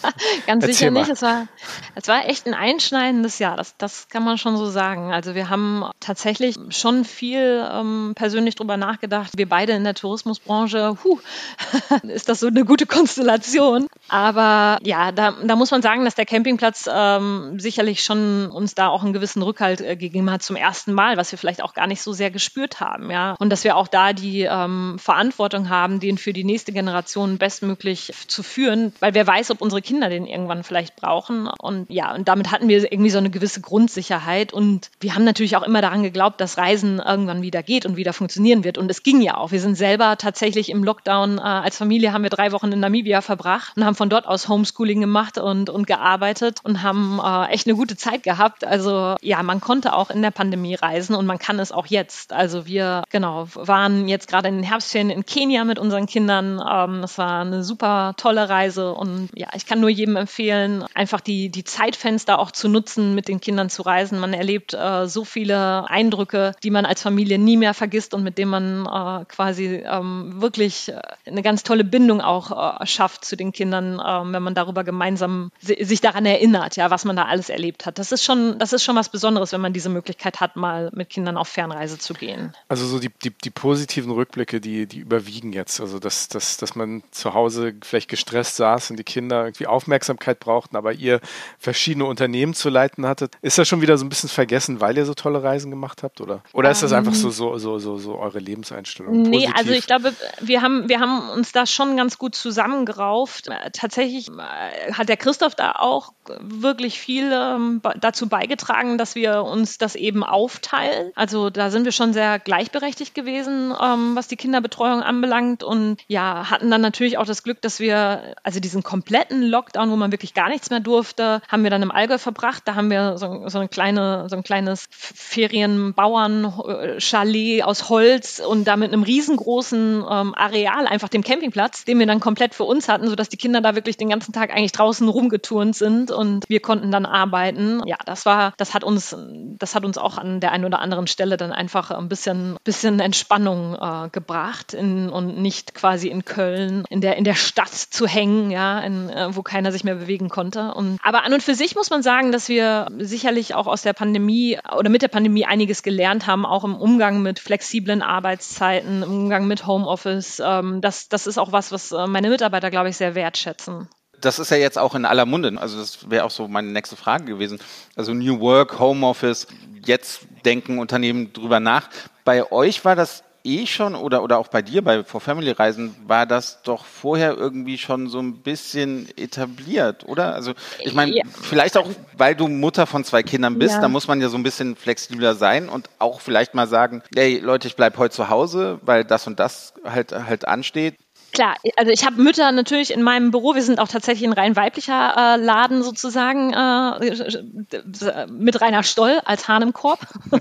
ganz 0.46 0.64
sicher 0.64 0.90
nicht. 0.90 1.10
Es 1.10 1.22
war, 1.22 1.48
es 1.96 2.06
war 2.06 2.26
echt 2.28 2.46
ein 2.46 2.54
einschneidendes 2.54 3.40
Jahr, 3.40 3.56
das, 3.56 3.76
das 3.76 4.08
kann 4.08 4.24
man 4.24 4.38
schon 4.38 4.56
so 4.56 4.66
sagen. 4.66 5.12
Also 5.12 5.34
wir 5.34 5.50
haben 5.50 5.84
tatsächlich 5.98 6.56
schon 6.70 7.04
viel 7.04 7.66
ähm, 7.72 8.12
persönlich 8.14 8.54
drüber 8.54 8.76
nachgedacht. 8.76 9.32
Wir 9.36 9.48
beide 9.48 9.72
in 9.72 9.82
der 9.82 9.94
Tourismusbranche, 9.94 10.96
huh, 11.02 11.15
ist 12.02 12.28
das 12.28 12.40
so 12.40 12.46
eine 12.46 12.64
gute 12.64 12.86
Konstellation. 12.86 13.86
Aber 14.08 14.78
ja, 14.82 15.12
da, 15.12 15.32
da 15.42 15.56
muss 15.56 15.70
man 15.70 15.82
sagen, 15.82 16.04
dass 16.04 16.14
der 16.14 16.26
Campingplatz 16.26 16.88
ähm, 16.92 17.58
sicherlich 17.58 18.04
schon 18.04 18.50
uns 18.50 18.74
da 18.74 18.88
auch 18.88 19.02
einen 19.02 19.12
gewissen 19.12 19.42
Rückhalt 19.42 19.80
äh, 19.80 19.96
gegeben 19.96 20.30
hat 20.30 20.42
zum 20.42 20.56
ersten 20.56 20.92
Mal, 20.92 21.16
was 21.16 21.32
wir 21.32 21.38
vielleicht 21.38 21.62
auch 21.62 21.74
gar 21.74 21.86
nicht 21.86 22.02
so 22.02 22.12
sehr 22.12 22.30
gespürt 22.30 22.80
haben, 22.80 23.10
ja. 23.10 23.34
Und 23.38 23.50
dass 23.50 23.64
wir 23.64 23.76
auch 23.76 23.88
da 23.88 24.12
die 24.12 24.42
ähm, 24.42 24.96
Verantwortung 24.98 25.68
haben, 25.68 26.00
den 26.00 26.18
für 26.18 26.32
die 26.32 26.44
nächste 26.44 26.72
Generation 26.72 27.38
bestmöglich 27.38 28.12
zu 28.28 28.42
führen, 28.42 28.92
weil 29.00 29.14
wer 29.14 29.26
weiß, 29.26 29.50
ob 29.50 29.60
unsere 29.60 29.82
Kinder 29.82 30.08
den 30.08 30.26
irgendwann 30.26 30.62
vielleicht 30.62 30.96
brauchen. 30.96 31.48
Und 31.58 31.90
ja, 31.90 32.14
und 32.14 32.28
damit 32.28 32.50
hatten 32.52 32.68
wir 32.68 32.92
irgendwie 32.92 33.10
so 33.10 33.18
eine 33.18 33.30
gewisse 33.30 33.60
Grundsicherheit. 33.60 34.52
Und 34.52 34.90
wir 35.00 35.14
haben 35.14 35.24
natürlich 35.24 35.56
auch 35.56 35.62
immer 35.62 35.82
daran 35.82 36.02
geglaubt, 36.02 36.40
dass 36.40 36.58
Reisen 36.58 36.98
irgendwann 36.98 37.42
wieder 37.42 37.62
geht 37.62 37.86
und 37.86 37.96
wieder 37.96 38.12
funktionieren 38.12 38.64
wird. 38.64 38.78
Und 38.78 38.90
es 38.90 39.02
ging 39.02 39.20
ja 39.20 39.36
auch. 39.36 39.52
Wir 39.52 39.60
sind 39.60 39.74
selber 39.76 40.16
tatsächlich 40.16 40.70
im 40.70 40.84
Lockdown 40.84 41.05
äh, 41.06 41.40
als 41.40 41.76
Familie 41.76 42.12
haben 42.12 42.22
wir 42.22 42.30
drei 42.30 42.52
Wochen 42.52 42.72
in 42.72 42.80
Namibia 42.80 43.20
verbracht 43.20 43.72
und 43.76 43.84
haben 43.84 43.94
von 43.94 44.08
dort 44.08 44.26
aus 44.26 44.48
Homeschooling 44.48 45.00
gemacht 45.00 45.38
und, 45.38 45.70
und 45.70 45.86
gearbeitet 45.86 46.60
und 46.62 46.82
haben 46.82 47.20
äh, 47.22 47.52
echt 47.52 47.66
eine 47.66 47.76
gute 47.76 47.96
Zeit 47.96 48.22
gehabt. 48.22 48.64
Also 48.64 49.16
ja, 49.22 49.42
man 49.42 49.60
konnte 49.60 49.94
auch 49.94 50.10
in 50.10 50.22
der 50.22 50.30
Pandemie 50.30 50.74
reisen 50.74 51.14
und 51.14 51.26
man 51.26 51.38
kann 51.38 51.58
es 51.58 51.72
auch 51.72 51.86
jetzt. 51.86 52.32
Also 52.32 52.66
wir, 52.66 53.04
genau, 53.10 53.48
waren 53.54 54.08
jetzt 54.08 54.28
gerade 54.28 54.48
in 54.48 54.56
den 54.56 54.64
Herbstferien 54.64 55.10
in 55.10 55.24
Kenia 55.26 55.64
mit 55.64 55.78
unseren 55.78 56.06
Kindern. 56.06 56.60
Ähm, 56.60 57.02
das 57.02 57.18
war 57.18 57.40
eine 57.40 57.62
super 57.64 58.14
tolle 58.16 58.48
Reise 58.48 58.92
und 58.92 59.30
ja, 59.34 59.48
ich 59.54 59.66
kann 59.66 59.80
nur 59.80 59.90
jedem 59.90 60.16
empfehlen, 60.16 60.84
einfach 60.94 61.20
die, 61.20 61.50
die 61.50 61.64
Zeitfenster 61.64 62.38
auch 62.38 62.50
zu 62.50 62.68
nutzen, 62.68 63.14
mit 63.14 63.28
den 63.28 63.40
Kindern 63.40 63.70
zu 63.70 63.82
reisen. 63.82 64.18
Man 64.18 64.32
erlebt 64.32 64.74
äh, 64.74 65.06
so 65.06 65.24
viele 65.24 65.88
Eindrücke, 65.88 66.52
die 66.62 66.70
man 66.70 66.86
als 66.86 67.02
Familie 67.02 67.38
nie 67.38 67.56
mehr 67.56 67.74
vergisst 67.74 68.14
und 68.14 68.22
mit 68.22 68.38
denen 68.38 68.50
man 68.50 68.86
äh, 68.86 69.24
quasi 69.26 69.82
ähm, 69.84 70.40
wirklich 70.40 70.92
eine 71.26 71.42
ganz 71.42 71.62
tolle 71.62 71.84
Bindung 71.84 72.20
auch 72.20 72.80
äh, 72.80 72.86
schafft 72.86 73.24
zu 73.24 73.36
den 73.36 73.52
Kindern, 73.52 74.00
ähm, 74.04 74.32
wenn 74.32 74.42
man 74.42 74.54
darüber 74.54 74.84
gemeinsam 74.84 75.50
sich 75.60 76.00
daran 76.00 76.26
erinnert, 76.26 76.76
ja, 76.76 76.90
was 76.90 77.04
man 77.04 77.16
da 77.16 77.24
alles 77.24 77.48
erlebt 77.48 77.86
hat. 77.86 77.98
Das 77.98 78.12
ist 78.12 78.24
schon, 78.24 78.58
das 78.58 78.72
ist 78.72 78.84
schon 78.84 78.96
was 78.96 79.08
Besonderes, 79.08 79.52
wenn 79.52 79.60
man 79.60 79.72
diese 79.72 79.88
Möglichkeit 79.88 80.40
hat, 80.40 80.56
mal 80.56 80.90
mit 80.94 81.10
Kindern 81.10 81.36
auf 81.36 81.48
Fernreise 81.48 81.98
zu 81.98 82.14
gehen. 82.14 82.54
Also 82.68 82.86
so 82.86 82.98
die, 82.98 83.10
die, 83.22 83.30
die 83.30 83.50
positiven 83.50 84.12
Rückblicke, 84.12 84.60
die, 84.60 84.86
die 84.86 84.98
überwiegen 84.98 85.52
jetzt. 85.52 85.80
Also 85.80 85.98
dass, 85.98 86.28
dass, 86.28 86.56
dass 86.56 86.74
man 86.74 87.02
zu 87.10 87.34
Hause 87.34 87.74
vielleicht 87.82 88.08
gestresst 88.08 88.56
saß 88.56 88.90
und 88.90 88.96
die 88.98 89.04
Kinder 89.04 89.44
irgendwie 89.44 89.66
Aufmerksamkeit 89.66 90.40
brauchten, 90.40 90.76
aber 90.76 90.92
ihr 90.92 91.20
verschiedene 91.58 92.04
Unternehmen 92.04 92.54
zu 92.54 92.68
leiten 92.68 93.06
hattet. 93.06 93.34
Ist 93.42 93.58
das 93.58 93.68
schon 93.68 93.80
wieder 93.80 93.98
so 93.98 94.04
ein 94.04 94.08
bisschen 94.08 94.28
vergessen, 94.28 94.80
weil 94.80 94.96
ihr 94.96 95.04
so 95.04 95.14
tolle 95.14 95.42
Reisen 95.42 95.70
gemacht 95.70 96.02
habt? 96.02 96.20
Oder, 96.20 96.42
oder 96.52 96.70
ist 96.70 96.82
das 96.82 96.92
einfach 96.92 97.14
so, 97.14 97.28
ähm, 97.28 97.32
so, 97.32 97.58
so, 97.58 97.78
so, 97.78 97.98
so 97.98 98.18
eure 98.18 98.38
Lebenseinstellung? 98.38 99.22
Nee, 99.22 99.38
Positiv? 99.38 99.56
also 99.56 99.70
ich 99.72 99.86
glaube, 99.86 100.12
wir 100.40 100.62
haben, 100.62 100.85
wir 100.88 101.00
haben 101.00 101.28
uns 101.30 101.52
da 101.52 101.66
schon 101.66 101.96
ganz 101.96 102.18
gut 102.18 102.34
zusammengerauft. 102.34 103.48
Tatsächlich 103.72 104.28
äh, 104.28 104.92
hat 104.92 105.08
der 105.08 105.16
Christoph 105.16 105.54
da 105.54 105.72
auch 105.72 106.12
wirklich 106.40 107.00
viel 107.00 107.30
ähm, 107.32 107.80
dazu 108.00 108.28
beigetragen, 108.28 108.98
dass 108.98 109.14
wir 109.14 109.44
uns 109.44 109.78
das 109.78 109.94
eben 109.94 110.24
aufteilen. 110.24 111.12
Also 111.14 111.50
da 111.50 111.70
sind 111.70 111.84
wir 111.84 111.92
schon 111.92 112.12
sehr 112.12 112.38
gleichberechtigt 112.38 113.14
gewesen, 113.14 113.72
ähm, 113.80 114.16
was 114.16 114.28
die 114.28 114.36
Kinderbetreuung 114.36 115.02
anbelangt 115.02 115.62
und 115.62 116.02
ja, 116.08 116.50
hatten 116.50 116.70
dann 116.70 116.80
natürlich 116.80 117.18
auch 117.18 117.26
das 117.26 117.42
Glück, 117.42 117.60
dass 117.62 117.80
wir, 117.80 118.34
also 118.42 118.60
diesen 118.60 118.82
kompletten 118.82 119.42
Lockdown, 119.42 119.90
wo 119.90 119.96
man 119.96 120.12
wirklich 120.12 120.34
gar 120.34 120.48
nichts 120.48 120.70
mehr 120.70 120.80
durfte, 120.80 121.42
haben 121.48 121.62
wir 121.62 121.70
dann 121.70 121.82
im 121.82 121.90
Allgäu 121.90 122.18
verbracht. 122.18 122.62
Da 122.66 122.74
haben 122.74 122.90
wir 122.90 123.18
so, 123.18 123.48
so 123.48 123.58
eine 123.58 123.68
kleine, 123.68 124.28
so 124.28 124.36
ein 124.36 124.42
kleines 124.42 124.86
Ferienbauern-Chalet 124.90 127.62
aus 127.62 127.88
Holz 127.88 128.40
und 128.40 128.64
da 128.64 128.76
mit 128.76 128.92
einem 128.92 129.02
riesengroßen 129.02 130.04
ähm, 130.08 130.34
Areal, 130.76 130.86
einfach 130.86 131.08
dem 131.08 131.22
Campingplatz, 131.22 131.84
den 131.84 131.98
wir 131.98 132.06
dann 132.06 132.20
komplett 132.20 132.54
für 132.54 132.64
uns 132.64 132.88
hatten, 132.88 133.08
sodass 133.08 133.28
die 133.28 133.36
Kinder 133.36 133.60
da 133.60 133.74
wirklich 133.74 133.96
den 133.96 134.08
ganzen 134.08 134.32
Tag 134.32 134.50
eigentlich 134.50 134.72
draußen 134.72 135.08
rumgeturnt 135.08 135.74
sind 135.74 136.10
und 136.10 136.44
wir 136.48 136.60
konnten 136.60 136.90
dann 136.90 137.06
arbeiten. 137.06 137.82
Ja, 137.86 137.96
das 138.04 138.26
war, 138.26 138.52
das 138.56 138.74
hat 138.74 138.84
uns, 138.84 139.16
das 139.58 139.74
hat 139.74 139.84
uns 139.84 139.98
auch 139.98 140.18
an 140.18 140.40
der 140.40 140.52
einen 140.52 140.64
oder 140.64 140.80
anderen 140.80 141.06
Stelle 141.06 141.36
dann 141.36 141.52
einfach 141.52 141.90
ein 141.90 142.08
bisschen, 142.08 142.56
bisschen 142.64 143.00
Entspannung 143.00 143.74
äh, 143.74 144.08
gebracht 144.10 144.74
in, 144.74 145.08
und 145.08 145.38
nicht 145.38 145.74
quasi 145.74 146.08
in 146.08 146.24
Köln 146.24 146.84
in 146.88 147.00
der, 147.00 147.16
in 147.16 147.24
der 147.24 147.34
Stadt 147.34 147.74
zu 147.74 148.06
hängen, 148.06 148.50
ja, 148.50 148.80
in, 148.80 149.08
äh, 149.08 149.34
wo 149.34 149.42
keiner 149.42 149.72
sich 149.72 149.84
mehr 149.84 149.96
bewegen 149.96 150.28
konnte. 150.28 150.74
Und, 150.74 150.98
aber 151.02 151.24
an 151.24 151.32
und 151.32 151.42
für 151.42 151.54
sich 151.54 151.74
muss 151.74 151.90
man 151.90 152.02
sagen, 152.02 152.32
dass 152.32 152.48
wir 152.48 152.88
sicherlich 152.98 153.54
auch 153.54 153.66
aus 153.66 153.82
der 153.82 153.92
Pandemie 153.92 154.58
oder 154.76 154.90
mit 154.90 155.02
der 155.02 155.08
Pandemie 155.08 155.46
einiges 155.46 155.82
gelernt 155.82 156.26
haben, 156.26 156.46
auch 156.46 156.64
im 156.64 156.76
Umgang 156.76 157.22
mit 157.22 157.38
flexiblen 157.38 158.02
Arbeitszeiten, 158.02 159.02
im 159.02 159.10
Umgang 159.10 159.46
mit 159.46 159.66
Homeoffice. 159.66 160.42
Ähm, 160.44 160.65
das, 160.80 161.08
das 161.08 161.26
ist 161.26 161.38
auch 161.38 161.52
was, 161.52 161.72
was 161.72 161.92
äh, 161.92 162.06
meine 162.06 162.28
Mitarbeiter, 162.28 162.70
glaube 162.70 162.88
ich, 162.88 162.96
sehr 162.96 163.14
wertschätzen 163.14 163.88
das 164.20 164.38
ist 164.38 164.50
ja 164.50 164.56
jetzt 164.56 164.78
auch 164.78 164.94
in 164.94 165.04
aller 165.04 165.26
Munde. 165.26 165.52
Also 165.60 165.78
das 165.78 166.10
wäre 166.10 166.24
auch 166.24 166.30
so 166.30 166.48
meine 166.48 166.68
nächste 166.68 166.96
Frage 166.96 167.24
gewesen. 167.24 167.58
Also 167.94 168.14
New 168.14 168.40
Work, 168.40 168.78
Homeoffice, 168.78 169.46
jetzt 169.84 170.20
denken 170.44 170.78
Unternehmen 170.78 171.32
drüber 171.32 171.60
nach. 171.60 171.88
Bei 172.24 172.50
euch 172.50 172.84
war 172.84 172.96
das 172.96 173.24
eh 173.46 173.66
schon 173.66 173.94
oder, 173.94 174.22
oder 174.22 174.38
auch 174.38 174.48
bei 174.48 174.60
dir 174.60 174.82
bei 174.82 175.04
For 175.04 175.20
Family 175.20 175.52
Reisen 175.52 175.94
war 176.06 176.26
das 176.26 176.62
doch 176.62 176.84
vorher 176.84 177.36
irgendwie 177.36 177.78
schon 177.78 178.08
so 178.08 178.18
ein 178.18 178.38
bisschen 178.42 179.08
etabliert, 179.16 180.04
oder? 180.06 180.34
Also 180.34 180.52
ich 180.80 180.94
meine, 180.94 181.16
ja. 181.16 181.22
vielleicht 181.42 181.76
auch, 181.76 181.88
weil 182.16 182.34
du 182.34 182.48
Mutter 182.48 182.86
von 182.86 183.04
zwei 183.04 183.22
Kindern 183.22 183.58
bist, 183.58 183.76
ja. 183.76 183.80
da 183.80 183.88
muss 183.88 184.08
man 184.08 184.20
ja 184.20 184.28
so 184.28 184.36
ein 184.36 184.42
bisschen 184.42 184.76
flexibler 184.76 185.34
sein 185.34 185.68
und 185.68 185.88
auch 185.98 186.20
vielleicht 186.20 186.54
mal 186.54 186.66
sagen, 186.66 187.02
hey 187.14 187.38
Leute, 187.38 187.68
ich 187.68 187.76
bleibe 187.76 187.98
heute 187.98 188.14
zu 188.14 188.28
Hause, 188.28 188.80
weil 188.82 189.04
das 189.04 189.26
und 189.26 189.38
das 189.38 189.74
halt 189.84 190.12
halt 190.12 190.48
ansteht. 190.48 190.96
Klar, 191.36 191.56
also 191.76 191.92
ich 191.92 192.06
habe 192.06 192.22
Mütter 192.22 192.50
natürlich 192.50 192.92
in 192.92 193.02
meinem 193.02 193.30
Büro. 193.30 193.54
Wir 193.54 193.62
sind 193.62 193.78
auch 193.78 193.88
tatsächlich 193.88 194.26
ein 194.26 194.32
rein 194.32 194.56
weiblicher 194.56 195.34
äh, 195.34 195.36
Laden 195.36 195.82
sozusagen 195.82 196.54
äh, 196.54 198.26
mit 198.30 198.58
Rainer 198.60 198.82
Stoll 198.82 199.20
als 199.24 199.46
Hahn 199.46 199.60
im 199.60 199.74
Korb. 199.74 200.00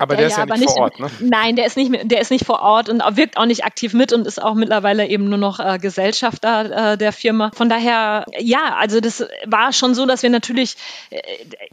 aber 0.00 0.16
der, 0.16 0.16
der 0.16 0.26
ist 0.26 0.36
ja, 0.36 0.46
ja 0.46 0.56
nicht 0.56 0.70
vor 0.70 0.82
Ort, 0.82 0.98
ne? 0.98 1.10
Nein, 1.20 1.54
der 1.54 1.66
ist 1.66 1.76
nicht, 1.76 2.10
der 2.10 2.20
ist 2.20 2.32
nicht 2.32 2.44
vor 2.44 2.60
Ort 2.60 2.88
und 2.88 3.04
wirkt 3.16 3.36
auch 3.36 3.46
nicht 3.46 3.64
aktiv 3.64 3.94
mit 3.94 4.12
und 4.12 4.26
ist 4.26 4.42
auch 4.42 4.54
mittlerweile 4.54 5.06
eben 5.06 5.28
nur 5.28 5.38
noch 5.38 5.60
äh, 5.60 5.78
Gesellschafter 5.78 6.94
äh, 6.94 6.98
der 6.98 7.12
Firma. 7.12 7.52
Von 7.54 7.68
daher, 7.68 8.26
ja, 8.36 8.74
also 8.76 9.00
das 9.00 9.24
war 9.46 9.72
schon 9.72 9.94
so, 9.94 10.06
dass 10.06 10.24
wir 10.24 10.30
natürlich, 10.30 10.74
äh, 11.10 11.20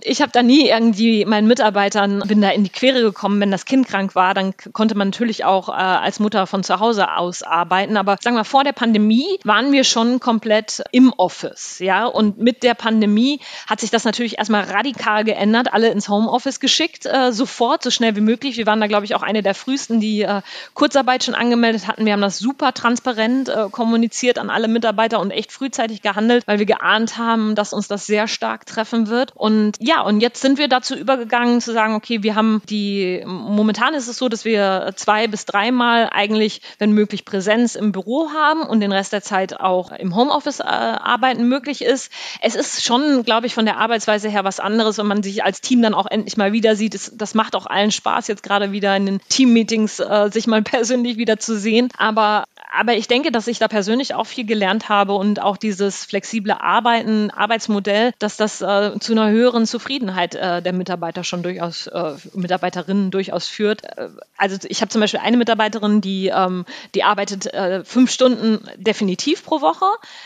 ich 0.02 0.22
habe 0.22 0.32
da 0.32 0.44
nie 0.44 0.70
irgendwie 0.70 1.26
meinen 1.26 1.48
Mitarbeitern 1.48 2.22
bin 2.28 2.40
da 2.40 2.50
in 2.50 2.64
die 2.64 2.70
Quere 2.70 3.02
gekommen, 3.02 3.42
wenn 3.42 3.50
das 3.50 3.66
Kind 3.66 3.88
krank 3.88 4.14
war, 4.14 4.36
dann 4.36 4.54
konnte 4.74 4.96
man 4.96 5.08
natürlich 5.08 5.44
auch 5.44 5.70
äh, 5.70 5.72
als 5.72 6.20
Mutter 6.20 6.46
von 6.46 6.64
zu 6.64 6.80
Hause 6.80 7.16
aus 7.16 7.42
arbeiten, 7.42 7.98
aber 7.98 8.11
sagen 8.20 8.36
wir, 8.36 8.46
vor 8.46 8.64
der 8.64 8.74
Pandemie 8.74 9.40
waren 9.44 9.72
wir 9.72 9.84
schon 9.84 10.20
komplett 10.20 10.84
im 10.92 11.14
Office, 11.14 11.80
ja, 11.80 12.06
und 12.06 12.40
mit 12.40 12.64
der 12.64 12.74
Pandemie 12.74 13.40
hat 13.68 13.80
sich 13.80 13.92
das 13.92 14.04
natürlich 14.04 14.38
erstmal 14.38 14.64
radikal 14.64 15.24
geändert, 15.24 15.74
alle 15.74 15.90
ins 15.90 16.10
Homeoffice 16.10 16.60
geschickt, 16.60 17.06
äh, 17.06 17.32
sofort, 17.32 17.84
so 17.84 17.92
schnell 17.92 18.16
wie 18.16 18.22
möglich. 18.22 18.58
Wir 18.58 18.66
waren 18.66 18.82
da, 18.82 18.88
glaube 18.88 19.06
ich, 19.06 19.16
auch 19.16 19.24
eine 19.24 19.44
der 19.44 19.56
frühesten, 19.56 20.00
die 20.00 20.22
äh, 20.22 20.42
Kurzarbeit 20.74 21.24
schon 21.24 21.36
angemeldet 21.36 21.88
hatten. 21.88 22.06
Wir 22.06 22.14
haben 22.14 22.22
das 22.22 22.40
super 22.40 22.74
transparent 22.74 23.50
äh, 23.50 23.70
kommuniziert 23.72 24.40
an 24.40 24.50
alle 24.50 24.68
Mitarbeiter 24.68 25.20
und 25.20 25.32
echt 25.32 25.52
frühzeitig 25.52 26.02
gehandelt, 26.02 26.48
weil 26.48 26.60
wir 26.60 26.66
geahnt 26.66 27.18
haben, 27.18 27.56
dass 27.56 27.74
uns 27.74 27.88
das 27.88 28.06
sehr 28.06 28.28
stark 28.28 28.66
treffen 28.66 29.08
wird. 29.08 29.32
Und 29.36 29.78
ja, 29.80 30.02
und 30.02 30.22
jetzt 30.22 30.42
sind 30.42 30.58
wir 30.58 30.68
dazu 30.68 30.96
übergegangen 30.96 31.62
zu 31.62 31.74
sagen, 31.74 31.96
okay, 31.96 32.24
wir 32.24 32.36
haben 32.36 32.62
die, 32.70 33.24
momentan 33.26 33.94
ist 33.94 34.08
es 34.08 34.18
so, 34.18 34.30
dass 34.30 34.46
wir 34.46 34.94
zwei 34.96 35.28
bis 35.28 35.46
dreimal 35.46 36.10
eigentlich, 36.12 36.62
wenn 36.80 36.92
möglich, 36.92 37.26
Präsenz 37.26 37.76
im 37.76 37.92
Büro 37.92 38.01
haben 38.34 38.62
und 38.62 38.80
den 38.80 38.92
Rest 38.92 39.14
der 39.14 39.22
Zeit 39.22 39.60
auch 39.60 39.92
im 39.92 40.16
Homeoffice 40.16 40.60
äh, 40.60 40.64
arbeiten 40.64 41.48
möglich 41.48 41.84
ist. 41.84 42.12
Es 42.42 42.56
ist 42.56 42.84
schon, 42.84 43.24
glaube 43.24 43.48
ich, 43.48 43.54
von 43.54 43.66
der 43.66 43.78
Arbeitsweise 43.78 44.30
her 44.30 44.44
was 44.44 44.60
anderes, 44.60 44.98
wenn 44.98 45.08
man 45.08 45.24
sich 45.24 45.44
als 45.44 45.62
Team 45.62 45.82
dann 45.82 45.94
auch 45.94 46.08
endlich 46.08 46.38
mal 46.38 46.52
wieder 46.54 46.76
sieht. 46.76 46.94
Das, 46.94 47.12
das 47.16 47.34
macht 47.34 47.56
auch 47.56 47.66
allen 47.66 47.92
Spaß, 47.92 48.28
jetzt 48.28 48.44
gerade 48.44 48.72
wieder 48.72 48.96
in 48.96 49.06
den 49.06 49.22
Teammeetings 49.30 50.00
äh, 50.00 50.30
sich 50.32 50.48
mal 50.48 50.62
persönlich 50.62 51.18
wieder 51.18 51.38
zu 51.38 51.58
sehen. 51.58 51.90
Aber 51.98 52.46
aber 52.74 52.96
ich 52.96 53.08
denke, 53.08 53.32
dass 53.32 53.48
ich 53.48 53.60
da 53.60 53.68
persönlich 53.68 54.16
auch 54.16 54.26
viel 54.26 54.46
gelernt 54.46 54.88
habe 54.88 55.14
und 55.14 55.42
auch 55.42 55.58
dieses 55.58 56.06
flexible 56.06 56.54
Arbeiten, 56.54 57.30
Arbeitsmodell, 57.30 58.14
dass 58.18 58.38
das 58.38 58.62
äh, 58.62 58.98
zu 59.00 59.12
einer 59.12 59.30
höheren 59.30 59.66
Zufriedenheit 59.66 60.36
äh, 60.36 60.62
der 60.62 60.72
Mitarbeiter 60.72 61.26
schon 61.26 61.44
durchaus, 61.44 61.88
äh, 61.88 62.14
Mitarbeiterinnen 62.34 63.12
durchaus 63.12 63.48
führt. 63.48 63.84
Äh, 63.84 64.08
also 64.38 64.58
ich 64.70 64.82
habe 64.82 64.90
zum 64.90 65.02
Beispiel 65.02 65.20
eine 65.20 65.36
Mitarbeiterin, 65.36 66.00
die, 66.00 66.28
ähm, 66.28 66.66
die 66.96 67.04
arbeitet 67.04 67.54
äh, 67.54 67.84
fünf 67.84 68.10
Stunden 68.10 68.66
definitiv 68.78 69.44
pro 69.44 69.60
Woche, 69.60 69.86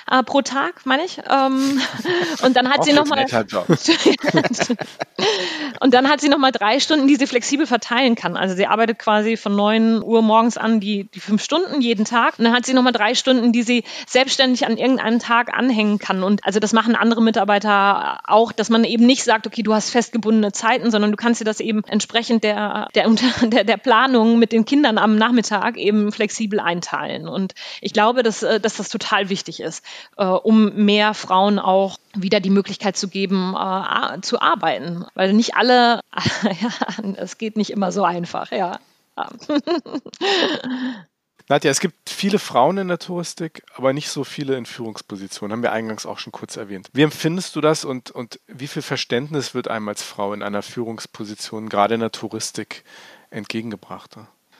äh, 0.10 0.22
pro 0.22 0.42
Tag, 0.42 0.86
meine 0.86 1.04
ich. 1.04 1.18
Ähm, 1.18 1.82
und 2.44 2.56
dann 2.56 2.70
hat 2.70 2.84
sie 2.84 2.94
nochmal. 2.94 3.26
und 5.80 5.94
dann 5.94 6.10
hat 6.10 6.22
sie 6.22 6.30
nochmal 6.30 6.52
drei 6.52 6.80
Stunden, 6.80 7.08
die 7.08 7.16
sie 7.16 7.26
flexibel 7.26 7.66
verteilen 7.66 8.14
kann. 8.14 8.38
Also 8.38 8.56
sie 8.56 8.68
arbeitet 8.68 9.00
quasi 9.00 9.36
von 9.36 9.56
neun 9.56 10.04
Uhr 10.04 10.22
morgens 10.22 10.58
an 10.58 10.80
die, 10.80 11.06
die 11.06 11.20
fünf 11.20 11.44
Stunden 11.44 11.82
jeden 11.82 12.06
Tag 12.06 12.35
und 12.38 12.46
dann 12.46 12.54
hat 12.54 12.66
sie 12.66 12.74
nochmal 12.74 12.94
drei 12.94 13.16
Stunden, 13.16 13.52
die 13.52 13.64
sie 13.64 13.84
selbstständig 14.08 14.66
an 14.66 14.78
irgendeinem 14.78 15.20
Tag 15.20 15.58
anhängen 15.58 16.00
kann. 16.00 16.24
Und 16.24 16.46
also 16.46 16.60
das 16.60 16.74
machen 16.74 16.96
andere 16.96 17.22
Mitarbeiter 17.22 18.20
auch, 18.26 18.52
dass 18.52 18.70
man 18.70 18.84
eben 18.84 19.06
nicht 19.06 19.24
sagt, 19.24 19.48
okay, 19.48 19.64
du 19.64 19.74
hast 19.74 19.90
festgebundene 19.90 20.52
Zeiten, 20.52 20.92
sondern 20.92 21.12
du 21.12 21.18
kannst 21.18 21.42
dir 21.42 21.46
das 21.46 21.60
eben 21.60 21.84
entsprechend 21.88 22.44
der, 22.44 22.88
der, 22.96 23.10
der, 23.44 23.64
der 23.64 23.78
Planung 23.78 24.40
mit 24.40 24.52
den 24.52 24.66
Kindern 24.66 24.98
am 24.98 25.16
Nachmittag 25.16 25.78
eben 25.78 26.12
flexibel 26.12 26.60
einteilen. 26.60 27.28
Und 27.28 27.54
ich 27.82 27.94
glaube, 27.94 28.24
dass, 28.24 28.44
äh, 28.44 28.60
dass 28.60 28.78
das 28.78 28.90
total 28.90 29.30
wichtig 29.30 29.60
ist, 29.60 29.84
äh, 30.18 30.26
um 30.26 30.76
mehr 30.76 31.14
Frauen 31.14 31.60
auch 31.60 31.98
wieder 32.14 32.40
die 32.40 32.50
Möglichkeit 32.50 32.98
zu 32.98 33.08
geben, 33.08 33.56
äh, 33.56 34.22
zu 34.22 34.42
arbeiten. 34.42 35.06
Weil 35.14 35.34
nicht 35.34 35.56
alle, 35.56 36.02
ja, 36.44 37.14
es 37.18 37.38
geht 37.38 37.58
nicht 37.58 37.72
immer 37.72 37.92
so 37.92 38.04
einfach, 38.04 38.52
ja. 38.52 38.80
Nadja, 41.48 41.70
es 41.70 41.80
gibt 41.80 42.10
viele 42.10 42.40
Frauen 42.40 42.80
in 42.80 42.88
der 42.88 42.98
Touristik, 42.98 43.62
aber 43.76 43.94
nicht 43.94 44.10
so 44.10 44.24
viele 44.24 44.58
in 44.58 44.66
Führungspositionen, 44.66 45.54
haben 45.54 45.62
wir 45.62 45.72
eingangs 45.72 46.08
auch 46.08 46.18
schon 46.18 46.32
kurz 46.32 46.58
erwähnt. 46.58 46.90
Wie 46.94 47.04
empfindest 47.04 47.56
du 47.56 47.62
das 47.62 47.86
und, 47.86 48.10
und 48.10 48.40
wie 48.48 48.68
viel 48.68 48.82
Verständnis 48.82 49.54
wird 49.54 49.68
einem 49.68 49.88
als 49.88 50.02
Frau 50.02 50.34
in 50.34 50.42
einer 50.42 50.64
Führungsposition, 50.64 51.70
gerade 51.70 51.94
in 51.94 52.00
der 52.00 52.12
Touristik, 52.12 52.84
entgegengebracht? 53.30 54.18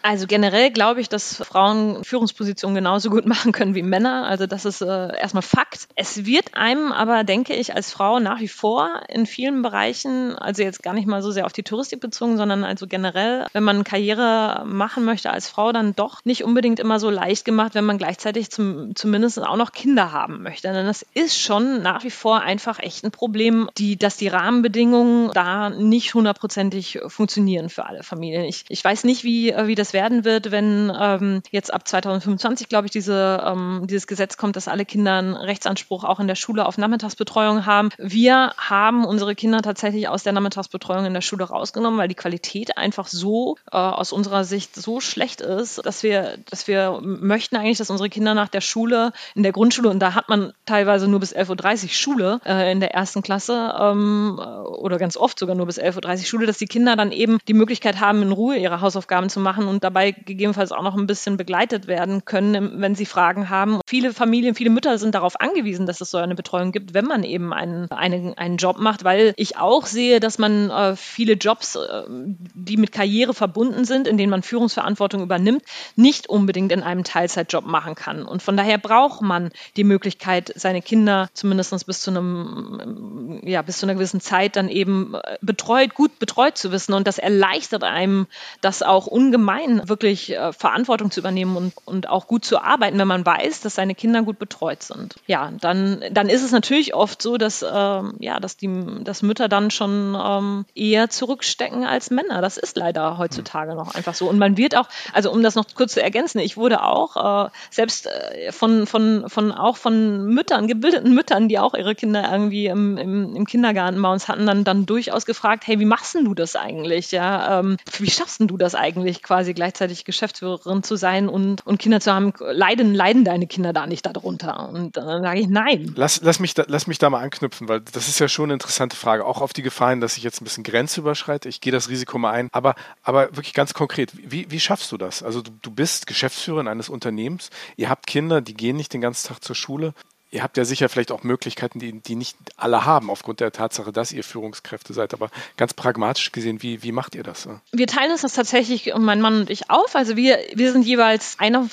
Also 0.08 0.28
generell 0.28 0.70
glaube 0.70 1.02
ich, 1.02 1.10
dass 1.10 1.38
Frauen 1.38 2.04
Führungspositionen 2.04 2.76
genauso 2.76 3.10
gut 3.10 3.26
machen 3.26 3.52
können 3.52 3.74
wie 3.74 3.82
Männer. 3.82 4.28
Also 4.28 4.46
das 4.46 4.64
ist 4.64 4.82
äh, 4.82 5.18
erstmal 5.18 5.42
Fakt. 5.42 5.88
Es 5.96 6.28
wird 6.28 6.54
einem 6.54 6.92
aber, 6.92 7.24
denke 7.24 7.56
ich, 7.56 7.74
als 7.74 7.92
Frau 7.92 8.20
nach 8.20 8.40
wie 8.40 8.48
vor 8.48 9.02
in 9.10 9.26
vielen 9.26 9.64
Bereichen, 9.64 10.36
also 10.36 10.62
jetzt 10.62 10.84
gar 10.84 10.94
nicht 10.94 11.08
mal 11.08 11.24
so 11.24 11.32
sehr 11.32 11.48
auf 11.48 11.54
die 11.54 11.64
Touristik 11.64 12.02
bezogen, 12.02 12.38
sondern 12.38 12.64
also 12.64 12.86
generell, 12.86 13.48
wenn 13.54 13.64
man 13.64 13.84
Karriere 13.84 14.64
machen 14.68 15.06
möchte 15.06 15.32
als 15.32 15.50
Frau, 15.50 15.72
dann 15.72 15.96
doch 15.96 16.24
nicht 16.24 16.44
unbedingt 16.44 16.80
immer 16.80 17.00
so 17.00 17.10
leicht 17.10 17.44
gemacht, 17.44 17.74
wenn 17.74 17.86
man 17.86 17.98
gleichzeitig 17.98 18.52
zum, 18.52 18.96
zumindest 18.96 19.42
auch 19.42 19.58
noch 19.58 19.72
Kinder 19.72 20.12
haben 20.12 20.44
möchte. 20.44 20.72
Denn 20.72 20.86
das 20.86 21.04
ist 21.16 21.42
schon 21.42 21.82
nach 21.82 22.04
wie 22.04 22.12
vor 22.12 22.42
einfach 22.42 22.78
echt 22.78 23.04
ein 23.04 23.10
Problem, 23.10 23.72
die, 23.80 23.98
dass 23.98 24.18
die 24.18 24.28
Rahmenbedingungen 24.28 25.32
da 25.34 25.72
nicht 25.72 26.14
hundertprozentig 26.14 27.00
funktionieren 27.08 27.70
für 27.70 27.88
alle 27.88 28.04
Familien. 28.04 28.44
Ich, 28.44 28.66
ich 28.70 28.84
weiß 28.84 29.04
nicht, 29.06 29.24
wie, 29.24 29.52
wie 29.64 29.74
das 29.74 29.95
werden 29.96 30.26
wird, 30.26 30.52
wenn 30.52 30.92
ähm, 30.96 31.42
jetzt 31.50 31.74
ab 31.74 31.88
2025, 31.88 32.70
glaube 32.70 32.86
ich, 32.86 32.92
diese, 32.92 33.42
ähm, 33.44 33.88
dieses 33.90 34.06
Gesetz 34.06 34.36
kommt, 34.38 34.58
dass 34.58 34.68
alle 34.68 34.86
Kinder 34.86 35.14
einen 35.14 35.36
Rechtsanspruch 35.36 36.04
auch 36.04 36.20
in 36.20 36.28
der 36.28 36.36
Schule 36.36 36.66
auf 36.66 36.78
Nachmittagsbetreuung 36.78 37.66
haben. 37.66 37.90
Wir 37.98 38.54
haben 38.58 39.06
unsere 39.06 39.36
Kinder 39.36 39.62
tatsächlich 39.62 40.10
aus 40.10 40.24
der 40.24 40.34
Nachmittagsbetreuung 40.34 41.06
in 41.06 41.14
der 41.14 41.22
Schule 41.22 41.46
rausgenommen, 41.46 41.98
weil 41.98 42.10
die 42.10 42.16
Qualität 42.16 42.78
einfach 42.78 43.08
so 43.08 43.56
äh, 43.72 43.78
aus 43.78 44.12
unserer 44.12 44.44
Sicht 44.44 44.76
so 44.76 45.00
schlecht 45.00 45.40
ist, 45.40 45.86
dass 45.86 46.04
wir, 46.04 46.38
dass 46.50 46.68
wir 46.68 47.00
möchten 47.02 47.56
eigentlich, 47.56 47.78
dass 47.78 47.90
unsere 47.90 48.10
Kinder 48.10 48.34
nach 48.34 48.50
der 48.50 48.62
Schule, 48.62 49.14
in 49.34 49.44
der 49.44 49.54
Grundschule, 49.54 49.90
und 49.90 50.00
da 50.00 50.14
hat 50.14 50.28
man 50.28 50.52
teilweise 50.66 51.08
nur 51.08 51.22
bis 51.22 51.34
11.30 51.34 51.84
Uhr 51.84 51.90
Schule 51.90 52.42
äh, 52.46 52.70
in 52.70 52.82
der 52.82 52.94
ersten 52.94 53.22
Klasse 53.22 53.74
ähm, 53.80 54.40
oder 54.40 54.98
ganz 54.98 55.16
oft 55.16 55.40
sogar 55.40 55.56
nur 55.56 55.68
bis 55.68 55.80
11.30 55.80 56.20
Uhr 56.20 56.26
Schule, 56.26 56.46
dass 56.48 56.58
die 56.58 56.66
Kinder 56.68 56.98
dann 56.98 57.14
eben 57.14 57.40
die 57.48 57.54
Möglichkeit 57.54 58.02
haben, 58.02 58.22
in 58.22 58.34
Ruhe 58.34 58.58
ihre 58.58 58.82
Hausaufgaben 58.82 59.30
zu 59.30 59.40
machen 59.40 59.68
und 59.68 59.85
dabei 59.86 60.12
gegebenenfalls 60.12 60.72
auch 60.72 60.84
noch 60.84 60.98
ein 60.98 61.08
bisschen 61.08 61.38
begleitet 61.38 61.88
werden 61.88 62.26
können, 62.26 62.82
wenn 62.82 62.96
sie 62.96 63.06
Fragen 63.06 63.50
haben. 63.50 63.80
Viele 63.86 64.14
Familien, 64.14 64.56
viele 64.56 64.72
Mütter 64.72 64.98
sind 64.98 65.16
darauf 65.16 65.40
angewiesen, 65.40 65.86
dass 65.86 66.02
es 66.02 66.10
so 66.10 66.18
eine 66.18 66.36
Betreuung 66.36 66.72
gibt, 66.72 66.94
wenn 66.94 67.06
man 67.06 67.24
eben 67.24 67.54
einen, 67.54 67.90
einen, 67.92 68.38
einen 68.38 68.58
Job 68.58 68.80
macht, 68.80 69.04
weil 69.04 69.34
ich 69.38 69.58
auch 69.58 69.86
sehe, 69.86 70.20
dass 70.20 70.40
man 70.40 70.70
äh, 70.70 70.96
viele 70.96 71.34
Jobs, 71.34 71.76
äh, 71.76 72.04
die 72.08 72.78
mit 72.78 72.92
Karriere 72.92 73.34
verbunden 73.34 73.86
sind, 73.86 74.08
in 74.08 74.18
denen 74.18 74.32
man 74.32 74.44
Führungsverantwortung 74.44 75.22
übernimmt, 75.22 75.64
nicht 75.96 76.28
unbedingt 76.28 76.72
in 76.72 76.84
einem 76.84 77.04
Teilzeitjob 77.04 77.66
machen 77.66 77.96
kann. 77.96 78.26
Und 78.26 78.42
von 78.42 78.58
daher 78.58 78.78
braucht 78.78 79.22
man 79.22 79.52
die 79.78 79.84
Möglichkeit, 79.84 80.52
seine 80.56 80.82
Kinder 80.82 81.30
zumindest 81.34 81.86
bis 81.86 82.02
zu 82.02 82.12
einem, 82.12 83.42
ja, 83.44 83.62
bis 83.62 83.78
zu 83.78 83.86
einer 83.86 83.96
gewissen 83.96 84.22
Zeit 84.22 84.56
dann 84.56 84.70
eben 84.70 85.14
äh, 85.14 85.38
betreut, 85.42 85.94
gut 85.94 86.20
betreut 86.20 86.58
zu 86.58 86.72
wissen. 86.72 86.94
Und 86.94 87.08
das 87.08 87.18
erleichtert 87.18 87.84
einem 87.84 88.28
das 88.62 88.82
auch 88.82 89.08
ungemein, 89.08 89.65
wirklich 89.86 90.32
äh, 90.32 90.54
Verantwortung 90.54 91.12
zu 91.12 91.20
übernehmen 91.20 91.56
und, 91.56 91.74
und 91.86 92.10
auch 92.10 92.28
gut 92.28 92.46
zu 92.46 92.62
arbeiten, 92.62 92.98
wenn 92.98 93.08
man 93.08 93.26
weiß, 93.26 93.62
dass 93.62 93.76
seine 93.76 93.96
Kinder 93.96 94.24
gut 94.24 94.40
betreut 94.40 94.84
sind. 94.84 95.16
Ja, 95.28 95.52
dann, 95.60 96.04
dann 96.12 96.30
ist 96.30 96.44
es 96.44 96.52
natürlich 96.52 96.94
oft 96.94 97.22
so, 97.22 97.38
dass, 97.38 97.62
äh, 97.62 97.68
ja, 97.68 98.40
dass 98.40 98.58
die 98.58 98.66
dass 99.04 99.22
Mütter 99.22 99.48
dann 99.48 99.72
schon 99.72 100.18
ähm, 100.20 100.66
eher 100.76 101.10
zurückstecken 101.10 101.86
als 101.86 102.12
Männer. 102.12 102.42
Das 102.42 102.58
ist 102.58 102.78
leider 102.78 103.18
heutzutage 103.18 103.76
noch 103.76 103.96
einfach 103.96 104.14
so. 104.14 104.30
Und 104.30 104.38
man 104.38 104.58
wird 104.58 104.76
auch, 104.76 104.88
also 105.14 105.32
um 105.32 105.44
das 105.44 105.56
noch 105.56 105.66
kurz 105.76 105.94
zu 105.94 106.02
ergänzen, 106.02 106.40
ich 106.40 106.58
wurde 106.58 106.84
auch 106.84 107.46
äh, 107.46 107.50
selbst 107.70 108.08
äh, 108.08 108.52
von, 108.52 108.88
von, 108.88 109.30
von 109.30 109.52
auch 109.52 109.78
von 109.78 110.26
Müttern, 110.28 110.68
gebildeten 110.68 111.14
Müttern, 111.14 111.48
die 111.48 111.60
auch 111.60 111.74
ihre 111.74 111.96
Kinder 111.96 112.30
irgendwie 112.32 112.68
im, 112.68 112.98
im, 112.98 113.36
im 113.36 113.46
Kindergarten 113.46 114.02
bei 114.02 114.12
uns 114.12 114.28
hatten, 114.28 114.46
dann, 114.46 114.64
dann 114.64 114.86
durchaus 114.86 115.26
gefragt, 115.26 115.66
hey, 115.66 115.80
wie 115.80 115.86
machst 115.86 116.16
du 116.16 116.34
das 116.34 116.56
eigentlich? 116.56 117.12
Ja, 117.12 117.60
ähm, 117.60 117.78
wie 117.98 118.10
schaffst 118.10 118.40
du 118.40 118.58
das 118.58 118.76
eigentlich, 118.76 119.24
quasi 119.24 119.54
gleichzeitig 119.56 120.06
Geschäftsführerin 120.06 120.84
zu 120.84 120.96
sein 120.96 121.28
und, 121.28 121.66
und 121.66 121.80
Kinder 121.80 122.00
zu 122.00 122.14
haben? 122.14 122.34
Leiden, 122.40 122.94
leiden 122.94 123.26
deine 123.26 123.48
Kinder 123.48 123.74
da 123.74 123.88
nicht 123.88 124.06
darunter? 124.06 124.70
Und 124.70 124.98
dann 124.98 125.24
sage 125.24 125.40
ich, 125.40 125.48
nein. 125.48 125.94
Lass, 125.96 126.22
lass, 126.22 126.40
mich 126.40 126.54
da, 126.54 126.66
lass 126.68 126.88
mich 126.88 127.00
da 127.00 127.10
mal 127.10 127.22
anknüpfen, 127.22 127.68
weil 127.68 127.82
das 127.82 128.08
ist 128.08 128.20
ja 128.20 128.28
schon 128.28 128.46
eine 128.46 128.54
interessante 128.54 128.96
Frage, 128.96 129.26
auch 129.26 129.42
auf 129.42 129.54
die 129.54 129.64
Gefahren, 129.64 130.02
dass 130.02 130.18
ich 130.18 130.24
jetzt 130.24 130.42
ein 130.42 130.44
bisschen 130.44 130.64
Grenze 130.64 131.02
überschreite. 131.02 131.50
Ich 131.50 131.62
gehe 131.62 131.72
das 131.72 131.90
Risiko 131.90 132.18
mal 132.18 132.32
ein, 132.32 132.50
aber, 132.52 132.76
aber 133.02 133.36
wirklich 133.36 133.54
ganz 133.54 133.74
konkret, 133.74 134.12
wie, 134.14 134.52
wie 134.52 134.60
schaffst 134.60 134.92
du 134.92 134.98
das? 134.98 135.24
Also 135.24 135.42
du, 135.42 135.52
du 135.62 135.72
bist 135.72 136.06
Geschäftsführerin 136.06 136.68
eines 136.68 136.90
Unternehmens, 136.90 137.50
ihr 137.78 137.90
habt 137.90 138.06
Kinder, 138.06 138.42
die 138.42 138.54
gehen 138.54 138.78
nicht 138.78 138.94
den 138.94 139.02
ganzen 139.02 139.30
Tag 139.30 139.44
zur 139.44 139.56
Schule 139.56 139.94
ihr 140.32 140.44
habt 140.44 140.58
ja 140.58 140.66
sicher 140.66 140.90
vielleicht 140.90 141.12
auch 141.12 141.24
Möglichkeiten, 141.24 141.80
die, 141.80 141.94
die 142.02 142.16
nicht 142.16 142.38
alle 142.58 142.86
haben, 142.86 143.10
aufgrund 143.10 143.40
der 143.40 143.52
Tatsache, 143.52 143.92
dass 143.92 144.12
ihr 144.12 144.24
Führungskräfte 144.24 144.94
seid. 144.94 145.14
Aber 145.14 145.30
ganz 145.58 145.74
pragmatisch 145.74 146.32
gesehen, 146.32 146.62
wie, 146.62 146.84
wie 146.84 146.92
macht 146.92 147.16
ihr 147.16 147.24
das? 147.24 147.48
Wir 147.72 147.88
teilen 147.88 148.12
uns 148.12 148.22
das 148.22 148.34
tatsächlich, 148.34 148.94
mein 148.98 149.22
Mann 149.22 149.42
und 149.42 149.50
ich, 149.50 149.70
auf. 149.70 149.96
Also 149.96 150.16
wir, 150.16 150.38
wir 150.54 150.72
sind 150.72 150.86
jeweils 150.86 151.38
einer 151.40 151.68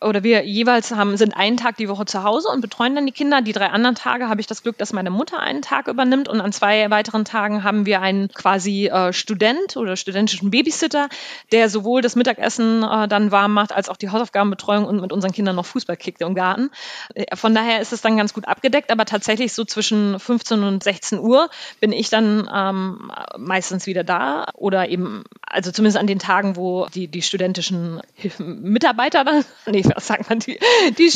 oder 0.00 0.22
wir 0.22 0.44
jeweils 0.44 0.92
haben, 0.92 1.16
sind 1.16 1.36
einen 1.36 1.56
Tag 1.56 1.76
die 1.76 1.88
Woche 1.88 2.06
zu 2.06 2.22
Hause 2.22 2.48
und 2.48 2.60
betreuen 2.60 2.94
dann 2.94 3.06
die 3.06 3.12
Kinder. 3.12 3.42
Die 3.42 3.52
drei 3.52 3.66
anderen 3.66 3.96
Tage 3.96 4.28
habe 4.28 4.40
ich 4.40 4.46
das 4.46 4.62
Glück, 4.62 4.78
dass 4.78 4.92
meine 4.92 5.10
Mutter 5.10 5.40
einen 5.40 5.62
Tag 5.62 5.88
übernimmt 5.88 6.28
und 6.28 6.40
an 6.40 6.52
zwei 6.52 6.88
weiteren 6.90 7.24
Tagen 7.24 7.64
haben 7.64 7.86
wir 7.86 8.00
einen 8.00 8.28
quasi 8.28 8.86
äh, 8.86 9.12
Student 9.12 9.76
oder 9.76 9.96
studentischen 9.96 10.50
Babysitter, 10.50 11.08
der 11.50 11.68
sowohl 11.68 12.02
das 12.02 12.14
Mittagessen 12.14 12.82
äh, 12.84 13.08
dann 13.08 13.32
warm 13.32 13.52
macht, 13.52 13.72
als 13.72 13.88
auch 13.88 13.96
die 13.96 14.10
Hausaufgabenbetreuung 14.10 14.84
und 14.84 15.00
mit 15.00 15.12
unseren 15.12 15.32
Kindern 15.32 15.56
noch 15.56 15.66
Fußball 15.66 15.96
kickt 15.96 16.20
im 16.20 16.34
Garten. 16.34 16.70
Äh, 17.14 17.34
von 17.36 17.54
daher 17.54 17.80
ist 17.80 17.92
es 17.92 17.95
es 17.96 18.02
dann 18.02 18.16
ganz 18.16 18.32
gut 18.32 18.46
abgedeckt, 18.46 18.90
aber 18.90 19.04
tatsächlich 19.04 19.52
so 19.52 19.64
zwischen 19.64 20.18
15 20.18 20.62
und 20.62 20.82
16 20.82 21.18
Uhr 21.18 21.50
bin 21.80 21.92
ich 21.92 22.08
dann 22.08 22.48
ähm, 22.52 23.10
meistens 23.36 23.86
wieder 23.86 24.04
da 24.04 24.46
oder 24.54 24.88
eben, 24.88 25.24
also 25.46 25.72
zumindest 25.72 25.98
an 25.98 26.06
den 26.06 26.18
Tagen, 26.18 26.56
wo 26.56 26.86
die, 26.94 27.08
die 27.08 27.22
studentischen 27.22 28.00
Mitarbeiter 28.38 29.24
dann, 29.24 29.44
nee, 29.66 29.82
was 29.94 30.06
sagt 30.06 30.28
man, 30.28 30.38
die, 30.38 30.58
die, 30.98 31.10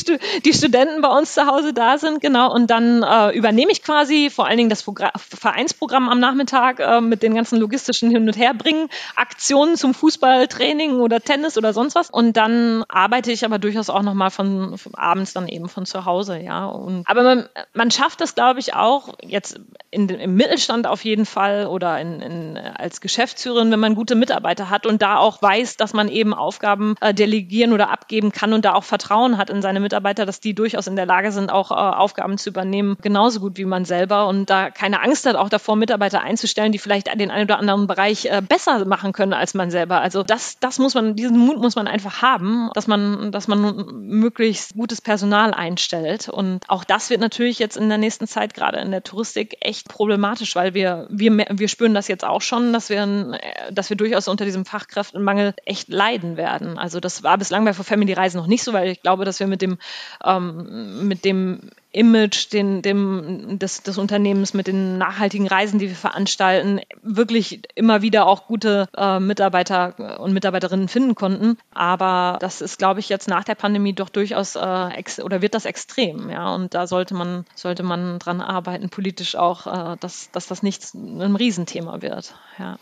die 0.44 0.52
Studenten 0.52 1.00
bei 1.02 1.08
uns 1.08 1.34
zu 1.34 1.46
Hause 1.46 1.72
da 1.72 1.98
sind, 1.98 2.20
genau, 2.20 2.52
und 2.52 2.70
dann 2.70 3.02
äh, 3.02 3.36
übernehme 3.36 3.72
ich 3.72 3.82
quasi 3.82 4.30
vor 4.30 4.46
allen 4.46 4.56
Dingen 4.56 4.70
das 4.70 4.82
Progr 4.82 5.10
Vereinsprogramm 5.16 6.08
am 6.08 6.20
Nachmittag 6.20 6.80
äh, 6.80 7.00
mit 7.00 7.22
den 7.22 7.34
ganzen 7.34 7.58
logistischen 7.58 8.10
Hin- 8.10 8.26
und 8.26 8.36
Herbringen, 8.36 8.88
Aktionen 9.16 9.76
zum 9.76 9.94
Fußballtraining 9.94 11.00
oder 11.00 11.20
Tennis 11.20 11.56
oder 11.58 11.72
sonst 11.72 11.94
was. 11.94 12.10
Und 12.10 12.36
dann 12.36 12.84
arbeite 12.88 13.32
ich 13.32 13.44
aber 13.44 13.58
durchaus 13.58 13.90
auch 13.90 14.02
nochmal 14.02 14.30
von, 14.30 14.78
von 14.78 14.94
abends 14.94 15.32
dann 15.32 15.48
eben 15.48 15.68
von 15.68 15.86
zu 15.86 16.04
Hause, 16.04 16.38
ja, 16.38 16.59
und, 16.66 17.04
aber 17.06 17.22
man, 17.22 17.48
man 17.74 17.90
schafft 17.90 18.20
das, 18.20 18.34
glaube 18.34 18.60
ich, 18.60 18.74
auch 18.74 19.14
jetzt 19.22 19.60
in, 19.90 20.08
im 20.08 20.34
Mittelstand 20.34 20.86
auf 20.86 21.04
jeden 21.04 21.26
Fall 21.26 21.66
oder 21.66 22.00
in, 22.00 22.20
in, 22.20 22.56
als 22.56 23.00
Geschäftsführerin, 23.00 23.70
wenn 23.70 23.80
man 23.80 23.94
gute 23.94 24.14
Mitarbeiter 24.14 24.70
hat 24.70 24.86
und 24.86 25.02
da 25.02 25.18
auch 25.18 25.42
weiß, 25.42 25.76
dass 25.76 25.92
man 25.92 26.08
eben 26.08 26.32
Aufgaben 26.34 26.94
äh, 27.00 27.12
delegieren 27.12 27.72
oder 27.72 27.90
abgeben 27.90 28.32
kann 28.32 28.52
und 28.52 28.64
da 28.64 28.74
auch 28.74 28.84
Vertrauen 28.84 29.36
hat 29.38 29.50
in 29.50 29.62
seine 29.62 29.80
Mitarbeiter, 29.80 30.26
dass 30.26 30.40
die 30.40 30.54
durchaus 30.54 30.86
in 30.86 30.96
der 30.96 31.06
Lage 31.06 31.32
sind, 31.32 31.50
auch 31.50 31.70
äh, 31.70 31.74
Aufgaben 31.74 32.38
zu 32.38 32.50
übernehmen, 32.50 32.96
genauso 33.02 33.40
gut 33.40 33.56
wie 33.56 33.64
man 33.64 33.84
selber 33.84 34.28
und 34.28 34.48
da 34.48 34.70
keine 34.70 35.02
Angst 35.02 35.26
hat, 35.26 35.36
auch 35.36 35.48
davor 35.48 35.76
Mitarbeiter 35.76 36.20
einzustellen, 36.20 36.72
die 36.72 36.78
vielleicht 36.78 37.08
den 37.18 37.30
einen 37.30 37.44
oder 37.44 37.58
anderen 37.58 37.86
Bereich 37.86 38.26
äh, 38.26 38.42
besser 38.46 38.84
machen 38.84 39.12
können 39.12 39.32
als 39.32 39.54
man 39.54 39.70
selber. 39.70 40.00
Also 40.00 40.22
das, 40.22 40.58
das 40.60 40.78
muss 40.78 40.94
man, 40.94 41.16
diesen 41.16 41.38
Mut 41.38 41.58
muss 41.58 41.76
man 41.76 41.88
einfach 41.88 42.22
haben, 42.22 42.70
dass 42.74 42.86
man, 42.86 43.32
dass 43.32 43.48
man 43.48 43.86
möglichst 44.02 44.74
gutes 44.74 45.00
Personal 45.00 45.52
einstellt 45.52 46.28
und 46.28 46.49
und 46.50 46.68
auch 46.68 46.84
das 46.84 47.10
wird 47.10 47.20
natürlich 47.20 47.58
jetzt 47.58 47.76
in 47.76 47.88
der 47.88 47.98
nächsten 47.98 48.26
Zeit 48.26 48.54
gerade 48.54 48.78
in 48.78 48.90
der 48.90 49.02
Touristik 49.02 49.56
echt 49.60 49.88
problematisch, 49.88 50.54
weil 50.56 50.74
wir, 50.74 51.06
wir, 51.10 51.46
wir 51.50 51.68
spüren 51.68 51.94
das 51.94 52.08
jetzt 52.08 52.24
auch 52.24 52.42
schon, 52.42 52.72
dass 52.72 52.88
wir, 52.88 53.38
dass 53.70 53.90
wir 53.90 53.96
durchaus 53.96 54.28
unter 54.28 54.44
diesem 54.44 54.64
Fachkräftemangel 54.64 55.54
echt 55.64 55.88
leiden 55.88 56.36
werden. 56.36 56.78
Also 56.78 57.00
das 57.00 57.22
war 57.22 57.38
bislang 57.38 57.64
bei 57.64 57.72
For 57.72 57.84
Family 57.84 58.12
Reisen 58.12 58.38
noch 58.38 58.46
nicht 58.46 58.62
so, 58.62 58.72
weil 58.72 58.90
ich 58.90 59.02
glaube, 59.02 59.24
dass 59.24 59.40
wir 59.40 59.46
mit 59.46 59.62
dem, 59.62 59.78
ähm, 60.24 61.08
mit 61.08 61.24
dem 61.24 61.70
Image 61.92 62.52
den, 62.52 62.82
dem, 62.82 63.58
des, 63.58 63.82
des 63.82 63.98
Unternehmens 63.98 64.54
mit 64.54 64.66
den 64.66 64.98
nachhaltigen 64.98 65.48
Reisen, 65.48 65.78
die 65.78 65.88
wir 65.88 65.96
veranstalten, 65.96 66.80
wirklich 67.02 67.62
immer 67.74 68.02
wieder 68.02 68.26
auch 68.26 68.46
gute 68.46 68.88
äh, 68.96 69.18
Mitarbeiter 69.18 70.20
und 70.20 70.32
Mitarbeiterinnen 70.32 70.88
finden 70.88 71.14
konnten. 71.14 71.58
Aber 71.72 72.38
das 72.40 72.60
ist, 72.60 72.78
glaube 72.78 73.00
ich, 73.00 73.08
jetzt 73.08 73.28
nach 73.28 73.44
der 73.44 73.56
Pandemie 73.56 73.92
doch 73.92 74.08
durchaus 74.08 74.56
äh, 74.56 75.22
oder 75.22 75.42
wird 75.42 75.54
das 75.54 75.64
extrem. 75.64 76.30
Ja, 76.30 76.54
und 76.54 76.74
da 76.74 76.86
sollte 76.86 77.14
man, 77.14 77.44
sollte 77.54 77.82
man 77.82 78.18
dran 78.18 78.40
arbeiten, 78.40 78.88
politisch 78.88 79.34
auch, 79.34 79.66
äh, 79.66 79.96
dass, 79.98 80.30
dass 80.30 80.46
das 80.46 80.62
nicht 80.62 80.94
ein 80.94 81.36
Riesenthema 81.36 82.02
wird. 82.02 82.34
Ja. 82.58 82.78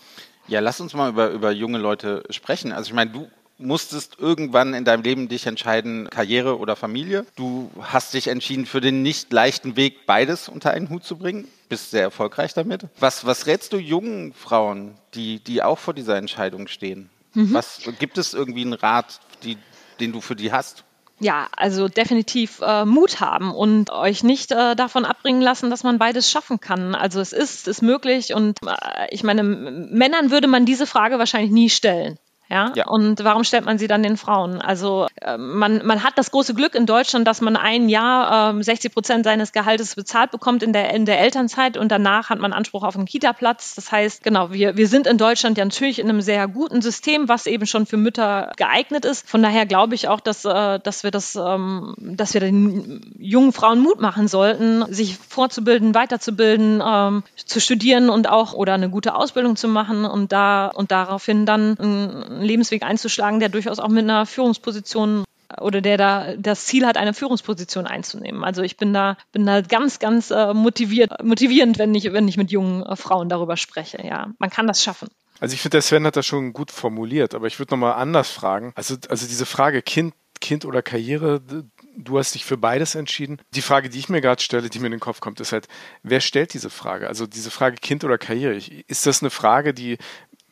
Ja, 0.48 0.60
lass 0.60 0.80
uns 0.80 0.94
mal 0.94 1.10
über, 1.10 1.28
über 1.30 1.50
junge 1.50 1.78
Leute 1.78 2.24
sprechen. 2.30 2.72
Also 2.72 2.88
ich 2.88 2.94
meine, 2.94 3.10
du 3.10 3.28
musstest 3.58 4.18
irgendwann 4.18 4.74
in 4.74 4.84
deinem 4.84 5.02
Leben 5.02 5.28
dich 5.28 5.46
entscheiden, 5.46 6.08
Karriere 6.10 6.58
oder 6.58 6.76
Familie. 6.76 7.26
Du 7.36 7.70
hast 7.80 8.14
dich 8.14 8.28
entschieden 8.28 8.66
für 8.66 8.80
den 8.80 9.02
nicht 9.02 9.32
leichten 9.32 9.76
Weg, 9.76 10.06
beides 10.06 10.48
unter 10.48 10.70
einen 10.70 10.88
Hut 10.88 11.04
zu 11.04 11.16
bringen. 11.16 11.48
Bist 11.68 11.90
sehr 11.90 12.02
erfolgreich 12.02 12.54
damit. 12.54 12.86
Was, 12.98 13.26
was 13.26 13.46
rätst 13.46 13.72
du 13.72 13.78
jungen 13.78 14.32
Frauen, 14.32 14.94
die, 15.14 15.40
die 15.40 15.62
auch 15.62 15.78
vor 15.78 15.94
dieser 15.94 16.16
Entscheidung 16.16 16.68
stehen? 16.68 17.10
Mhm. 17.34 17.52
Was, 17.52 17.82
gibt 17.98 18.16
es 18.16 18.32
irgendwie 18.32 18.62
einen 18.62 18.72
Rat, 18.72 19.20
die, 19.42 19.58
den 20.00 20.12
du 20.12 20.20
für 20.20 20.36
die 20.36 20.52
hast? 20.52 20.84
ja, 21.20 21.48
also 21.56 21.88
definitiv 21.88 22.60
äh, 22.60 22.84
Mut 22.84 23.20
haben 23.20 23.52
und 23.52 23.90
euch 23.90 24.22
nicht 24.22 24.52
äh, 24.52 24.76
davon 24.76 25.04
abbringen 25.04 25.40
lassen, 25.40 25.70
dass 25.70 25.82
man 25.82 25.98
beides 25.98 26.30
schaffen 26.30 26.60
kann. 26.60 26.94
Also 26.94 27.20
es 27.20 27.32
ist, 27.32 27.66
ist 27.66 27.82
möglich 27.82 28.34
und 28.34 28.58
äh, 28.64 29.08
ich 29.10 29.24
meine, 29.24 29.42
Männern 29.42 30.30
würde 30.30 30.46
man 30.46 30.64
diese 30.64 30.86
Frage 30.86 31.18
wahrscheinlich 31.18 31.50
nie 31.50 31.70
stellen. 31.70 32.18
Ja? 32.48 32.72
ja? 32.74 32.87
Und 32.87 33.22
warum 33.24 33.44
stellt 33.44 33.64
man 33.64 33.78
sie 33.78 33.87
dann 33.87 34.02
den 34.02 34.16
Frauen? 34.16 34.61
Also 34.61 35.06
äh, 35.20 35.37
man, 35.37 35.84
man 35.84 36.02
hat 36.02 36.16
das 36.16 36.30
große 36.30 36.54
Glück 36.54 36.74
in 36.74 36.87
Deutschland, 36.87 37.26
dass 37.26 37.40
man 37.40 37.56
ein 37.56 37.88
Jahr 37.88 38.56
äh, 38.56 38.62
60 38.62 38.92
Prozent 38.92 39.24
seines 39.24 39.52
Gehaltes 39.52 39.94
bezahlt 39.94 40.30
bekommt 40.30 40.62
in 40.62 40.72
der, 40.72 40.94
in 40.94 41.04
der 41.04 41.20
Elternzeit 41.20 41.76
und 41.76 41.90
danach 41.90 42.30
hat 42.30 42.38
man 42.38 42.52
Anspruch 42.52 42.84
auf 42.84 42.96
einen 42.96 43.06
Kita-Platz. 43.06 43.74
Das 43.74 43.92
heißt, 43.92 44.22
genau, 44.22 44.52
wir, 44.52 44.76
wir 44.76 44.88
sind 44.88 45.06
in 45.06 45.18
Deutschland 45.18 45.58
ja 45.58 45.64
natürlich 45.64 45.98
in 45.98 46.08
einem 46.08 46.22
sehr 46.22 46.48
guten 46.48 46.80
System, 46.80 47.28
was 47.28 47.46
eben 47.46 47.66
schon 47.66 47.87
für 47.87 47.96
Mütter 47.96 48.52
geeignet 48.56 49.04
ist. 49.04 49.28
Von 49.28 49.42
daher 49.42 49.66
glaube 49.66 49.94
ich 49.94 50.08
auch, 50.08 50.20
dass, 50.20 50.44
äh, 50.44 50.80
dass 50.80 51.04
wir 51.04 51.11
das, 51.11 51.37
ähm, 51.37 51.94
dass 51.98 52.34
wir 52.34 52.40
den 52.40 53.14
jungen 53.18 53.52
Frauen 53.52 53.80
Mut 53.80 54.00
machen 54.00 54.28
sollten, 54.28 54.90
sich 54.92 55.16
vorzubilden, 55.16 55.94
weiterzubilden, 55.94 56.82
ähm, 56.84 57.22
zu 57.37 57.61
studieren 57.61 58.08
und 58.08 58.28
auch 58.28 58.54
oder 58.54 58.74
eine 58.74 58.88
gute 58.88 59.14
Ausbildung 59.14 59.56
zu 59.56 59.68
machen 59.68 60.04
und 60.04 60.32
da 60.32 60.68
und 60.68 60.90
daraufhin 60.90 61.44
dann 61.44 61.76
ein 61.78 62.38
einen 62.38 62.46
Lebensweg 62.46 62.83
einzuschlagen, 62.83 63.40
der 63.40 63.48
durchaus 63.48 63.79
auch 63.79 63.88
mit 63.88 64.05
einer 64.05 64.27
Führungsposition 64.27 65.24
oder 65.61 65.81
der 65.81 65.96
da 65.96 66.37
das 66.37 66.66
Ziel 66.66 66.87
hat, 66.87 66.96
eine 66.96 67.14
Führungsposition 67.14 67.87
einzunehmen. 67.87 68.45
Also 68.45 68.62
ich 68.62 68.76
bin 68.76 68.93
da, 68.93 69.16
bin 69.32 69.47
da 69.47 69.62
ganz, 69.62 69.99
ganz 69.99 70.30
äh, 70.30 70.53
motiviert, 70.53 71.24
motivierend, 71.24 71.78
wenn 71.78 71.95
ich, 71.95 72.12
wenn 72.12 72.28
ich 72.28 72.36
mit 72.36 72.51
jungen 72.51 72.82
äh, 72.84 72.97
Frauen 72.97 73.28
darüber 73.28 73.57
spreche. 73.57 73.99
Ja, 74.05 74.28
man 74.39 74.51
kann 74.51 74.66
das 74.66 74.82
schaffen. 74.82 75.09
Also 75.41 75.55
ich 75.55 75.62
finde, 75.62 75.76
der 75.76 75.82
Sven 75.82 76.05
hat 76.05 76.16
das 76.16 76.26
schon 76.26 76.53
gut 76.53 76.70
formuliert, 76.70 77.34
aber 77.34 77.47
ich 77.47 77.59
würde 77.59 77.72
nochmal 77.72 77.95
anders 77.95 78.30
fragen. 78.30 78.72
Also, 78.74 78.97
also 79.09 79.26
diese 79.26 79.47
Frage 79.47 79.82
Kind, 79.82 80.14
Kind 80.41 80.64
oder 80.64 80.82
Karriere, 80.82 81.41
du 81.97 82.18
hast 82.18 82.34
dich 82.34 82.45
für 82.45 82.57
beides 82.57 82.95
entschieden. 82.95 83.41
Die 83.55 83.62
Frage, 83.62 83.89
die 83.89 83.99
ich 83.99 84.09
mir 84.09 84.20
gerade 84.20 84.43
stelle, 84.43 84.68
die 84.68 84.78
mir 84.78 84.86
in 84.86 84.93
den 84.93 85.01
Kopf 85.01 85.20
kommt, 85.20 85.41
ist 85.41 85.53
halt, 85.53 85.68
wer 86.03 86.20
stellt 86.20 86.55
diese 86.55 86.70
Frage? 86.70 87.09
Also 87.09 87.26
diese 87.26 87.51
Frage 87.51 87.76
Kind 87.76 88.05
oder 88.05 88.18
Karriere, 88.18 88.57
ist 88.86 89.07
das 89.07 89.22
eine 89.22 89.30
Frage, 89.30 89.74
die 89.74 89.99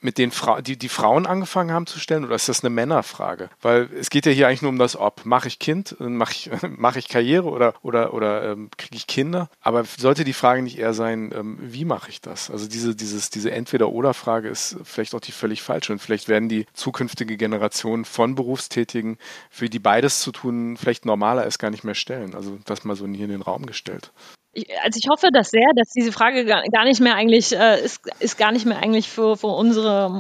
mit 0.07 0.18
den 0.18 0.30
Fra 0.30 0.62
die, 0.62 0.78
die 0.78 0.88
Frauen 0.88 1.26
angefangen 1.26 1.72
haben 1.72 1.88
zu 1.88 1.98
stellen 1.98 2.24
oder 2.24 2.36
ist 2.36 2.48
das 2.48 2.62
eine 2.62 2.70
Männerfrage? 2.70 3.50
Weil 3.61 3.90
es 3.98 4.09
geht 4.09 4.24
ja 4.24 4.30
hier 4.30 4.46
eigentlich 4.46 4.62
nur 4.62 4.68
um 4.68 4.78
das 4.78 4.96
Ob. 4.96 5.26
Mache 5.26 5.48
ich 5.48 5.59
Kind, 5.59 5.96
mache 5.98 6.32
ich, 6.32 6.50
mach 6.76 6.94
ich 6.94 7.09
Karriere 7.09 7.48
oder, 7.48 7.74
oder, 7.82 8.14
oder 8.14 8.52
ähm, 8.52 8.70
kriege 8.76 8.94
ich 8.94 9.09
Kinder? 9.09 9.50
Aber 9.61 9.84
sollte 9.84 10.22
die 10.22 10.32
Frage 10.32 10.62
nicht 10.62 10.78
eher 10.78 10.94
sein, 10.94 11.32
ähm, 11.36 11.59
wie 11.61 11.84
mache 11.84 12.09
ich 12.09 12.20
das? 12.20 12.52
Also 12.52 12.68
diese, 12.68 12.94
dieses, 12.94 13.30
diese 13.30 13.50
Entweder-Oder-Frage 13.50 14.48
ist 14.48 14.76
vielleicht 14.84 15.12
auch 15.16 15.20
die 15.20 15.32
völlig 15.32 15.61
falsche 15.61 15.92
und 15.92 15.98
vielleicht 15.98 16.28
werden 16.28 16.48
die 16.48 16.66
zukünftige 16.72 17.36
Generation 17.36 18.04
von 18.04 18.36
Berufstätigen, 18.36 19.18
für 19.50 19.68
die 19.68 19.80
beides 19.80 20.20
zu 20.20 20.30
tun 20.30 20.76
vielleicht 20.76 21.04
normaler 21.04 21.46
ist, 21.46 21.59
gar 21.59 21.72
nicht 21.72 21.82
mehr 21.82 21.96
stellen. 21.96 22.36
Also 22.36 22.59
das 22.64 22.84
mal 22.84 22.94
so 22.94 23.09
hier 23.09 23.24
in 23.24 23.32
den 23.32 23.42
Raum 23.42 23.66
gestellt 23.66 24.12
ich, 24.57 24.66
also 24.82 24.98
ich 25.02 25.09
hoffe 25.11 25.28
das 25.32 25.50
sehr, 25.50 25.68
dass 25.76 25.90
diese 25.90 26.12
Frage 26.12 26.44
gar, 26.46 26.84
nicht 26.84 27.00
mehr 27.00 27.14
eigentlich 27.14 27.57
äh, 27.57 27.84
ist, 27.84 28.00
ist 28.20 28.38
gar 28.38 28.52
nicht 28.52 28.64
mehr 28.64 28.78
eigentlich 28.78 29.11
für, 29.11 29.36
für 29.36 29.48
unsere 29.48 30.11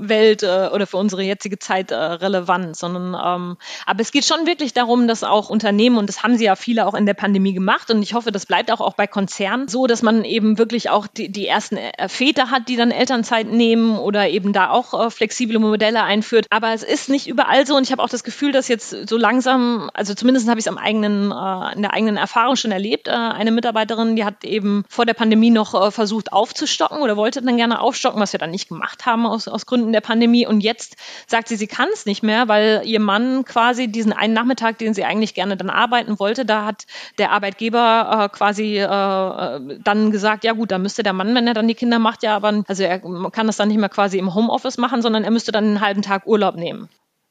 Welt 0.00 0.42
äh, 0.42 0.68
oder 0.72 0.86
für 0.86 0.96
unsere 0.96 1.22
jetzige 1.22 1.58
Zeit 1.58 1.92
äh, 1.92 1.94
relevant, 1.94 2.76
sondern 2.76 3.14
ähm, 3.14 3.56
aber 3.86 4.00
es 4.00 4.10
geht 4.10 4.24
schon 4.24 4.46
wirklich 4.46 4.72
darum, 4.72 5.06
dass 5.06 5.22
auch 5.22 5.50
Unternehmen 5.50 5.98
und 5.98 6.08
das 6.08 6.22
haben 6.22 6.36
sie 6.36 6.46
ja 6.46 6.56
viele 6.56 6.86
auch 6.86 6.94
in 6.94 7.06
der 7.06 7.14
Pandemie 7.14 7.52
gemacht 7.52 7.90
und 7.90 8.02
ich 8.02 8.14
hoffe, 8.14 8.32
das 8.32 8.46
bleibt 8.46 8.72
auch 8.72 8.80
auch 8.80 8.94
bei 8.94 9.06
Konzernen 9.06 9.68
so, 9.68 9.86
dass 9.86 10.02
man 10.02 10.24
eben 10.24 10.58
wirklich 10.58 10.90
auch 10.90 11.06
die, 11.06 11.30
die 11.30 11.46
ersten 11.46 11.76
äh, 11.76 12.08
Väter 12.08 12.50
hat, 12.50 12.68
die 12.68 12.76
dann 12.76 12.90
Elternzeit 12.90 13.46
nehmen 13.46 13.98
oder 13.98 14.28
eben 14.28 14.52
da 14.52 14.70
auch 14.70 15.06
äh, 15.06 15.10
flexible 15.10 15.58
Modelle 15.60 16.02
einführt. 16.02 16.46
Aber 16.50 16.72
es 16.72 16.82
ist 16.82 17.08
nicht 17.08 17.28
überall 17.28 17.66
so 17.66 17.76
und 17.76 17.84
ich 17.84 17.92
habe 17.92 18.02
auch 18.02 18.08
das 18.08 18.24
Gefühl, 18.24 18.50
dass 18.50 18.66
jetzt 18.66 19.08
so 19.08 19.16
langsam, 19.16 19.90
also 19.94 20.14
zumindest 20.14 20.48
habe 20.48 20.58
ich 20.58 20.66
es 20.66 20.68
am 20.68 20.78
eigenen 20.78 21.30
äh, 21.30 21.74
in 21.74 21.82
der 21.82 21.92
eigenen 21.92 22.16
Erfahrung 22.16 22.56
schon 22.56 22.72
erlebt, 22.72 23.08
eine 23.08 23.52
Mitarbeiterin, 23.60 24.16
die 24.16 24.24
hat 24.24 24.42
eben 24.44 24.84
vor 24.88 25.04
der 25.04 25.14
Pandemie 25.14 25.50
noch 25.50 25.74
äh, 25.74 25.90
versucht 25.90 26.32
aufzustocken 26.32 27.02
oder 27.02 27.16
wollte 27.16 27.42
dann 27.42 27.58
gerne 27.58 27.80
aufstocken, 27.80 28.20
was 28.20 28.32
wir 28.32 28.38
dann 28.38 28.50
nicht 28.50 28.68
gemacht 28.68 29.04
haben 29.04 29.26
aus, 29.26 29.48
aus 29.48 29.66
Gründen 29.66 29.92
der 29.92 30.00
Pandemie. 30.00 30.46
Und 30.46 30.62
jetzt 30.62 30.96
sagt 31.26 31.48
sie, 31.48 31.56
sie 31.56 31.66
kann 31.66 31.88
es 31.92 32.06
nicht 32.06 32.22
mehr, 32.22 32.48
weil 32.48 32.82
ihr 32.84 33.00
Mann 33.00 33.44
quasi 33.44 33.88
diesen 33.88 34.14
einen 34.14 34.32
Nachmittag, 34.32 34.78
den 34.78 34.94
sie 34.94 35.04
eigentlich 35.04 35.34
gerne 35.34 35.56
dann 35.58 35.68
arbeiten 35.68 36.18
wollte, 36.18 36.46
da 36.46 36.64
hat 36.64 36.86
der 37.18 37.32
Arbeitgeber 37.32 38.30
äh, 38.32 38.36
quasi 38.36 38.78
äh, 38.78 39.78
dann 39.84 40.10
gesagt, 40.10 40.44
ja 40.44 40.52
gut, 40.52 40.70
da 40.70 40.78
müsste 40.78 41.02
der 41.02 41.12
Mann, 41.12 41.34
wenn 41.34 41.46
er 41.46 41.54
dann 41.54 41.68
die 41.68 41.74
Kinder 41.74 41.98
macht, 41.98 42.22
ja, 42.22 42.36
aber 42.36 42.64
also 42.66 42.82
er 42.82 42.98
kann 43.30 43.46
das 43.46 43.58
dann 43.58 43.68
nicht 43.68 43.78
mehr 43.78 43.88
quasi 43.90 44.18
im 44.18 44.34
Homeoffice 44.34 44.78
machen, 44.78 45.02
sondern 45.02 45.24
er 45.24 45.30
müsste 45.30 45.52
dann 45.52 45.64
einen 45.64 45.80
halben 45.80 46.02
Tag 46.02 46.26
Urlaub 46.26 46.56
nehmen 46.56 46.88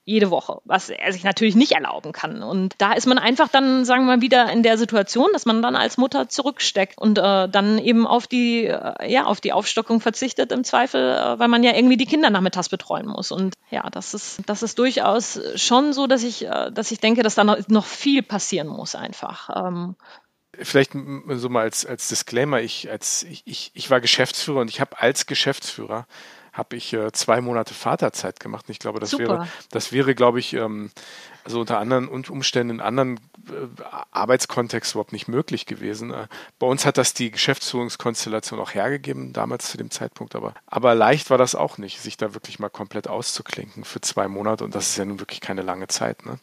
jede 0.09 0.31
Woche, 0.31 0.59
was 0.65 0.89
er 0.89 1.13
sich 1.13 1.23
natürlich 1.23 1.55
nicht 1.55 1.73
erlauben 1.73 2.11
kann. 2.11 2.41
Und 2.41 2.73
da 2.79 2.93
ist 2.93 3.05
man 3.05 3.19
einfach 3.19 3.47
dann, 3.47 3.85
sagen 3.85 4.05
wir 4.05 4.17
mal, 4.17 4.21
wieder 4.21 4.51
in 4.51 4.63
der 4.63 4.77
Situation, 4.77 5.29
dass 5.33 5.45
man 5.45 5.61
dann 5.61 5.75
als 5.75 5.97
Mutter 5.97 6.27
zurücksteckt 6.27 6.97
und 6.97 7.19
äh, 7.19 7.47
dann 7.47 7.77
eben 7.77 8.07
auf 8.07 8.25
die, 8.25 8.65
äh, 8.65 9.11
ja, 9.11 9.25
auf 9.25 9.39
die 9.39 9.53
Aufstockung 9.53 10.01
verzichtet 10.01 10.51
im 10.51 10.63
Zweifel, 10.63 11.11
äh, 11.11 11.39
weil 11.39 11.47
man 11.47 11.63
ja 11.63 11.75
irgendwie 11.75 11.97
die 11.97 12.07
Kinder 12.07 12.31
nachmittags 12.31 12.69
betreuen 12.69 13.05
muss. 13.05 13.31
Und 13.31 13.53
ja, 13.69 13.87
das 13.91 14.15
ist, 14.15 14.41
das 14.47 14.63
ist 14.63 14.79
durchaus 14.79 15.39
schon 15.55 15.93
so, 15.93 16.07
dass 16.07 16.23
ich, 16.23 16.45
äh, 16.45 16.71
dass 16.71 16.89
ich 16.89 16.99
denke, 16.99 17.21
dass 17.21 17.35
da 17.35 17.43
noch, 17.43 17.85
viel 17.85 18.23
passieren 18.23 18.67
muss 18.67 18.95
einfach. 18.95 19.49
Ähm, 19.55 19.95
Vielleicht 20.61 20.91
so 20.93 21.49
mal 21.49 21.61
als, 21.61 21.85
als 21.85 22.07
Disclaimer, 22.09 22.59
ich, 22.61 22.89
als, 22.89 23.23
ich, 23.23 23.71
ich 23.73 23.89
war 23.89 24.01
Geschäftsführer 24.01 24.61
und 24.61 24.69
ich 24.69 24.81
habe 24.81 24.99
als 24.99 25.27
Geschäftsführer 25.27 26.07
habe 26.59 26.75
ich 26.75 26.93
äh, 26.93 27.11
zwei 27.13 27.41
Monate 27.41 27.73
Vaterzeit 27.73 28.39
gemacht. 28.39 28.65
Und 28.67 28.73
ich 28.73 28.79
glaube, 28.79 28.99
das 28.99 29.11
Super. 29.11 29.23
wäre, 29.23 29.47
das 29.71 29.91
wäre, 29.91 30.13
glaube 30.13 30.39
ich, 30.39 30.53
ähm, 30.53 30.91
also 31.43 31.61
unter 31.61 31.79
anderen 31.79 32.07
Umständen 32.07 32.75
in 32.75 32.81
anderen 32.81 33.19
äh, 33.47 33.83
Arbeitskontext 34.11 34.91
überhaupt 34.93 35.13
nicht 35.13 35.27
möglich 35.27 35.65
gewesen. 35.65 36.11
Äh, 36.11 36.27
bei 36.59 36.67
uns 36.67 36.85
hat 36.85 36.97
das 36.97 37.15
die 37.15 37.31
Geschäftsführungskonstellation 37.31 38.59
auch 38.59 38.73
hergegeben, 38.73 39.33
damals 39.33 39.71
zu 39.71 39.77
dem 39.77 39.89
Zeitpunkt, 39.89 40.35
aber, 40.35 40.53
aber 40.67 40.93
leicht 40.93 41.29
war 41.31 41.37
das 41.37 41.55
auch 41.55 41.79
nicht, 41.79 41.99
sich 42.01 42.17
da 42.17 42.35
wirklich 42.35 42.59
mal 42.59 42.69
komplett 42.69 43.07
auszuklinken 43.07 43.83
für 43.85 44.01
zwei 44.01 44.27
Monate 44.27 44.63
und 44.63 44.75
das 44.75 44.89
ist 44.89 44.97
ja 44.97 45.05
nun 45.05 45.19
wirklich 45.19 45.41
keine 45.41 45.61
lange 45.61 45.87
Zeit. 45.87 46.25
Ne? 46.25 46.39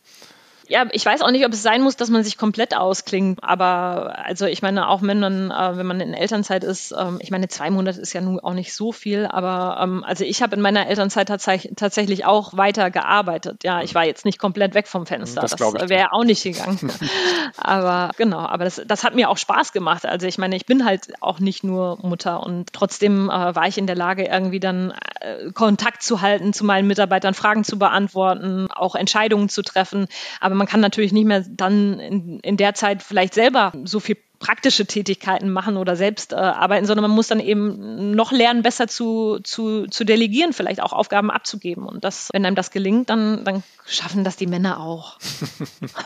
Ja, 0.69 0.87
ich 0.91 1.07
weiß 1.07 1.23
auch 1.23 1.31
nicht, 1.31 1.47
ob 1.47 1.53
es 1.53 1.63
sein 1.63 1.83
muss, 1.83 1.97
dass 1.97 2.11
man 2.11 2.25
sich 2.25 2.39
komplett 2.39 2.77
ausklingt. 2.77 3.39
Aber 3.43 4.19
also 4.25 4.47
ich 4.47 4.63
meine, 4.63 4.89
auch 4.89 5.03
wenn 5.03 5.21
man, 5.21 5.51
äh, 5.51 5.77
wenn 5.77 5.87
man 5.87 6.01
in 6.01 6.15
Elternzeit 6.15 6.65
ist, 6.65 6.93
ähm, 6.93 7.19
ich 7.21 7.31
meine, 7.31 7.49
zwei 7.49 7.71
Monate 7.71 8.01
ist 8.01 8.13
ja 8.13 8.21
nun 8.21 8.41
auch 8.41 8.55
nicht 8.55 8.75
so 8.75 8.93
viel, 8.93 9.27
aber 9.27 9.79
ähm, 9.81 10.05
also 10.05 10.25
ich 10.25 10.43
habe 10.43 10.57
in 10.57 10.63
meiner 10.63 10.89
Elternzeit 10.89 11.29
tats 11.29 11.47
tatsächlich 11.77 12.25
auch 12.25 12.57
weiter 12.57 12.91
gearbeitet. 12.91 13.63
Ja, 13.63 13.83
ich 13.83 13.95
war 13.95 14.05
jetzt 14.05 14.25
nicht 14.25 14.39
komplett 14.39 14.75
weg 14.75 14.89
vom 14.89 15.07
Fenster. 15.07 15.43
Das, 15.43 15.53
das 15.53 15.89
wäre 15.89 16.13
auch 16.13 16.25
nicht 16.25 16.43
gegangen. 16.43 16.93
aber 17.57 18.11
genau, 18.17 18.41
aber 18.41 18.65
das, 18.65 18.83
das 18.85 19.05
hat 19.05 19.15
mir 19.15 19.31
auch 19.31 19.39
Spaß 19.39 19.73
gemacht. 19.73 20.05
Also 20.05 20.27
ich 20.27 20.39
meine, 20.39 20.57
ich 20.57 20.67
bin 20.67 20.85
halt 20.85 21.13
auch 21.21 21.39
nicht 21.39 21.63
nur 21.63 21.99
Mutter 22.03 22.43
und 22.43 22.73
trotzdem 22.73 23.31
äh, 23.31 23.55
war 23.55 23.69
ich 23.69 23.79
in 23.79 23.87
der 23.87 23.97
Lage, 23.97 24.25
irgendwie 24.25 24.59
dann 24.61 24.93
äh, 25.21 25.53
Kontakt 25.53 26.03
zu 26.03 26.21
halten 26.21 26.53
zu 26.53 26.65
meinen 26.65 26.89
Mitarbeitern, 26.89 27.35
Fragen 27.35 27.63
zu 27.63 27.79
beantworten, 27.79 28.69
auch 28.73 28.97
Entscheidungen 28.97 29.49
zu 29.49 29.63
treffen. 29.63 30.09
Aber 30.41 30.56
man 30.57 30.67
kann 30.67 30.81
natürlich 30.81 31.13
nicht 31.13 31.27
mehr 31.27 31.45
dann 31.49 32.01
in, 32.01 32.41
in 32.41 32.57
der 32.57 32.75
Zeit 32.75 33.03
vielleicht 33.03 33.35
selber 33.35 33.73
so 33.85 34.01
viel 34.01 34.17
praktische 34.39 34.87
Tätigkeiten 34.87 35.51
machen 35.51 35.77
oder 35.77 35.97
selbst 35.97 36.33
äh, 36.33 36.37
arbeiten, 36.37 36.87
sondern 36.87 37.03
man 37.03 37.11
muss 37.11 37.29
dann 37.29 37.41
eben 37.41 38.13
noch 38.13 38.33
lernen, 38.33 38.63
besser 38.63 38.89
zu, 38.89 39.39
zu, 39.43 39.87
zu 39.87 40.05
delegieren, 40.05 40.53
vielleicht 40.53 40.83
auch 40.83 40.93
Aufgaben 40.93 41.31
abzugeben. 41.31 41.87
Und 41.87 42.05
das, 42.05 42.29
wenn 42.33 42.45
einem 42.45 42.57
das 42.57 42.71
gelingt, 42.71 43.11
dann, 43.11 43.45
dann 43.45 43.63
schaffen 43.87 44.25
das 44.25 44.37
die 44.37 44.47
Männer 44.47 44.81
auch. 44.81 45.19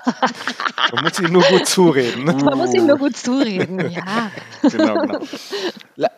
man 0.93 1.05
muss 1.05 1.19
ihnen 1.19 1.33
nur 1.33 1.43
gut 1.43 1.67
zureden. 1.67 2.25
Ne? 2.25 2.35
Man 2.35 2.59
muss 2.59 2.75
ihnen 2.75 2.87
nur 2.87 2.99
gut 2.99 3.17
zureden, 3.17 3.91
ja. 3.91 4.31
genau, 4.63 5.01
genau. 5.01 5.21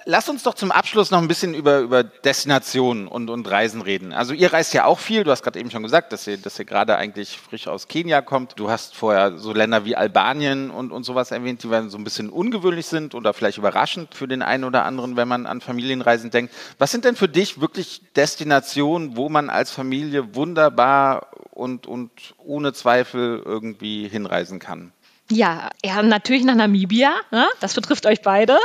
Lass 0.05 0.29
uns 0.29 0.43
doch 0.43 0.55
zum 0.55 0.71
Abschluss 0.71 1.11
noch 1.11 1.19
ein 1.19 1.29
bisschen 1.29 1.55
über, 1.55 1.79
über 1.81 2.05
Destinationen 2.05 3.09
und, 3.09 3.31
und 3.31 3.51
Reisen 3.51 3.81
reden. 3.81 4.13
Also 4.13 4.35
ihr 4.35 4.53
reist 4.53 4.75
ja 4.75 4.85
auch 4.85 4.99
viel. 4.99 5.25
Du 5.25 5.31
hast 5.31 5.43
gerade 5.43 5.59
eben 5.59 5.71
schon 5.71 5.83
gesagt, 5.83 6.13
dass 6.13 6.27
ihr, 6.27 6.37
dass 6.37 6.59
ihr 6.59 6.65
gerade 6.65 6.97
eigentlich 6.97 7.39
frisch 7.39 7.69
aus 7.69 7.89
Kenia 7.89 8.21
kommt. 8.21 8.59
Du 8.59 8.71
hast 8.71 8.95
vorher 8.95 9.39
so 9.39 9.53
Länder 9.53 9.85
wie 9.85 9.97
Albanien 9.97 10.71
und, 10.71 10.93
und 10.93 11.05
sowas 11.05 11.31
erwähnt, 11.31 11.63
die 11.63 11.69
so 11.89 11.99
ein 12.03 12.05
bisschen 12.05 12.29
ungewöhnlich 12.29 12.87
sind 12.87 13.15
oder 13.15 13.33
vielleicht 13.33 13.59
überraschend 13.59 14.15
für 14.15 14.29
den 14.29 14.43
einen 14.43 14.65
oder 14.65 14.85
anderen, 14.85 15.17
wenn 15.17 15.29
man 15.29 15.47
an 15.47 15.61
Familienreisen 15.61 16.31
denkt. 16.31 16.53
Was 16.79 16.91
sind 16.91 17.05
denn 17.05 17.17
für 17.17 17.29
dich 17.29 17.61
wirklich 17.61 18.03
Destinationen, 18.17 19.17
wo 19.17 19.29
man 19.29 19.49
als 19.49 19.71
Familie 19.71 20.35
wunderbar 20.35 21.29
und, 21.51 21.87
und 21.87 22.11
ohne 22.39 22.73
Zweifel 22.73 23.43
irgendwie 23.45 24.09
hinreisen 24.09 24.59
kann? 24.59 24.93
Ja, 25.31 25.71
ja, 25.83 26.03
natürlich 26.03 26.45
nach 26.45 26.55
Namibia. 26.55 27.15
Ne? 27.31 27.47
Das 27.61 27.75
betrifft 27.75 28.05
euch 28.05 28.21
beide. 28.21 28.59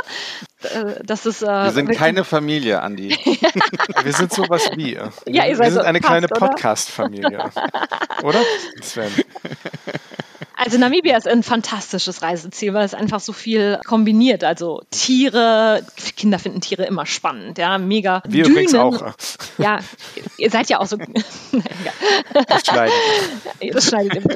Äh, 0.62 1.02
das 1.02 1.24
ist, 1.24 1.42
äh, 1.42 1.46
wir 1.46 1.70
sind 1.70 1.90
keine 1.92 2.24
Familie, 2.24 2.82
Andi. 2.82 3.10
wir 4.04 4.12
sind 4.12 4.32
sowas 4.32 4.68
wie. 4.74 4.98
Ja, 5.26 5.46
ihr 5.46 5.56
seid 5.56 5.66
wir 5.66 5.72
sind 5.72 5.84
eine 5.86 6.00
kleine 6.00 6.28
Podcast-Familie. 6.28 7.50
oder? 8.22 8.40
Sven. 8.82 9.12
Also 10.60 10.76
Namibia 10.76 11.16
ist 11.16 11.28
ein 11.28 11.44
fantastisches 11.44 12.20
Reiseziel, 12.20 12.74
weil 12.74 12.84
es 12.84 12.92
einfach 12.92 13.20
so 13.20 13.32
viel 13.32 13.78
kombiniert. 13.86 14.42
Also 14.42 14.82
Tiere, 14.90 15.84
Kinder 16.16 16.40
finden 16.40 16.60
Tiere 16.60 16.84
immer 16.84 17.06
spannend, 17.06 17.58
ja, 17.58 17.78
mega. 17.78 18.22
Wir 18.26 18.42
Dünen. 18.42 18.56
übrigens 18.56 18.74
auch. 18.74 19.14
Ja, 19.58 19.78
ihr 20.36 20.50
seid 20.50 20.68
ja 20.68 20.80
auch 20.80 20.86
so. 20.86 20.96
das 22.32 22.66
schneidet. 22.66 22.94
Das 23.72 23.88
schneidet 23.88 24.16
immer. 24.16 24.34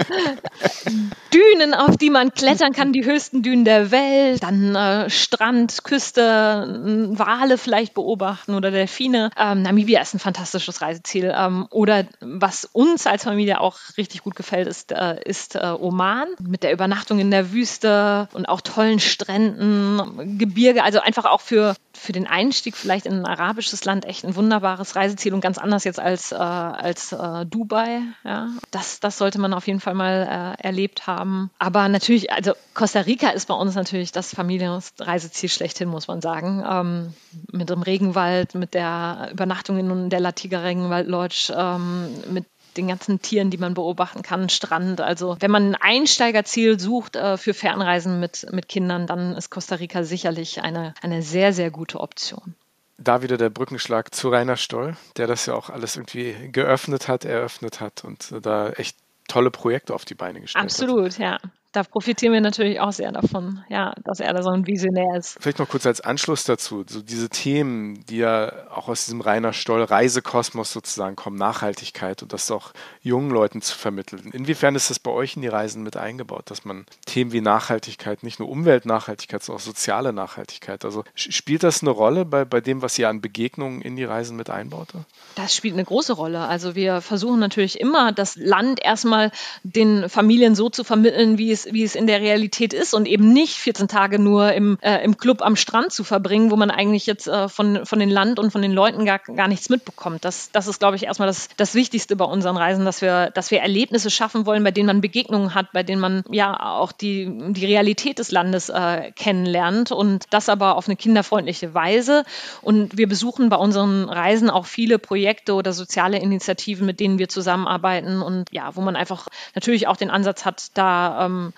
Dünen, 1.32 1.74
auf 1.74 1.96
die 1.96 2.10
man 2.10 2.32
klettern 2.34 2.72
kann, 2.72 2.92
die 2.92 3.04
höchsten 3.04 3.42
Dünen 3.42 3.64
der 3.64 3.90
Welt, 3.90 4.42
dann 4.42 4.74
äh, 4.74 5.10
Strand, 5.10 5.84
Küste, 5.84 7.10
Wale 7.12 7.56
vielleicht 7.56 7.94
beobachten 7.94 8.54
oder 8.54 8.70
Delfine. 8.70 9.30
Ähm, 9.36 9.62
Namibia 9.62 10.00
ist 10.00 10.14
ein 10.14 10.18
fantastisches 10.18 10.82
Reiseziel. 10.82 11.32
Ähm, 11.36 11.66
oder 11.70 12.04
was 12.20 12.64
uns 12.64 13.06
als 13.06 13.24
Familie 13.24 13.60
auch 13.60 13.78
richtig 13.96 14.22
gut 14.22 14.36
gefällt, 14.36 14.66
ist, 14.66 14.92
äh, 14.92 15.20
ist 15.24 15.56
äh, 15.56 15.74
Oman. 15.78 16.11
Oman 16.12 16.28
mit 16.40 16.62
der 16.62 16.72
Übernachtung 16.72 17.18
in 17.18 17.30
der 17.30 17.52
Wüste 17.52 18.28
und 18.34 18.46
auch 18.46 18.60
tollen 18.60 19.00
Stränden, 19.00 20.38
Gebirge, 20.38 20.84
also 20.84 21.00
einfach 21.00 21.24
auch 21.24 21.40
für, 21.40 21.74
für 21.94 22.12
den 22.12 22.26
Einstieg 22.26 22.76
vielleicht 22.76 23.06
in 23.06 23.14
ein 23.14 23.26
arabisches 23.26 23.84
Land 23.84 24.04
echt 24.04 24.24
ein 24.24 24.36
wunderbares 24.36 24.96
Reiseziel 24.96 25.34
und 25.34 25.40
ganz 25.40 25.58
anders 25.58 25.84
jetzt 25.84 26.00
als, 26.00 26.32
äh, 26.32 26.36
als 26.36 27.12
äh, 27.12 27.46
Dubai. 27.46 28.02
Ja. 28.24 28.48
Das, 28.70 29.00
das 29.00 29.18
sollte 29.18 29.40
man 29.40 29.54
auf 29.54 29.66
jeden 29.66 29.80
Fall 29.80 29.94
mal 29.94 30.56
äh, 30.60 30.62
erlebt 30.62 31.06
haben 31.06 31.22
haben. 31.32 31.50
Aber 31.58 31.88
natürlich, 31.88 32.32
also 32.32 32.52
Costa 32.74 33.00
Rica 33.00 33.30
ist 33.30 33.46
bei 33.46 33.54
uns 33.54 33.74
natürlich 33.74 34.12
das 34.12 34.34
Familienreiseziel 34.34 35.48
schlechthin, 35.48 35.88
muss 35.88 36.08
man 36.08 36.20
sagen. 36.20 36.64
Ähm, 36.68 37.14
mit 37.52 37.70
dem 37.70 37.82
Regenwald, 37.82 38.54
mit 38.54 38.74
der 38.74 39.28
Übernachtung 39.32 39.78
in 39.78 40.10
der 40.10 40.20
Latiga 40.20 40.60
Regenwald 40.60 41.08
Lodge, 41.08 41.52
ähm, 41.56 42.08
mit 42.30 42.46
den 42.76 42.88
ganzen 42.88 43.20
Tieren, 43.20 43.50
die 43.50 43.58
man 43.58 43.74
beobachten 43.74 44.22
kann, 44.22 44.48
Strand. 44.48 45.00
Also 45.00 45.36
wenn 45.40 45.50
man 45.50 45.74
ein 45.74 45.74
Einsteigerziel 45.74 46.78
sucht 46.78 47.16
äh, 47.16 47.36
für 47.36 47.54
Fernreisen 47.54 48.20
mit, 48.20 48.46
mit 48.52 48.68
Kindern, 48.68 49.06
dann 49.06 49.34
ist 49.34 49.50
Costa 49.50 49.76
Rica 49.76 50.04
sicherlich 50.04 50.62
eine, 50.62 50.94
eine 51.02 51.22
sehr, 51.22 51.52
sehr 51.52 51.70
gute 51.70 52.00
Option. 52.00 52.54
Da 52.98 53.22
wieder 53.22 53.36
der 53.36 53.50
Brückenschlag 53.50 54.14
zu 54.14 54.28
Rainer 54.28 54.56
Stoll, 54.56 54.96
der 55.16 55.26
das 55.26 55.46
ja 55.46 55.54
auch 55.54 55.70
alles 55.70 55.96
irgendwie 55.96 56.34
geöffnet 56.52 57.08
hat, 57.08 57.24
eröffnet 57.24 57.80
hat 57.80 58.04
und 58.04 58.32
da 58.42 58.70
echt 58.70 58.96
tolle 59.28 59.50
Projekte 59.50 59.94
auf 59.94 60.04
die 60.04 60.14
Beine 60.14 60.40
gestellt 60.40 60.64
Absolut, 60.64 61.18
hat. 61.18 61.20
Absolut, 61.20 61.42
ja 61.42 61.50
da 61.72 61.82
profitieren 61.82 62.34
wir 62.34 62.40
natürlich 62.42 62.80
auch 62.80 62.92
sehr 62.92 63.10
davon, 63.12 63.64
ja, 63.70 63.94
dass 64.04 64.20
er 64.20 64.32
da 64.34 64.42
so 64.42 64.50
ein 64.50 64.66
Visionär 64.66 65.16
ist. 65.16 65.38
Vielleicht 65.40 65.58
noch 65.58 65.68
kurz 65.68 65.86
als 65.86 66.02
Anschluss 66.02 66.44
dazu, 66.44 66.84
so 66.86 67.00
diese 67.00 67.30
Themen, 67.30 68.04
die 68.06 68.18
ja 68.18 68.52
auch 68.70 68.88
aus 68.88 69.06
diesem 69.06 69.22
Rainer 69.22 69.54
Stoll 69.54 69.82
Reisekosmos 69.82 70.70
sozusagen 70.70 71.16
kommen, 71.16 71.36
Nachhaltigkeit 71.36 72.22
und 72.22 72.32
das 72.34 72.50
auch 72.50 72.72
jungen 73.00 73.30
Leuten 73.30 73.62
zu 73.62 73.76
vermitteln. 73.76 74.30
Inwiefern 74.32 74.74
ist 74.74 74.90
das 74.90 74.98
bei 74.98 75.10
euch 75.10 75.36
in 75.36 75.42
die 75.42 75.48
Reisen 75.48 75.82
mit 75.82 75.96
eingebaut, 75.96 76.50
dass 76.50 76.66
man 76.66 76.84
Themen 77.06 77.32
wie 77.32 77.40
Nachhaltigkeit, 77.40 78.22
nicht 78.22 78.38
nur 78.38 78.50
Umweltnachhaltigkeit, 78.50 79.42
sondern 79.42 79.60
auch 79.60 79.64
soziale 79.64 80.12
Nachhaltigkeit, 80.12 80.84
also 80.84 81.04
spielt 81.14 81.62
das 81.62 81.82
eine 81.82 81.90
Rolle 81.90 82.26
bei, 82.26 82.44
bei 82.44 82.60
dem, 82.60 82.82
was 82.82 82.98
ihr 82.98 83.08
an 83.08 83.22
Begegnungen 83.22 83.80
in 83.80 83.96
die 83.96 84.04
Reisen 84.04 84.36
mit 84.36 84.50
einbaut? 84.50 84.88
Das 85.36 85.56
spielt 85.56 85.74
eine 85.74 85.84
große 85.84 86.12
Rolle. 86.12 86.40
Also 86.40 86.74
wir 86.74 87.00
versuchen 87.00 87.40
natürlich 87.40 87.80
immer, 87.80 88.12
das 88.12 88.36
Land 88.36 88.84
erstmal 88.84 89.30
den 89.62 90.10
Familien 90.10 90.54
so 90.54 90.68
zu 90.68 90.84
vermitteln, 90.84 91.38
wie 91.38 91.50
es 91.50 91.61
es, 91.66 91.72
wie 91.72 91.82
es 91.82 91.94
in 91.94 92.06
der 92.06 92.20
Realität 92.20 92.72
ist 92.72 92.94
und 92.94 93.06
eben 93.06 93.32
nicht 93.32 93.54
14 93.54 93.88
Tage 93.88 94.18
nur 94.18 94.52
im, 94.52 94.78
äh, 94.80 95.02
im 95.04 95.16
Club 95.16 95.42
am 95.42 95.56
Strand 95.56 95.92
zu 95.92 96.04
verbringen, 96.04 96.50
wo 96.50 96.56
man 96.56 96.70
eigentlich 96.70 97.06
jetzt 97.06 97.28
äh, 97.28 97.48
von, 97.48 97.84
von 97.86 97.98
den 97.98 98.10
Land 98.10 98.38
und 98.38 98.50
von 98.50 98.62
den 98.62 98.72
Leuten 98.72 99.04
gar, 99.04 99.18
gar 99.18 99.48
nichts 99.48 99.68
mitbekommt. 99.68 100.24
Das, 100.24 100.50
das 100.52 100.66
ist, 100.66 100.78
glaube 100.78 100.96
ich, 100.96 101.04
erstmal 101.04 101.28
das, 101.28 101.48
das 101.56 101.74
Wichtigste 101.74 102.16
bei 102.16 102.24
unseren 102.24 102.56
Reisen, 102.56 102.84
dass 102.84 103.02
wir, 103.02 103.30
dass 103.30 103.50
wir 103.50 103.60
Erlebnisse 103.60 104.10
schaffen 104.10 104.46
wollen, 104.46 104.64
bei 104.64 104.70
denen 104.70 104.86
man 104.86 105.00
Begegnungen 105.00 105.54
hat, 105.54 105.72
bei 105.72 105.82
denen 105.82 106.00
man 106.00 106.24
ja 106.30 106.58
auch 106.58 106.92
die, 106.92 107.30
die 107.52 107.66
Realität 107.66 108.18
des 108.18 108.30
Landes 108.30 108.68
äh, 108.68 109.12
kennenlernt 109.12 109.92
und 109.92 110.26
das 110.30 110.48
aber 110.48 110.76
auf 110.76 110.88
eine 110.88 110.96
kinderfreundliche 110.96 111.74
Weise. 111.74 112.24
Und 112.60 112.96
wir 112.96 113.08
besuchen 113.08 113.48
bei 113.48 113.56
unseren 113.56 114.08
Reisen 114.08 114.50
auch 114.50 114.66
viele 114.66 114.98
Projekte 114.98 115.54
oder 115.54 115.72
soziale 115.72 116.18
Initiativen, 116.18 116.86
mit 116.86 117.00
denen 117.00 117.18
wir 117.18 117.28
zusammenarbeiten 117.28 118.22
und 118.22 118.46
ja, 118.50 118.74
wo 118.76 118.80
man 118.80 118.96
einfach 118.96 119.28
natürlich 119.54 119.86
auch 119.86 119.96
den 119.96 120.10
Ansatz 120.10 120.44
hat, 120.44 120.66
da 120.74 121.26
ähm, 121.26 121.51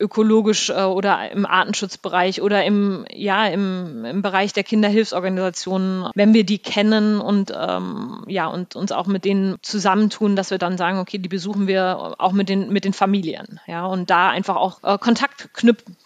ökologisch 0.00 0.70
äh, 0.70 0.82
oder 0.82 1.30
im 1.30 1.46
Artenschutzbereich 1.46 2.42
oder 2.42 2.64
im, 2.64 3.04
ja, 3.12 3.46
im, 3.46 4.04
im 4.04 4.22
Bereich 4.22 4.52
der 4.52 4.64
Kinderhilfsorganisationen, 4.64 6.10
wenn 6.14 6.34
wir 6.34 6.44
die 6.44 6.58
kennen 6.58 7.20
und, 7.20 7.52
ähm, 7.54 8.24
ja, 8.26 8.46
und 8.46 8.74
uns 8.76 8.92
auch 8.92 9.06
mit 9.06 9.24
denen 9.24 9.58
zusammentun, 9.62 10.36
dass 10.36 10.50
wir 10.50 10.58
dann 10.58 10.78
sagen, 10.78 10.98
okay, 10.98 11.18
die 11.18 11.28
besuchen 11.28 11.66
wir 11.66 12.14
auch 12.18 12.32
mit 12.32 12.48
den, 12.48 12.72
mit 12.72 12.84
den 12.84 12.94
Familien. 12.94 13.60
Ja, 13.66 13.86
und 13.86 14.10
da 14.10 14.30
einfach 14.30 14.56
auch 14.56 14.82
äh, 14.82 14.98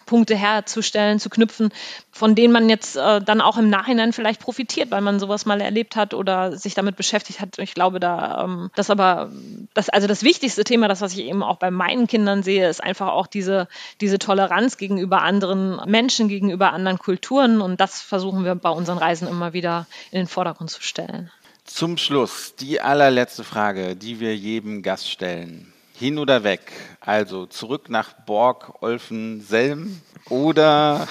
Kontaktknüpfpunkte 0.05 0.35
herzustellen, 0.35 1.19
zu 1.19 1.29
knüpfen, 1.29 1.69
von 2.11 2.35
denen 2.35 2.53
man 2.53 2.69
jetzt 2.69 2.95
äh, 2.95 3.21
dann 3.21 3.41
auch 3.41 3.57
im 3.57 3.69
Nachhinein 3.69 4.13
vielleicht 4.13 4.39
profitiert, 4.39 4.91
weil 4.91 5.01
man 5.01 5.19
sowas 5.19 5.45
mal 5.45 5.61
erlebt 5.61 5.95
hat 5.95 6.13
oder 6.13 6.57
sich 6.57 6.73
damit 6.73 6.95
beschäftigt 6.95 7.41
hat. 7.41 7.57
Ich 7.59 7.73
glaube, 7.73 7.99
da 7.99 8.43
ähm, 8.43 8.71
das 8.75 8.89
aber 8.89 9.31
das, 9.73 9.89
also 9.89 10.07
das 10.07 10.23
wichtigste 10.23 10.63
Thema, 10.63 10.87
das 10.87 11.01
was 11.01 11.13
ich 11.13 11.25
eben 11.25 11.43
auch 11.43 11.57
bei 11.57 11.71
meinen 11.71 12.07
Kindern 12.07 12.43
sehe, 12.43 12.69
ist 12.69 12.83
einfach 12.83 13.09
auch 13.09 13.27
diese 13.27 13.67
diese 14.01 14.19
Toleranz 14.19 14.77
gegenüber 14.77 15.21
anderen 15.21 15.81
Menschen, 15.89 16.27
gegenüber 16.27 16.71
anderen 16.71 16.99
Kulturen. 16.99 17.61
Und 17.61 17.79
das 17.79 18.01
versuchen 18.01 18.45
wir 18.45 18.55
bei 18.55 18.69
unseren 18.69 18.97
Reisen 18.97 19.27
immer 19.27 19.53
wieder 19.53 19.87
in 20.11 20.19
den 20.19 20.27
Vordergrund 20.27 20.69
zu 20.69 20.81
stellen. 20.81 21.31
Zum 21.65 21.97
Schluss 21.97 22.53
die 22.55 22.79
allerletzte 22.79 23.43
Frage, 23.43 23.95
die 23.95 24.19
wir 24.19 24.35
jedem 24.35 24.83
Gast 24.83 25.09
stellen. 25.09 25.73
Hin 25.97 26.17
oder 26.17 26.43
weg? 26.43 26.71
Also 26.99 27.45
zurück 27.45 27.89
nach 27.89 28.13
Borg, 28.25 28.81
Olfen, 28.81 29.41
Selm 29.41 30.01
oder 30.29 31.07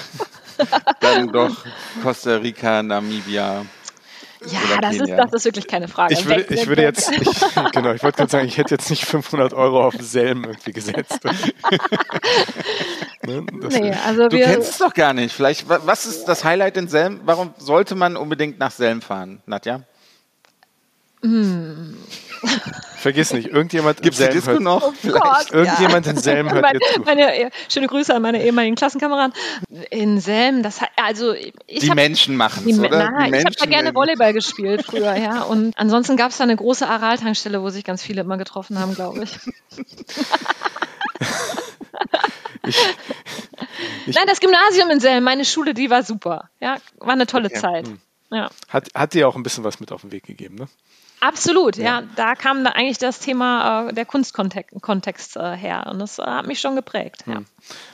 dann 1.00 1.28
doch 1.32 1.64
Costa 2.02 2.36
Rica, 2.36 2.82
Namibia, 2.82 3.64
ja, 4.46 4.80
das 4.80 4.96
ist, 4.96 5.10
das 5.10 5.32
ist 5.32 5.44
wirklich 5.44 5.66
keine 5.66 5.88
Frage. 5.88 6.14
Ich 6.14 6.26
würde, 6.26 6.46
ich 6.54 6.66
würde 6.66 6.82
jetzt, 6.82 7.10
ich, 7.10 7.28
genau, 7.72 7.92
ich 7.92 8.02
wollte 8.02 8.18
gerade 8.18 8.30
sagen, 8.30 8.46
ich 8.46 8.58
hätte 8.58 8.74
jetzt 8.74 8.90
nicht 8.90 9.04
500 9.04 9.54
Euro 9.54 9.86
auf 9.86 9.94
Selm 10.00 10.44
irgendwie 10.44 10.72
gesetzt. 10.72 11.20
ne, 13.22 13.44
nee, 13.70 13.94
also 14.06 14.28
du 14.28 14.36
kennst 14.38 14.70
es 14.72 14.78
doch 14.78 14.92
gar 14.92 15.12
nicht. 15.12 15.34
Vielleicht, 15.34 15.68
was 15.68 16.06
ist 16.06 16.26
das 16.26 16.44
Highlight 16.44 16.76
in 16.76 16.88
Selm? 16.88 17.20
Warum 17.24 17.54
sollte 17.58 17.94
man 17.94 18.16
unbedingt 18.16 18.58
nach 18.58 18.70
Selm 18.70 19.00
fahren, 19.00 19.42
Nadja? 19.46 19.82
Hm. 21.24 21.96
Vergiss 22.98 23.32
nicht, 23.32 23.48
irgendjemand 23.48 24.02
Gibt's 24.02 24.20
in 24.20 24.30
Selm 24.30 24.44
hört, 24.46 24.60
noch? 24.60 24.82
Oh 24.82 24.92
Gott, 25.10 25.50
irgendjemand 25.50 26.04
ja. 26.04 26.12
in 26.12 26.18
Selm 26.18 26.50
hört 26.50 26.60
meine, 26.62 26.78
jetzt 26.78 26.94
zu. 26.94 27.00
Meine, 27.00 27.50
schöne 27.70 27.86
Grüße 27.86 28.14
an 28.14 28.20
meine 28.20 28.44
ehemaligen 28.44 28.76
Klassenkameraden. 28.76 29.32
In 29.90 30.20
Selm, 30.20 30.62
das 30.62 30.80
also 30.96 31.32
ich 31.32 31.54
Die 31.66 31.88
hab, 31.88 31.96
Menschen 31.96 32.36
machen 32.36 32.68
es, 32.68 32.78
oder? 32.78 33.10
Na, 33.10 33.28
ich 33.28 33.44
habe 33.44 33.56
da 33.58 33.64
gerne 33.66 33.94
Volleyball 33.94 34.34
gespielt 34.34 34.84
früher, 34.84 35.16
ja. 35.16 35.42
Und 35.42 35.72
ansonsten 35.78 36.18
gab 36.18 36.30
es 36.30 36.36
da 36.36 36.44
eine 36.44 36.56
große 36.56 36.86
Aral-Tankstelle, 36.86 37.62
wo 37.62 37.70
sich 37.70 37.84
ganz 37.84 38.02
viele 38.02 38.20
immer 38.20 38.36
getroffen 38.36 38.78
haben, 38.78 38.94
glaube 38.94 39.24
ich. 39.24 39.38
ich, 42.66 42.76
ich. 44.06 44.14
Nein, 44.14 44.26
das 44.26 44.40
Gymnasium 44.40 44.90
in 44.90 45.00
Selm, 45.00 45.24
meine 45.24 45.46
Schule, 45.46 45.72
die 45.72 45.88
war 45.88 46.02
super. 46.02 46.50
Ja, 46.60 46.76
war 46.98 47.12
eine 47.12 47.26
tolle 47.26 47.46
okay. 47.46 47.58
Zeit. 47.58 47.88
Hm. 47.88 47.98
Ja. 48.30 48.50
Hat, 48.68 48.88
hat 48.94 49.14
dir 49.14 49.28
auch 49.28 49.36
ein 49.36 49.42
bisschen 49.42 49.64
was 49.64 49.80
mit 49.80 49.92
auf 49.92 50.00
den 50.02 50.12
Weg 50.12 50.24
gegeben, 50.24 50.56
ne? 50.56 50.68
Absolut, 51.24 51.76
ja. 51.76 52.00
ja. 52.00 52.02
Da 52.16 52.34
kam 52.34 52.64
da 52.64 52.70
eigentlich 52.70 52.98
das 52.98 53.18
Thema 53.18 53.88
äh, 53.88 53.94
der 53.94 54.04
Kunstkontext 54.04 55.36
äh, 55.36 55.56
her 55.56 55.86
und 55.90 55.98
das 55.98 56.18
äh, 56.18 56.22
hat 56.22 56.46
mich 56.46 56.60
schon 56.60 56.76
geprägt. 56.76 57.24
Ja. 57.26 57.36
Hm. 57.36 57.46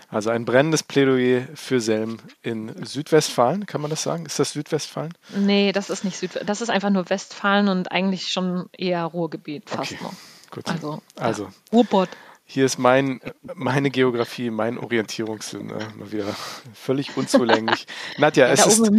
Also 0.08 0.30
ein 0.30 0.44
brennendes 0.44 0.82
Plädoyer 0.82 1.42
für 1.54 1.80
Selm 1.80 2.18
in 2.42 2.84
Südwestfalen, 2.84 3.66
kann 3.66 3.80
man 3.80 3.90
das 3.90 4.02
sagen? 4.02 4.26
Ist 4.26 4.40
das 4.40 4.52
Südwestfalen? 4.52 5.14
Nee, 5.36 5.70
das 5.70 5.90
ist 5.90 6.02
nicht 6.02 6.16
Südwestfalen. 6.16 6.46
Das 6.48 6.60
ist 6.60 6.70
einfach 6.70 6.90
nur 6.90 7.08
Westfalen 7.08 7.68
und 7.68 7.92
eigentlich 7.92 8.32
schon 8.32 8.68
eher 8.76 9.04
Ruhrgebiet 9.04 9.70
fast 9.70 9.92
okay. 9.92 10.02
noch. 10.02 10.14
Gut. 10.50 10.68
Also, 10.68 11.00
also. 11.14 11.44
Ja. 11.44 11.50
Ruhrpott. 11.72 12.08
Hier 12.52 12.66
ist 12.66 12.78
mein, 12.78 13.20
meine 13.54 13.90
Geografie, 13.90 14.50
mein 14.50 14.76
Orientierungssinn 14.76 15.70
äh, 15.70 15.84
mal 15.96 16.10
wieder 16.10 16.34
völlig 16.74 17.16
unzulänglich. 17.16 17.86
Nadja, 18.18 18.48
ja, 18.48 18.52
es, 18.54 18.66
ist, 18.66 18.90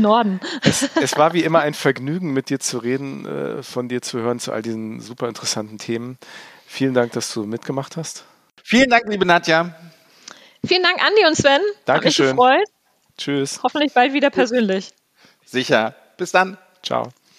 es, 0.64 0.90
es, 0.96 1.18
war 1.18 1.34
wie 1.34 1.44
immer 1.44 1.60
ein 1.60 1.74
Vergnügen, 1.74 2.32
mit 2.32 2.50
dir 2.50 2.62
zu 2.62 2.78
reden, 2.78 3.26
äh, 3.26 3.62
von 3.62 3.90
dir 3.90 4.02
zu 4.02 4.20
hören 4.20 4.40
zu 4.40 4.54
all 4.54 4.62
diesen 4.62 5.02
super 5.02 5.28
interessanten 5.28 5.80
Themen. 5.80 6.18
Vielen 6.66 6.94
Dank, 6.94 7.12
dass 7.12 7.34
du 7.34 7.44
mitgemacht 7.44 7.98
hast. 7.98 8.24
Vielen 8.64 8.90
Dank, 8.90 9.04
liebe 9.10 9.26
Nadja. 9.26 9.76
Vielen 10.66 10.84
Dank, 10.84 11.06
Andi 11.06 11.26
und 11.28 11.36
Sven. 11.36 11.60
Dankeschön. 11.84 12.28
Hat 12.30 12.36
mich 12.36 12.46
gefreut. 12.46 12.68
Tschüss. 13.18 13.60
Hoffentlich 13.64 13.94
bald 13.94 14.14
wieder 14.14 14.30
persönlich. 14.30 14.94
Sicher. 15.44 15.94
Bis 16.16 16.32
dann. 16.32 16.58
Ciao. 16.84 17.12